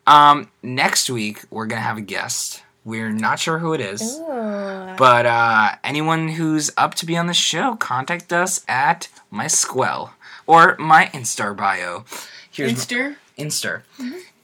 Um, 0.06 0.50
next 0.62 1.08
week 1.08 1.42
we're 1.50 1.66
gonna 1.66 1.80
have 1.80 1.96
a 1.96 2.02
guest. 2.02 2.62
We're 2.84 3.10
not 3.10 3.38
sure 3.38 3.58
who 3.58 3.74
it 3.74 3.80
is, 3.80 4.18
Ooh. 4.18 4.94
but 4.96 5.26
uh, 5.26 5.72
anyone 5.84 6.28
who's 6.28 6.70
up 6.78 6.94
to 6.96 7.06
be 7.06 7.16
on 7.16 7.26
the 7.26 7.34
show, 7.34 7.76
contact 7.76 8.32
us 8.32 8.64
at 8.66 9.08
my 9.30 9.46
Squell 9.48 10.14
or 10.46 10.76
my 10.78 11.06
Instar 11.12 11.54
bio. 11.56 12.04
Here's 12.50 12.70
Inster? 12.72 13.16
Insta. 13.38 13.82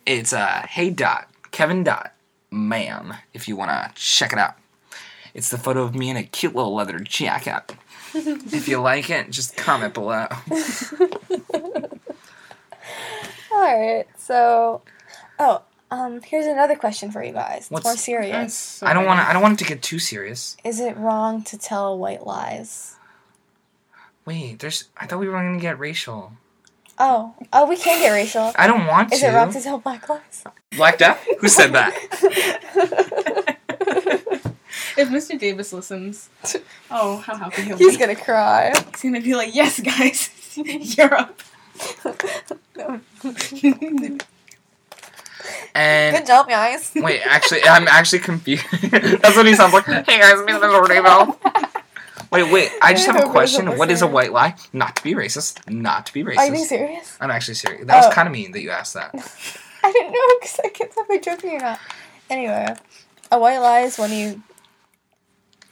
It's 0.04 0.32
uh, 0.32 0.66
hey 0.68 0.90
dot 0.90 1.28
Kevin 1.50 1.82
dot 1.82 2.14
man. 2.50 3.18
If 3.32 3.48
you 3.48 3.56
wanna 3.56 3.92
check 3.94 4.32
it 4.32 4.38
out, 4.38 4.54
it's 5.34 5.48
the 5.48 5.58
photo 5.58 5.82
of 5.82 5.94
me 5.94 6.10
in 6.10 6.16
a 6.16 6.22
cute 6.22 6.54
little 6.54 6.74
leather 6.74 6.98
jacket. 6.98 7.74
if 8.14 8.68
you 8.68 8.80
like 8.82 9.10
it, 9.10 9.30
just 9.30 9.56
comment 9.56 9.94
below. 9.94 10.26
All 13.52 13.62
right. 13.62 14.06
So, 14.18 14.82
oh, 15.38 15.62
um, 15.90 16.20
here's 16.22 16.46
another 16.46 16.76
question 16.76 17.10
for 17.12 17.22
you 17.22 17.32
guys. 17.32 17.62
It's 17.62 17.70
What's- 17.70 17.84
more 17.84 17.96
serious. 17.96 18.82
I 18.82 18.92
don't 18.92 19.06
want 19.06 19.20
to. 19.20 19.28
I 19.28 19.32
don't 19.32 19.42
want 19.42 19.60
it 19.60 19.64
to 19.64 19.68
get 19.68 19.82
too 19.82 19.98
serious. 19.98 20.56
Is 20.64 20.80
it 20.80 20.96
wrong 20.96 21.42
to 21.44 21.58
tell 21.58 21.98
white 21.98 22.26
lies? 22.26 22.96
Wait, 24.24 24.58
there's. 24.58 24.84
I 24.96 25.06
thought 25.06 25.20
we 25.20 25.28
were 25.28 25.34
gonna 25.34 25.60
get 25.60 25.78
racial. 25.78 26.32
Oh, 26.98 27.34
oh, 27.52 27.68
we 27.68 27.76
can 27.76 28.00
get 28.00 28.10
racial. 28.10 28.52
I 28.56 28.66
don't 28.66 28.86
want 28.86 29.12
Is 29.12 29.20
to. 29.20 29.26
Is 29.26 29.32
it 29.32 29.36
wrong 29.36 29.52
to 29.52 29.60
tell 29.60 29.78
black 29.78 30.08
lies? 30.08 30.44
Black 30.76 30.98
Death? 30.98 31.24
Who 31.40 31.48
said 31.48 31.72
that? 31.74 33.56
If 34.98 35.10
Mr. 35.10 35.38
Davis 35.38 35.74
listens, 35.74 36.30
oh, 36.90 37.18
how 37.18 37.36
happy 37.36 37.60
he'll 37.62 37.76
He's 37.76 37.96
be. 37.96 38.00
gonna 38.00 38.16
cry. 38.16 38.72
He's 38.92 39.02
gonna 39.02 39.20
be 39.20 39.34
like, 39.34 39.54
yes, 39.54 39.78
guys, 39.80 40.30
you're 40.96 41.14
up. 41.14 41.38
And 45.76 46.16
Good 46.16 46.26
job, 46.26 46.48
guys. 46.48 46.90
wait, 46.96 47.20
actually, 47.26 47.62
I'm 47.64 47.86
actually 47.86 48.20
confused. 48.20 48.64
That's 48.90 49.36
what 49.36 49.44
he 49.46 49.54
sounds 49.54 49.74
like. 49.74 49.84
Hey 50.06 50.18
guys, 50.18 50.42
me 50.44 50.52
the 50.52 50.60
Rodeo. 50.60 51.38
Wait, 52.32 52.50
wait. 52.50 52.70
I 52.82 52.92
just 52.94 53.06
have 53.06 53.16
a 53.22 53.28
question. 53.30 53.76
What 53.76 53.90
is 53.90 54.00
a 54.02 54.06
white 54.06 54.32
lie? 54.32 54.56
Not 54.72 54.96
to 54.96 55.02
be 55.02 55.14
racist. 55.14 55.68
Not 55.70 56.06
to 56.06 56.12
be 56.14 56.24
racist. 56.24 56.38
Are 56.38 56.46
you 56.46 56.52
being 56.52 56.64
serious? 56.64 57.16
I'm 57.20 57.30
actually 57.30 57.54
serious. 57.54 57.86
That 57.86 57.96
was 57.96 58.06
Oh. 58.06 58.10
kind 58.10 58.26
of 58.26 58.32
mean 58.32 58.52
that 58.52 58.62
you 58.62 58.70
asked 58.70 58.94
that. 58.94 59.10
I 59.84 59.92
didn't 59.92 60.12
know 60.12 60.38
because 60.40 60.60
I 60.64 60.68
can't 60.70 60.90
tell 60.90 61.04
if 61.04 61.10
I'm 61.10 61.22
joking 61.22 61.56
or 61.56 61.60
not. 61.60 61.78
Anyway, 62.30 62.74
a 63.30 63.38
white 63.38 63.58
lie 63.58 63.80
is 63.80 63.98
when 63.98 64.10
you. 64.12 64.42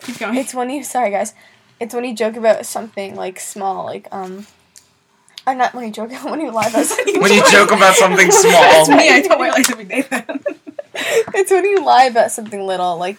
Keep 0.00 0.18
going. 0.18 0.36
It's 0.36 0.54
when 0.54 0.68
you. 0.70 0.84
Sorry, 0.84 1.10
guys. 1.10 1.32
It's 1.80 1.94
when 1.94 2.04
you 2.04 2.14
joke 2.14 2.36
about 2.36 2.66
something 2.66 3.16
like 3.16 3.40
small, 3.40 3.86
like 3.86 4.06
um. 4.12 4.46
I'm 5.46 5.59
not 5.59 5.74
when 5.74 5.85
you 5.87 5.90
joke. 5.92 6.11
When 6.24 6.40
you 6.40 6.50
lie 6.50 6.66
about 6.68 6.87
something. 6.87 7.20
When 7.20 7.33
you 7.33 7.42
joke 7.50 7.70
about 7.72 7.94
something 7.94 8.26
That's 8.28 8.40
small, 8.87 8.96
me. 8.96 9.11
I 9.14 9.20
tell 9.22 9.38
my 9.38 9.50
lies 9.50 9.70
every 9.70 9.85
day. 9.85 10.02
Then. 10.02 10.40
it's 11.35 11.50
when 11.50 11.64
you 11.64 11.85
lie 11.85 12.04
about 12.04 12.30
something 12.33 12.66
little, 12.66 12.96
like 12.96 13.18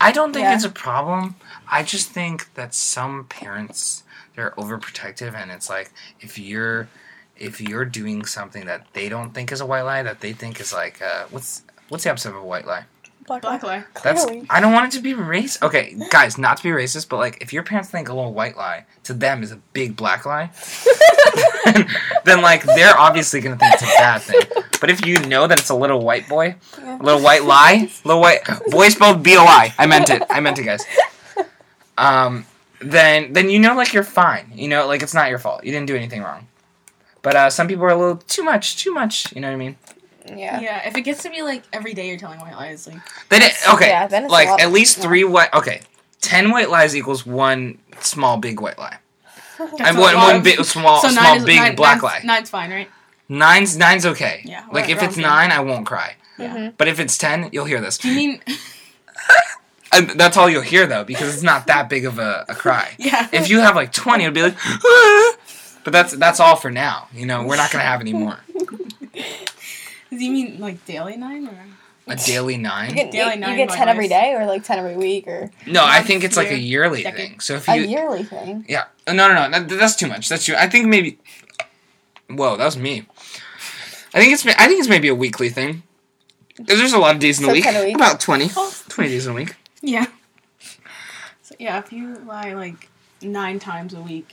I 0.00 0.12
don't 0.12 0.32
think 0.32 0.44
Yeah. 0.44 0.54
it's 0.54 0.64
a 0.64 0.70
problem. 0.70 1.36
I 1.70 1.82
just 1.82 2.10
think 2.10 2.54
that 2.54 2.74
some 2.74 3.24
parents 3.24 4.02
they're 4.34 4.52
overprotective, 4.52 5.34
and 5.34 5.50
it's 5.50 5.68
like 5.68 5.92
if 6.20 6.38
you're 6.38 6.88
if 7.36 7.60
you're 7.60 7.84
doing 7.84 8.24
something 8.24 8.66
that 8.66 8.86
they 8.94 9.08
don't 9.08 9.32
think 9.34 9.52
is 9.52 9.60
a 9.60 9.66
white 9.66 9.82
lie, 9.82 10.02
that 10.02 10.20
they 10.20 10.32
think 10.32 10.60
is 10.60 10.72
like 10.72 11.00
uh, 11.02 11.26
what's 11.30 11.62
what's 11.88 12.04
the 12.04 12.10
opposite 12.10 12.30
of 12.30 12.36
a 12.36 12.42
white 12.44 12.66
lie? 12.66 12.84
Black, 13.26 13.42
Black 13.42 13.62
lie. 13.62 13.76
lie. 13.78 13.84
That's 14.02 14.24
Clearly. 14.24 14.46
I 14.50 14.60
don't 14.60 14.72
want 14.72 14.92
it 14.92 14.96
to 14.96 15.02
be 15.02 15.12
racist. 15.14 15.62
Okay, 15.62 15.96
guys, 16.10 16.38
not 16.38 16.56
to 16.58 16.62
be 16.62 16.70
racist, 16.70 17.08
but 17.08 17.18
like 17.18 17.38
if 17.40 17.52
your 17.52 17.62
parents 17.62 17.90
think 17.90 18.08
a 18.08 18.14
little 18.14 18.32
white 18.32 18.56
lie 18.56 18.84
to 19.04 19.14
them 19.14 19.42
is 19.42 19.52
a 19.52 19.56
big 19.72 19.96
black 19.96 20.26
lie, 20.26 20.50
then 22.24 22.42
like 22.42 22.62
they're 22.64 22.96
obviously 22.98 23.40
gonna 23.40 23.56
think 23.56 23.74
it's 23.74 23.82
a 23.82 23.86
bad 23.86 24.18
thing. 24.22 24.40
But 24.80 24.90
if 24.90 25.06
you 25.06 25.16
know 25.26 25.46
that 25.46 25.58
it's 25.58 25.70
a 25.70 25.74
little 25.74 26.00
white 26.00 26.28
boy, 26.28 26.56
Yeah. 26.78 27.00
a 27.00 27.02
little 27.02 27.20
white 27.22 27.44
lie, 27.44 27.88
little 28.04 28.20
white 28.20 28.40
boy 28.68 28.88
spelled 28.88 29.22
B 29.22 29.36
O 29.36 29.44
I. 29.44 29.72
I 29.78 29.86
meant 29.86 30.10
it. 30.10 30.22
I 30.30 30.40
meant 30.40 30.58
it, 30.58 30.64
guys. 30.64 30.84
Um, 31.98 32.46
then 32.80 33.32
then 33.32 33.48
you 33.48 33.58
know 33.60 33.74
like 33.76 33.92
you're 33.92 34.02
fine. 34.02 34.50
You 34.54 34.68
know 34.68 34.86
like 34.86 35.02
it's 35.02 35.14
not 35.14 35.30
your 35.30 35.38
fault. 35.38 35.64
You 35.64 35.72
didn't 35.72 35.86
do 35.86 35.96
anything 35.96 36.22
wrong. 36.22 36.48
But 37.22 37.36
uh, 37.36 37.50
some 37.50 37.68
people 37.68 37.84
are 37.84 37.90
a 37.90 37.96
little 37.96 38.16
too 38.16 38.42
much, 38.42 38.76
too 38.82 38.92
much. 38.92 39.32
You 39.32 39.40
know 39.40 39.46
what 39.48 39.54
I 39.54 39.56
mean? 39.56 39.76
Yeah. 40.26 40.60
Yeah, 40.60 40.86
if 40.88 40.96
it 40.96 41.02
gets 41.02 41.22
to 41.24 41.30
be 41.30 41.42
like 41.42 41.62
every 41.72 41.94
day 41.94 42.08
you're 42.08 42.18
telling 42.18 42.38
white 42.40 42.54
lies, 42.54 42.86
like 42.86 42.98
Then 43.28 43.42
it, 43.42 43.52
okay, 43.74 43.88
Yeah, 43.88 44.06
then 44.06 44.24
it's 44.24 44.30
a 44.30 44.32
like 44.32 44.48
lot- 44.48 44.60
at 44.60 44.70
least 44.72 44.98
yeah. 44.98 45.02
three 45.04 45.24
white. 45.24 45.52
Okay, 45.52 45.80
ten 46.20 46.50
white 46.50 46.70
lies 46.70 46.94
equals 46.96 47.26
one 47.26 47.78
small 48.00 48.36
big 48.36 48.60
white 48.60 48.78
lie. 48.78 48.98
That's 49.58 49.80
and 49.80 49.98
one 49.98 50.14
one 50.16 50.42
big 50.42 50.62
small 50.64 51.00
so 51.02 51.08
small 51.08 51.22
nine 51.24 51.36
is 51.38 51.44
big 51.44 51.56
nine, 51.56 51.74
black 51.76 52.02
nine's, 52.02 52.02
lie. 52.02 52.20
Nine's 52.24 52.50
fine, 52.50 52.70
right? 52.70 52.90
Nine's 53.28 53.76
nine's 53.76 54.06
okay. 54.06 54.42
Yeah, 54.44 54.60
Like 54.70 54.84
we're- 54.86 54.92
if 54.92 55.00
we're 55.00 55.08
it's 55.08 55.16
on 55.16 55.22
nine, 55.22 55.50
I 55.52 55.60
won't 55.60 55.86
cry. 55.86 56.16
Yeah. 56.38 56.56
Mhm. 56.56 56.74
But 56.78 56.88
if 56.88 56.98
it's 57.00 57.16
ten, 57.18 57.48
you'll 57.52 57.64
hear 57.66 57.80
this. 57.80 57.98
Do 57.98 58.08
you 58.08 58.14
mean? 58.16 58.40
And 59.94 60.08
that's 60.18 60.38
all 60.38 60.48
you'll 60.48 60.62
hear 60.62 60.86
though, 60.86 61.04
because 61.04 61.34
it's 61.34 61.42
not 61.42 61.66
that 61.66 61.90
big 61.90 62.06
of 62.06 62.18
a, 62.18 62.46
a 62.48 62.54
cry. 62.54 62.94
Yeah. 62.98 63.28
If 63.30 63.50
you 63.50 63.60
have 63.60 63.76
like 63.76 63.92
twenty, 63.92 64.24
it'll 64.24 64.32
be 64.34 64.40
like. 64.40 64.56
"Ah." 64.64 65.34
But 65.84 65.92
that's 65.92 66.12
that's 66.16 66.40
all 66.40 66.56
for 66.56 66.70
now. 66.70 67.08
You 67.12 67.26
know, 67.26 67.44
we're 67.44 67.56
not 67.56 67.70
gonna 67.70 67.84
have 67.84 68.00
any 68.00 68.14
more. 68.14 68.38
Do 70.18 70.24
you 70.24 70.30
mean 70.30 70.58
like 70.60 70.84
daily 70.84 71.16
nine 71.16 71.46
or? 71.48 71.58
A 72.08 72.16
daily 72.16 72.54
You 72.54 72.60
nine? 72.60 72.92
get, 72.92 73.12
Daily 73.12 73.34
you, 73.34 73.40
nine 73.40 73.50
you 73.58 73.64
get 73.64 73.70
ten 73.74 73.88
every 73.88 74.08
day, 74.08 74.34
or 74.36 74.44
like 74.44 74.64
ten 74.64 74.78
every 74.78 74.96
week, 74.96 75.26
or 75.28 75.50
No, 75.66 75.84
I 75.84 76.02
think 76.02 76.24
it's 76.24 76.36
like 76.36 76.50
a 76.50 76.58
yearly 76.58 77.02
decade. 77.04 77.16
thing. 77.30 77.40
So 77.40 77.54
if 77.54 77.68
you 77.68 77.74
a 77.74 77.76
yearly 77.78 78.24
thing. 78.24 78.66
Yeah. 78.68 78.84
Uh, 79.06 79.12
No, 79.12 79.28
no, 79.28 79.34
no. 79.48 79.50
That, 79.60 79.68
that's 79.68 79.94
too 79.94 80.08
much. 80.08 80.28
That's 80.28 80.44
too. 80.44 80.54
I 80.56 80.68
think 80.68 80.86
maybe. 80.88 81.18
Whoa, 82.28 82.56
that 82.56 82.64
was 82.64 82.76
me. 82.76 83.06
I 84.14 84.20
think 84.20 84.32
it's. 84.32 84.44
I 84.44 84.66
think 84.66 84.80
it's 84.80 84.88
maybe 84.88 85.08
a 85.08 85.14
weekly 85.14 85.48
thing. 85.48 85.84
'Cause 86.58 86.78
there's 86.78 86.92
a 86.92 86.98
lot 86.98 87.14
of 87.14 87.20
days 87.20 87.38
in 87.38 87.44
the 87.44 87.48
So 87.48 87.52
week. 87.52 87.64
a 87.66 87.84
week? 87.84 87.94
About 87.96 88.20
20. 88.20 88.50
Oh. 88.56 88.74
20 88.88 89.08
days 89.10 89.26
in 89.26 89.32
a 89.32 89.34
week. 89.34 89.54
Yeah. 89.80 90.06
So 91.42 91.54
yeah, 91.58 91.78
if 91.78 91.92
you 91.92 92.16
lie 92.26 92.52
like 92.52 92.88
nine 93.22 93.58
times 93.58 93.94
a 93.94 94.00
week, 94.00 94.28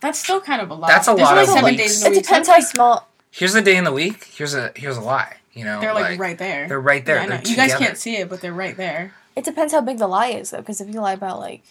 that's 0.00 0.18
still 0.18 0.40
kind 0.40 0.60
of 0.60 0.70
a 0.70 0.74
lot. 0.74 0.88
That's 0.88 1.08
a 1.08 1.14
There's 1.14 1.22
lot 1.22 1.32
only 1.38 1.42
of 1.44 1.48
seven 1.48 1.64
weeks. 1.76 1.82
days 1.82 2.00
in 2.02 2.06
a 2.06 2.10
It 2.10 2.16
week. 2.16 2.24
depends 2.24 2.48
so 2.48 2.54
how 2.54 2.60
small. 2.60 3.08
Here's 3.36 3.54
a 3.54 3.60
day 3.62 3.76
in 3.76 3.84
the 3.84 3.92
week. 3.92 4.24
Here's 4.34 4.54
a 4.54 4.72
here's 4.74 4.96
a 4.96 5.00
lie. 5.02 5.36
You 5.52 5.64
know, 5.64 5.80
they're 5.80 5.94
like, 5.94 6.18
right 6.18 6.38
there. 6.38 6.68
They're 6.68 6.80
right 6.80 7.04
there. 7.04 7.16
Yeah, 7.22 7.28
They're 7.38 7.42
you 7.50 7.56
guys 7.56 7.74
can't 7.74 7.96
see 7.98 8.16
it, 8.16 8.28
but 8.30 8.40
they're 8.40 8.52
right 8.52 8.76
there. 8.76 9.12
It 9.36 9.44
depends 9.44 9.72
how 9.72 9.80
big 9.82 9.98
the 9.98 10.06
lie 10.06 10.28
is, 10.28 10.50
though. 10.50 10.58
Because 10.58 10.80
if 10.80 10.92
you 10.92 11.00
lie 11.00 11.12
about 11.12 11.38
like, 11.38 11.62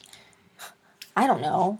I 1.16 1.26
don't 1.28 1.42
know, 1.42 1.80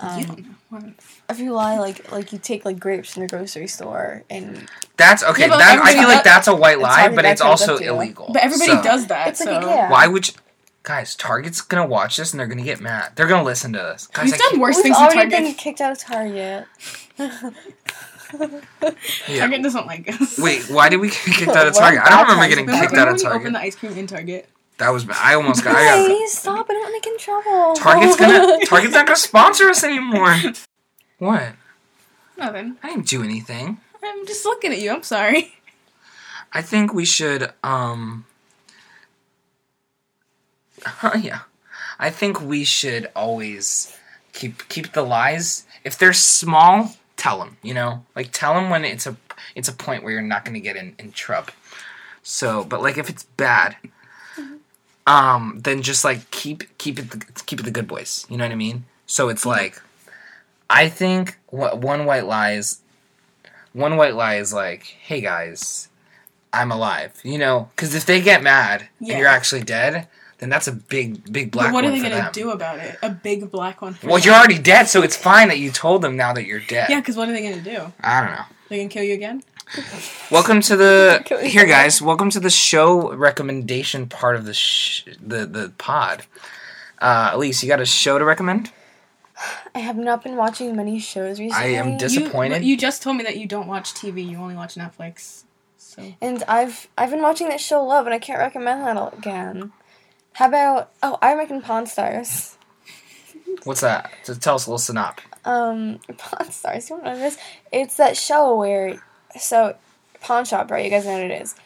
um, 0.00 0.18
you 0.20 0.26
don't 0.26 0.44
know. 0.70 0.92
If 1.28 1.38
you 1.40 1.52
lie 1.52 1.78
like 1.78 2.10
like 2.12 2.32
you 2.32 2.38
take 2.38 2.64
like 2.64 2.78
grapes 2.78 3.12
from 3.12 3.22
the 3.22 3.28
grocery 3.28 3.66
store 3.66 4.24
and 4.30 4.66
That's 4.96 5.22
okay. 5.22 5.42
Yeah, 5.48 5.56
that, 5.58 5.80
I 5.82 5.92
feel 5.94 6.08
like 6.08 6.24
that's 6.24 6.48
a 6.48 6.54
white 6.54 6.78
lie, 6.78 7.08
but 7.08 7.24
it's 7.26 7.40
also 7.42 7.76
illegal. 7.76 8.30
But 8.32 8.42
everybody 8.42 8.72
So, 8.72 8.82
does 8.82 9.06
that. 9.08 9.28
It's 9.28 9.38
so. 9.44 9.50
a- 9.58 9.60
yeah. 9.60 9.90
Why 9.90 10.06
would 10.06 10.28
you, 10.28 10.34
guys? 10.82 11.14
Target's 11.14 11.60
gonna 11.62 11.86
watch 11.86 12.16
this 12.16 12.32
and 12.32 12.40
they're 12.40 12.46
gonna 12.46 12.62
get 12.62 12.80
mad. 12.80 13.12
They're 13.16 13.26
gonna 13.26 13.42
listen 13.44 13.72
to 13.74 13.78
this. 13.78 14.06
Guys, 14.06 14.26
We've 14.26 14.34
I 14.34 14.36
done 14.38 14.48
can't- 14.50 14.60
worse 14.62 14.76
we've 14.76 14.82
things 14.84 14.96
than 14.96 15.04
already 15.06 15.30
Target. 15.30 15.46
been 15.46 15.54
kicked 15.54 15.80
out 15.80 15.92
of 15.92 15.98
Target. 15.98 16.66
yeah. 18.34 19.40
Target 19.40 19.62
doesn't 19.62 19.86
like 19.86 20.08
us. 20.20 20.38
Wait, 20.38 20.62
why 20.70 20.88
did 20.88 20.98
we 20.98 21.08
get 21.08 21.18
kicked 21.18 21.48
out 21.56 21.66
of 21.66 21.74
Target? 21.74 22.02
I 22.04 22.10
don't 22.10 22.22
remember 22.28 22.48
getting 22.48 22.66
Remember, 22.66 22.86
kicked 22.86 22.98
out 22.98 23.08
of 23.08 23.20
Target. 23.20 23.40
opened 23.40 23.54
the 23.54 23.60
ice 23.60 23.76
cream 23.76 23.92
in 23.96 24.06
Target? 24.06 24.48
That 24.78 24.90
was 24.90 25.04
bad. 25.04 25.16
I 25.20 25.34
almost 25.34 25.64
got. 25.64 25.74
I 25.76 25.84
got 25.84 26.06
Please 26.06 26.32
stop! 26.38 26.66
I 26.68 26.72
don't 26.72 26.82
want 26.82 27.02
to 27.02 27.08
get 27.08 27.12
in 27.14 27.18
trouble. 27.18 27.74
Target's 27.74 28.16
gonna 28.16 28.58
Target's 28.66 28.94
not 28.94 29.06
gonna 29.06 29.16
sponsor 29.16 29.68
us 29.68 29.82
anymore. 29.82 30.36
What? 31.18 31.54
Nothing. 32.36 32.76
I 32.82 32.90
didn't 32.90 33.06
do 33.08 33.24
anything. 33.24 33.80
I'm 34.04 34.26
just 34.26 34.44
looking 34.44 34.72
at 34.72 34.78
you. 34.80 34.92
I'm 34.92 35.02
sorry. 35.02 35.54
I 36.52 36.62
think 36.62 36.94
we 36.94 37.04
should 37.04 37.52
um 37.64 38.24
yeah. 41.18 41.40
I 41.98 42.10
think 42.10 42.40
we 42.40 42.64
should 42.64 43.08
always 43.16 43.96
keep 44.32 44.68
keep 44.68 44.92
the 44.92 45.02
lies. 45.02 45.66
If 45.82 45.98
they're 45.98 46.12
small, 46.12 46.94
tell 47.18 47.38
them, 47.38 47.58
you 47.62 47.74
know? 47.74 48.06
Like 48.16 48.30
tell 48.32 48.54
them 48.54 48.70
when 48.70 48.86
it's 48.86 49.06
a 49.06 49.16
it's 49.54 49.68
a 49.68 49.72
point 49.74 50.02
where 50.02 50.12
you're 50.14 50.22
not 50.22 50.44
going 50.46 50.54
to 50.54 50.60
get 50.60 50.76
in 50.76 50.94
in 50.98 51.12
trouble. 51.12 51.52
So, 52.22 52.64
but 52.64 52.80
like 52.80 52.96
if 52.96 53.10
it's 53.10 53.24
bad, 53.24 53.76
um 55.06 55.60
then 55.64 55.82
just 55.82 56.04
like 56.04 56.30
keep 56.30 56.76
keep 56.78 56.98
it 56.98 57.10
the, 57.10 57.42
keep 57.46 57.60
it 57.60 57.64
the 57.64 57.70
good 57.70 57.88
boys. 57.88 58.26
You 58.28 58.36
know 58.36 58.44
what 58.44 58.52
I 58.52 58.56
mean? 58.56 58.84
So 59.06 59.28
it's 59.28 59.44
like 59.46 59.80
I 60.70 60.88
think 60.88 61.38
what 61.48 61.78
one 61.78 62.04
white 62.04 62.26
lie 62.26 62.52
is 62.52 62.80
one 63.72 63.96
white 63.96 64.14
lie 64.14 64.36
is 64.36 64.52
like, 64.52 64.82
"Hey 64.82 65.20
guys, 65.20 65.88
I'm 66.52 66.70
alive." 66.72 67.12
You 67.22 67.38
know, 67.38 67.70
because 67.74 67.94
if 67.94 68.04
they 68.06 68.20
get 68.20 68.42
mad 68.42 68.88
Yeah. 69.00 69.12
and 69.12 69.18
you're 69.20 69.28
actually 69.28 69.62
dead, 69.62 70.08
then 70.38 70.48
that's 70.48 70.66
a 70.68 70.72
big, 70.72 71.30
big 71.32 71.50
black 71.50 71.68
But 71.68 71.74
what 71.74 71.84
are 71.84 71.90
they 71.90 72.00
gonna 72.00 72.14
them. 72.16 72.32
do 72.32 72.50
about 72.50 72.78
it? 72.78 72.96
A 73.02 73.10
big 73.10 73.50
black 73.50 73.82
one. 73.82 73.94
For 73.94 74.06
Well, 74.06 74.16
them? 74.16 74.24
you're 74.26 74.34
already 74.34 74.58
dead, 74.58 74.88
so 74.88 75.02
it's 75.02 75.16
fine 75.16 75.48
that 75.48 75.58
you 75.58 75.70
told 75.70 76.02
them 76.02 76.16
now 76.16 76.32
that 76.32 76.44
you're 76.46 76.60
dead. 76.60 76.88
Yeah, 76.90 77.00
because 77.00 77.16
what 77.16 77.28
are 77.28 77.32
they 77.32 77.42
gonna 77.42 77.62
do? 77.62 77.92
I 78.02 78.20
don't 78.20 78.30
know. 78.32 78.44
They 78.68 78.78
gonna 78.78 78.88
kill 78.88 79.02
you 79.04 79.14
again? 79.14 79.42
Welcome 80.30 80.60
to 80.62 80.76
the 80.76 81.40
here, 81.44 81.66
guys. 81.66 82.00
Welcome 82.00 82.30
to 82.30 82.40
the 82.40 82.50
show 82.50 83.12
recommendation 83.14 84.06
part 84.08 84.36
of 84.36 84.44
the 84.46 84.54
sh- 84.54 85.04
the 85.20 85.44
the 85.46 85.72
pod. 85.78 86.24
Uh, 87.00 87.30
Elise, 87.34 87.62
you 87.62 87.68
got 87.68 87.80
a 87.80 87.86
show 87.86 88.18
to 88.18 88.24
recommend? 88.24 88.72
I 89.74 89.78
have 89.80 89.96
not 89.96 90.24
been 90.24 90.34
watching 90.36 90.74
many 90.74 90.98
shows 90.98 91.38
recently. 91.38 91.76
I 91.76 91.78
am 91.78 91.96
Disappointed? 91.96 92.62
You, 92.64 92.70
you 92.70 92.76
just 92.76 93.02
told 93.02 93.16
me 93.16 93.22
that 93.24 93.36
you 93.36 93.46
don't 93.46 93.68
watch 93.68 93.94
TV. 93.94 94.28
You 94.28 94.38
only 94.38 94.56
watch 94.56 94.74
Netflix. 94.74 95.44
So 95.76 96.02
and 96.20 96.42
I've 96.48 96.88
I've 96.96 97.10
been 97.10 97.22
watching 97.22 97.48
that 97.48 97.60
show 97.60 97.84
Love, 97.84 98.06
and 98.06 98.14
I 98.14 98.18
can't 98.18 98.38
recommend 98.40 98.82
that 98.84 99.14
again. 99.18 99.72
How 100.38 100.46
about 100.46 100.92
oh, 101.02 101.18
I 101.20 101.34
recommend 101.34 101.64
Pawn 101.64 101.86
Stars. 101.86 102.56
What's 103.64 103.80
that? 103.80 104.12
So 104.22 104.34
tell 104.34 104.54
us 104.54 104.68
a 104.68 104.70
little 104.70 104.94
synop. 104.94 105.18
Um, 105.44 105.98
Pawn 106.16 106.52
Stars. 106.52 106.88
You 106.88 106.94
don't 106.96 107.04
know 107.06 107.10
what 107.18 107.36
it 107.72 107.88
is? 107.88 107.96
That 107.96 108.16
show 108.16 108.54
where 108.56 109.02
so 109.36 109.74
pawn 110.20 110.44
shop, 110.44 110.70
right? 110.70 110.84
You 110.84 110.92
guys 110.92 111.06
know 111.06 111.14
what 111.14 111.22
it 111.22 111.42
is. 111.42 111.56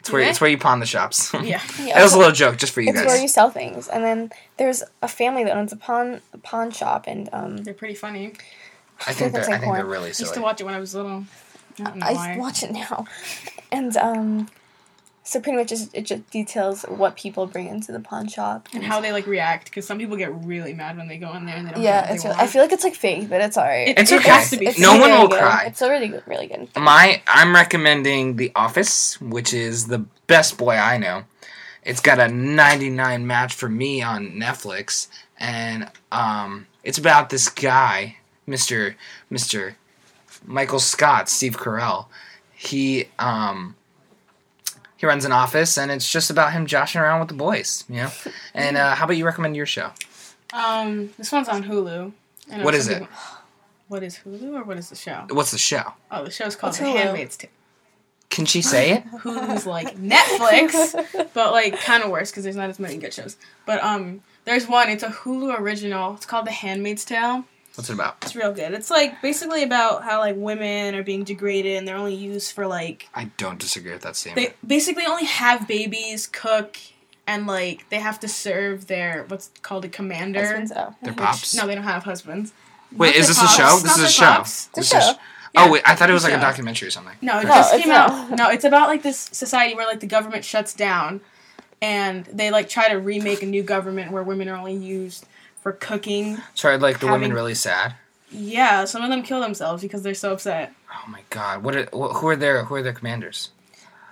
It's 0.00 0.10
where 0.10 0.22
Yeah. 0.22 0.30
it's 0.30 0.40
where 0.40 0.48
you 0.48 0.56
pawn 0.56 0.80
the 0.80 0.86
shops. 0.86 1.30
yeah, 1.42 1.60
Yeah, 1.78 1.94
that 1.94 2.02
was 2.02 2.14
a 2.14 2.16
little 2.16 2.32
joke 2.32 2.56
just 2.56 2.72
for 2.72 2.80
you 2.80 2.88
It's 2.88 2.96
guys. 3.00 3.04
It's 3.04 3.12
where 3.12 3.20
you 3.20 3.28
sell 3.28 3.50
things, 3.50 3.86
and 3.86 4.02
then 4.02 4.32
there's 4.56 4.82
a 5.02 5.08
family 5.08 5.44
that 5.44 5.54
owns 5.54 5.70
a 5.74 5.76
pawn 5.76 6.22
a 6.32 6.38
pawn 6.38 6.70
shop, 6.70 7.04
and 7.06 7.28
um, 7.34 7.58
they're 7.58 7.74
pretty 7.74 7.94
funny. 7.94 8.32
I 9.06 9.12
think 9.12 9.32
they're 9.32 9.42
That's 9.42 9.48
I 9.48 9.52
like 9.52 9.60
think 9.60 9.74
they're 9.74 9.82
porn. 9.82 9.92
really 9.92 10.06
I 10.06 10.16
used 10.18 10.32
to 10.32 10.40
watch 10.40 10.58
it 10.58 10.64
when 10.64 10.72
I 10.72 10.80
was 10.80 10.94
little. 10.94 11.26
I 11.84 12.34
I 12.34 12.38
watch 12.38 12.62
it 12.62 12.72
now, 12.72 13.04
and 13.70 13.94
um, 13.98 14.48
so 15.24 15.40
pretty 15.40 15.56
much 15.58 15.68
just, 15.68 15.94
it 15.94 16.02
just 16.06 16.28
details 16.30 16.82
what 16.88 17.14
people 17.16 17.46
bring 17.46 17.68
into 17.68 17.92
the 17.92 18.00
pawn 18.00 18.26
shop 18.26 18.68
and 18.74 18.82
how 18.82 19.00
they 19.00 19.12
like 19.12 19.26
react 19.26 19.66
because 19.66 19.86
some 19.86 19.98
people 19.98 20.16
get 20.16 20.34
really 20.44 20.74
mad 20.74 20.96
when 20.96 21.06
they 21.08 21.16
go 21.18 21.32
in 21.34 21.46
there 21.46 21.56
and 21.56 21.66
they 21.66 21.70
don't. 21.72 21.80
get 21.80 21.84
Yeah, 21.84 22.00
what 22.00 22.08
they 22.08 22.14
it's. 22.14 22.24
Really, 22.24 22.36
want. 22.36 22.42
I 22.48 22.52
feel 22.52 22.62
like 22.62 22.72
it's 22.72 22.84
like 22.84 22.94
fake, 22.94 23.28
but 23.30 23.40
it's 23.40 23.56
alright. 23.56 23.88
It- 23.88 23.98
It's 23.98 24.10
it 24.12 24.20
okay. 24.20 24.28
has 24.30 24.50
to 24.50 24.56
be. 24.56 24.66
It's 24.66 24.78
No 24.80 24.96
really 24.98 25.10
one 25.12 25.20
will 25.20 25.28
good. 25.28 25.38
cry. 25.40 25.64
It's 25.66 25.80
really 25.80 26.08
good, 26.08 26.22
really 26.26 26.46
good. 26.48 26.68
My 26.76 27.22
I'm 27.26 27.54
recommending 27.54 28.36
The 28.36 28.50
Office, 28.56 29.20
which 29.20 29.54
is 29.54 29.86
the 29.86 29.98
best 30.26 30.58
boy 30.58 30.74
I 30.76 30.98
know. 30.98 31.24
It's 31.84 32.00
got 32.00 32.18
a 32.20 32.28
99 32.28 33.26
match 33.26 33.54
for 33.54 33.68
me 33.68 34.02
on 34.02 34.32
Netflix, 34.32 35.08
and 35.38 35.88
um, 36.12 36.66
it's 36.84 36.98
about 36.98 37.30
this 37.30 37.48
guy, 37.48 38.16
Mister 38.46 38.96
Mister 39.30 39.76
Michael 40.44 40.78
Scott, 40.80 41.28
Steve 41.28 41.56
Carell. 41.56 42.06
He 42.54 43.06
um, 43.18 43.74
he 45.02 45.06
runs 45.08 45.24
an 45.24 45.32
office, 45.32 45.76
and 45.76 45.90
it's 45.90 46.08
just 46.08 46.30
about 46.30 46.52
him 46.52 46.64
joshing 46.64 47.00
around 47.00 47.18
with 47.18 47.28
the 47.28 47.34
boys, 47.34 47.82
you 47.88 47.96
know. 47.96 48.10
And 48.54 48.76
uh, 48.76 48.94
how 48.94 49.04
about 49.06 49.16
you 49.16 49.26
recommend 49.26 49.56
your 49.56 49.66
show? 49.66 49.90
Um, 50.52 51.10
this 51.18 51.32
one's 51.32 51.48
on 51.48 51.64
Hulu. 51.64 52.12
I 52.52 52.56
know 52.58 52.64
What 52.64 52.74
some 52.74 52.78
is 52.80 52.88
it? 52.88 52.98
people- 53.00 53.16
What 53.88 54.02
is 54.04 54.18
Hulu 54.24 54.60
or 54.60 54.62
what 54.62 54.76
is 54.78 54.90
the 54.90 54.94
show? 54.96 55.26
What's 55.30 55.50
the 55.50 55.58
show? 55.58 55.82
Oh, 56.12 56.22
the 56.24 56.30
show's 56.30 56.54
called 56.54 56.68
What's 56.70 56.78
The 56.78 56.84
Hulu? 56.84 56.96
Handmaid's 56.96 57.36
Tale. 57.36 57.50
Can 58.30 58.46
she 58.46 58.62
say 58.62 58.92
it? 58.92 59.04
Hulu's 59.24 59.66
like 59.66 59.96
Netflix, 59.98 60.94
but 61.34 61.50
like 61.50 61.78
kind 61.80 62.04
of 62.04 62.10
worse 62.10 62.30
because 62.30 62.44
there's 62.44 62.56
not 62.56 62.70
as 62.70 62.78
many 62.78 62.96
good 62.96 63.12
shows. 63.12 63.36
But 63.66 63.82
um, 63.82 64.22
there's 64.44 64.68
one. 64.68 64.88
It's 64.88 65.02
a 65.02 65.08
Hulu 65.10 65.58
original. 65.58 66.14
It's 66.14 66.26
called 66.26 66.46
The 66.46 66.52
Handmaid's 66.52 67.04
Tale. 67.04 67.44
What's 67.74 67.88
it 67.88 67.94
about? 67.94 68.16
It's 68.22 68.36
real 68.36 68.52
good. 68.52 68.72
It's 68.72 68.90
like 68.90 69.22
basically 69.22 69.62
about 69.62 70.02
how 70.04 70.18
like 70.20 70.34
women 70.36 70.94
are 70.94 71.02
being 71.02 71.24
degraded 71.24 71.78
and 71.78 71.88
they're 71.88 71.96
only 71.96 72.14
used 72.14 72.52
for 72.52 72.66
like 72.66 73.08
I 73.14 73.30
don't 73.38 73.58
disagree 73.58 73.92
with 73.92 74.02
that 74.02 74.16
statement. 74.16 74.48
they 74.48 74.66
basically 74.66 75.06
only 75.06 75.24
have 75.24 75.66
babies, 75.66 76.26
cook, 76.26 76.76
and 77.26 77.46
like 77.46 77.88
they 77.88 77.98
have 78.00 78.20
to 78.20 78.28
serve 78.28 78.88
their 78.88 79.24
what's 79.28 79.50
called 79.62 79.84
a 79.86 79.88
commander. 79.88 80.40
Husbands, 80.44 80.72
oh. 80.76 80.94
Their 81.02 81.12
which- 81.14 81.24
pops. 81.24 81.54
No, 81.54 81.66
they 81.66 81.74
don't 81.74 81.84
have 81.84 82.02
husbands. 82.04 82.52
Wait, 82.94 83.08
Not 83.08 83.16
is 83.16 83.26
their 83.28 83.42
this 83.42 83.42
a 83.42 83.56
show? 83.56 83.62
pops, 83.64 83.82
This 83.82 83.96
not 83.96 84.04
is 84.04 84.04
a 84.04 84.12
show. 84.12 84.36
It's 84.40 84.66
This 84.66 84.92
a 84.92 84.98
is- 84.98 85.04
show. 85.06 85.12
Oh 85.54 85.70
wait, 85.70 85.82
I 85.84 85.94
thought 85.94 86.08
it 86.08 86.14
was 86.14 86.24
like 86.24 86.32
a 86.32 86.40
documentary 86.40 86.88
or 86.88 86.90
something. 86.90 87.14
No, 87.20 87.38
it 87.40 87.44
No, 87.44 87.50
just 87.50 87.74
it's 87.74 87.84
came 87.84 87.92
out. 87.92 88.30
No, 88.30 88.48
it's 88.50 88.64
about 88.64 88.88
like 88.88 89.02
this 89.02 89.18
society 89.18 89.74
where 89.74 89.86
like 89.86 90.00
the 90.00 90.06
government 90.06 90.44
shuts 90.46 90.72
down, 90.74 91.20
and 91.80 92.24
they 92.26 92.50
like 92.50 92.68
try 92.68 92.88
to 92.88 92.94
remake 92.96 93.42
a 93.42 93.46
new 93.46 93.62
government 93.62 94.12
where 94.12 94.22
women 94.22 94.48
are 94.48 94.56
only 94.56 94.74
used 94.74 95.26
for 95.62 95.72
cooking. 95.72 96.38
So 96.54 96.68
are 96.68 96.78
like 96.78 97.00
the 97.00 97.06
women 97.06 97.32
really 97.32 97.54
sad? 97.54 97.94
Yeah, 98.30 98.84
some 98.86 99.02
of 99.02 99.10
them 99.10 99.22
kill 99.22 99.40
themselves 99.40 99.82
because 99.82 100.02
they're 100.02 100.14
so 100.14 100.32
upset. 100.32 100.72
Oh 100.90 101.08
my 101.10 101.20
god! 101.30 101.62
What? 101.62 101.76
Are, 101.76 101.84
wh- 101.92 102.14
who 102.16 102.28
are 102.28 102.36
their 102.36 102.64
Who 102.64 102.74
are 102.76 102.82
their 102.82 102.92
commanders? 102.92 103.50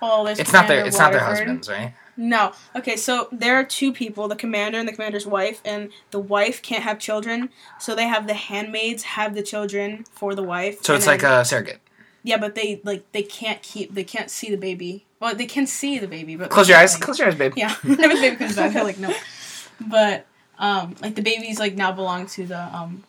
Oh, 0.03 0.25
there's 0.25 0.39
It's 0.39 0.53
not 0.53 0.69
their. 0.69 0.79
Commander 0.79 0.89
It's 0.89 0.99
not 0.99 1.13
their 1.13 1.21
husbands, 1.25 1.69
right? 1.69 1.95
No. 2.17 2.53
Okay, 2.77 2.97
so 2.97 3.29
there 3.33 3.55
are 3.57 3.65
two 3.65 3.93
people, 3.95 4.29
the 4.29 4.37
commander 4.37 4.79
and 4.79 4.87
the 4.87 4.93
commander's 4.93 5.27
wife, 5.27 5.63
and 5.65 5.91
the 6.11 6.19
wife 6.19 6.61
can't 6.61 6.83
have 6.83 6.99
children, 6.99 7.49
so 7.79 7.95
they 7.95 8.07
have 8.09 8.27
the 8.27 8.35
handmaids 8.35 9.03
have 9.05 9.35
the 9.35 9.43
children 9.43 10.05
for 10.13 10.35
the 10.35 10.43
wife. 10.43 10.83
So 10.85 10.95
it's 10.95 11.07
like 11.07 11.23
a 11.23 11.45
surrogate. 11.45 11.81
Yeah, 12.23 12.37
but 12.37 12.55
they 12.55 12.83
like 12.85 13.11
they 13.13 13.23
can't 13.23 13.63
keep 13.63 13.95
they 13.95 14.05
can't 14.05 14.31
see 14.31 14.51
the 14.51 14.59
baby. 14.59 15.07
Well, 15.19 15.35
they 15.35 15.47
can 15.47 15.67
see 15.67 15.99
the 15.99 16.09
baby, 16.09 16.37
but 16.37 16.51
Close 16.51 16.69
your 16.69 16.77
eyes. 16.79 16.93
like- 16.95 17.03
Close 17.03 17.19
your 17.19 17.29
eyes, 17.29 17.35
babe. 17.37 17.55
Yeah, 17.57 17.73
if 17.73 17.83
the 17.83 17.97
baby 17.97 18.37
comes 18.37 18.57
back, 18.57 18.73
they're 18.75 18.85
like 18.85 18.99
no. 18.99 19.15
But 19.81 20.27
um, 20.61 20.95
like 21.03 21.17
the 21.17 21.23
babies 21.23 21.59
like 21.59 21.75
now 21.75 21.91
belong 21.91 22.27
to 22.29 22.47
the 22.47 22.61
um, 22.77 23.03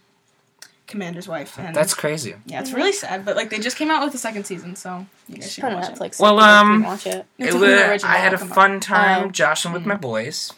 commander's 0.87 1.27
wife, 1.27 1.57
and 1.59 1.75
That's 1.75 1.93
crazy. 1.93 2.33
yeah, 2.45 2.59
it's 2.61 2.73
really 2.73 2.91
sad. 2.91 3.23
But 3.25 3.35
like 3.35 3.49
they 3.49 3.59
just 3.59 3.77
came 3.77 3.91
out 3.91 4.03
with 4.03 4.11
the 4.13 4.17
second 4.17 4.45
season, 4.45 4.75
so 4.75 5.05
you 5.27 5.35
guys 5.37 5.51
should 5.53 5.61
Put 5.61 5.71
it 5.73 5.75
watch 5.75 5.89
it. 5.89 5.95
Netflix. 5.95 6.19
Well, 6.19 6.37
so 6.39 6.43
people 6.43 6.63
can 6.63 6.75
um, 6.75 6.83
watch 6.83 7.07
it. 7.07 7.25
It's 7.37 7.53
It 7.53 7.57
a 7.57 7.59
wa- 7.59 7.89
original, 7.91 8.11
I 8.11 8.17
had 8.17 8.33
a 8.33 8.37
come 8.37 8.49
on. 8.49 8.53
fun 8.55 8.79
time 8.79 9.23
Oh. 9.27 9.31
joshing 9.31 9.71
with 9.73 9.85
my 9.85 9.95
boys, 9.95 10.51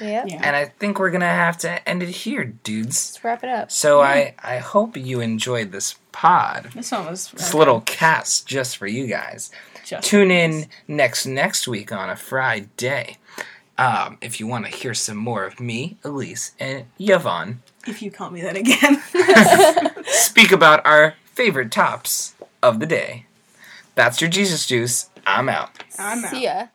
Yeah. 0.00 0.24
Yeah. 0.26 0.40
and 0.42 0.56
I 0.56 0.66
think 0.66 0.98
we're 0.98 1.10
gonna 1.10 1.26
have 1.26 1.56
to 1.58 1.88
end 1.88 2.02
it 2.02 2.08
here, 2.10 2.44
dudes. 2.44 3.12
Let's 3.12 3.24
wrap 3.24 3.44
it 3.44 3.50
up. 3.50 3.70
So 3.70 4.00
I 4.00 4.34
I 4.42 4.58
hope 4.58 4.96
you 4.96 5.20
enjoyed 5.20 5.72
this 5.72 5.94
pod. 6.12 6.70
This 6.74 6.90
one 6.92 7.06
was 7.06 7.30
This 7.30 7.54
little 7.54 7.80
cast 7.82 8.46
just 8.46 8.76
for 8.76 8.86
you 8.86 9.06
guys. 9.06 9.50
just 9.84 10.06
Tune 10.08 10.30
in 10.30 10.66
next 10.88 11.24
next 11.26 11.66
week 11.68 11.90
on 11.92 12.08
a 12.10 12.16
Friday. 12.16 13.16
Um, 13.80 14.18
if 14.20 14.38
you 14.38 14.46
want 14.46 14.66
to 14.66 14.70
hear 14.70 14.94
some 14.94 15.16
more 15.16 15.44
of 15.44 15.58
me, 15.58 15.96
Elisa, 16.04 16.52
and 16.60 16.84
Yvonne 16.98 17.62
if 17.86 18.02
you 18.02 18.10
call 18.10 18.30
me 18.30 18.42
that 18.42 18.56
again. 18.56 19.02
speak 20.06 20.52
about 20.52 20.84
our 20.84 21.14
favorite 21.24 21.70
tops 21.72 22.34
of 22.62 22.80
the 22.80 22.86
day. 22.86 23.26
That's 23.94 24.20
your 24.20 24.30
Jesus 24.30 24.66
juice. 24.66 25.10
I'm 25.26 25.48
out. 25.48 25.82
I'm 25.98 26.24
out. 26.24 26.30
See 26.30 26.44
ya. 26.44 26.66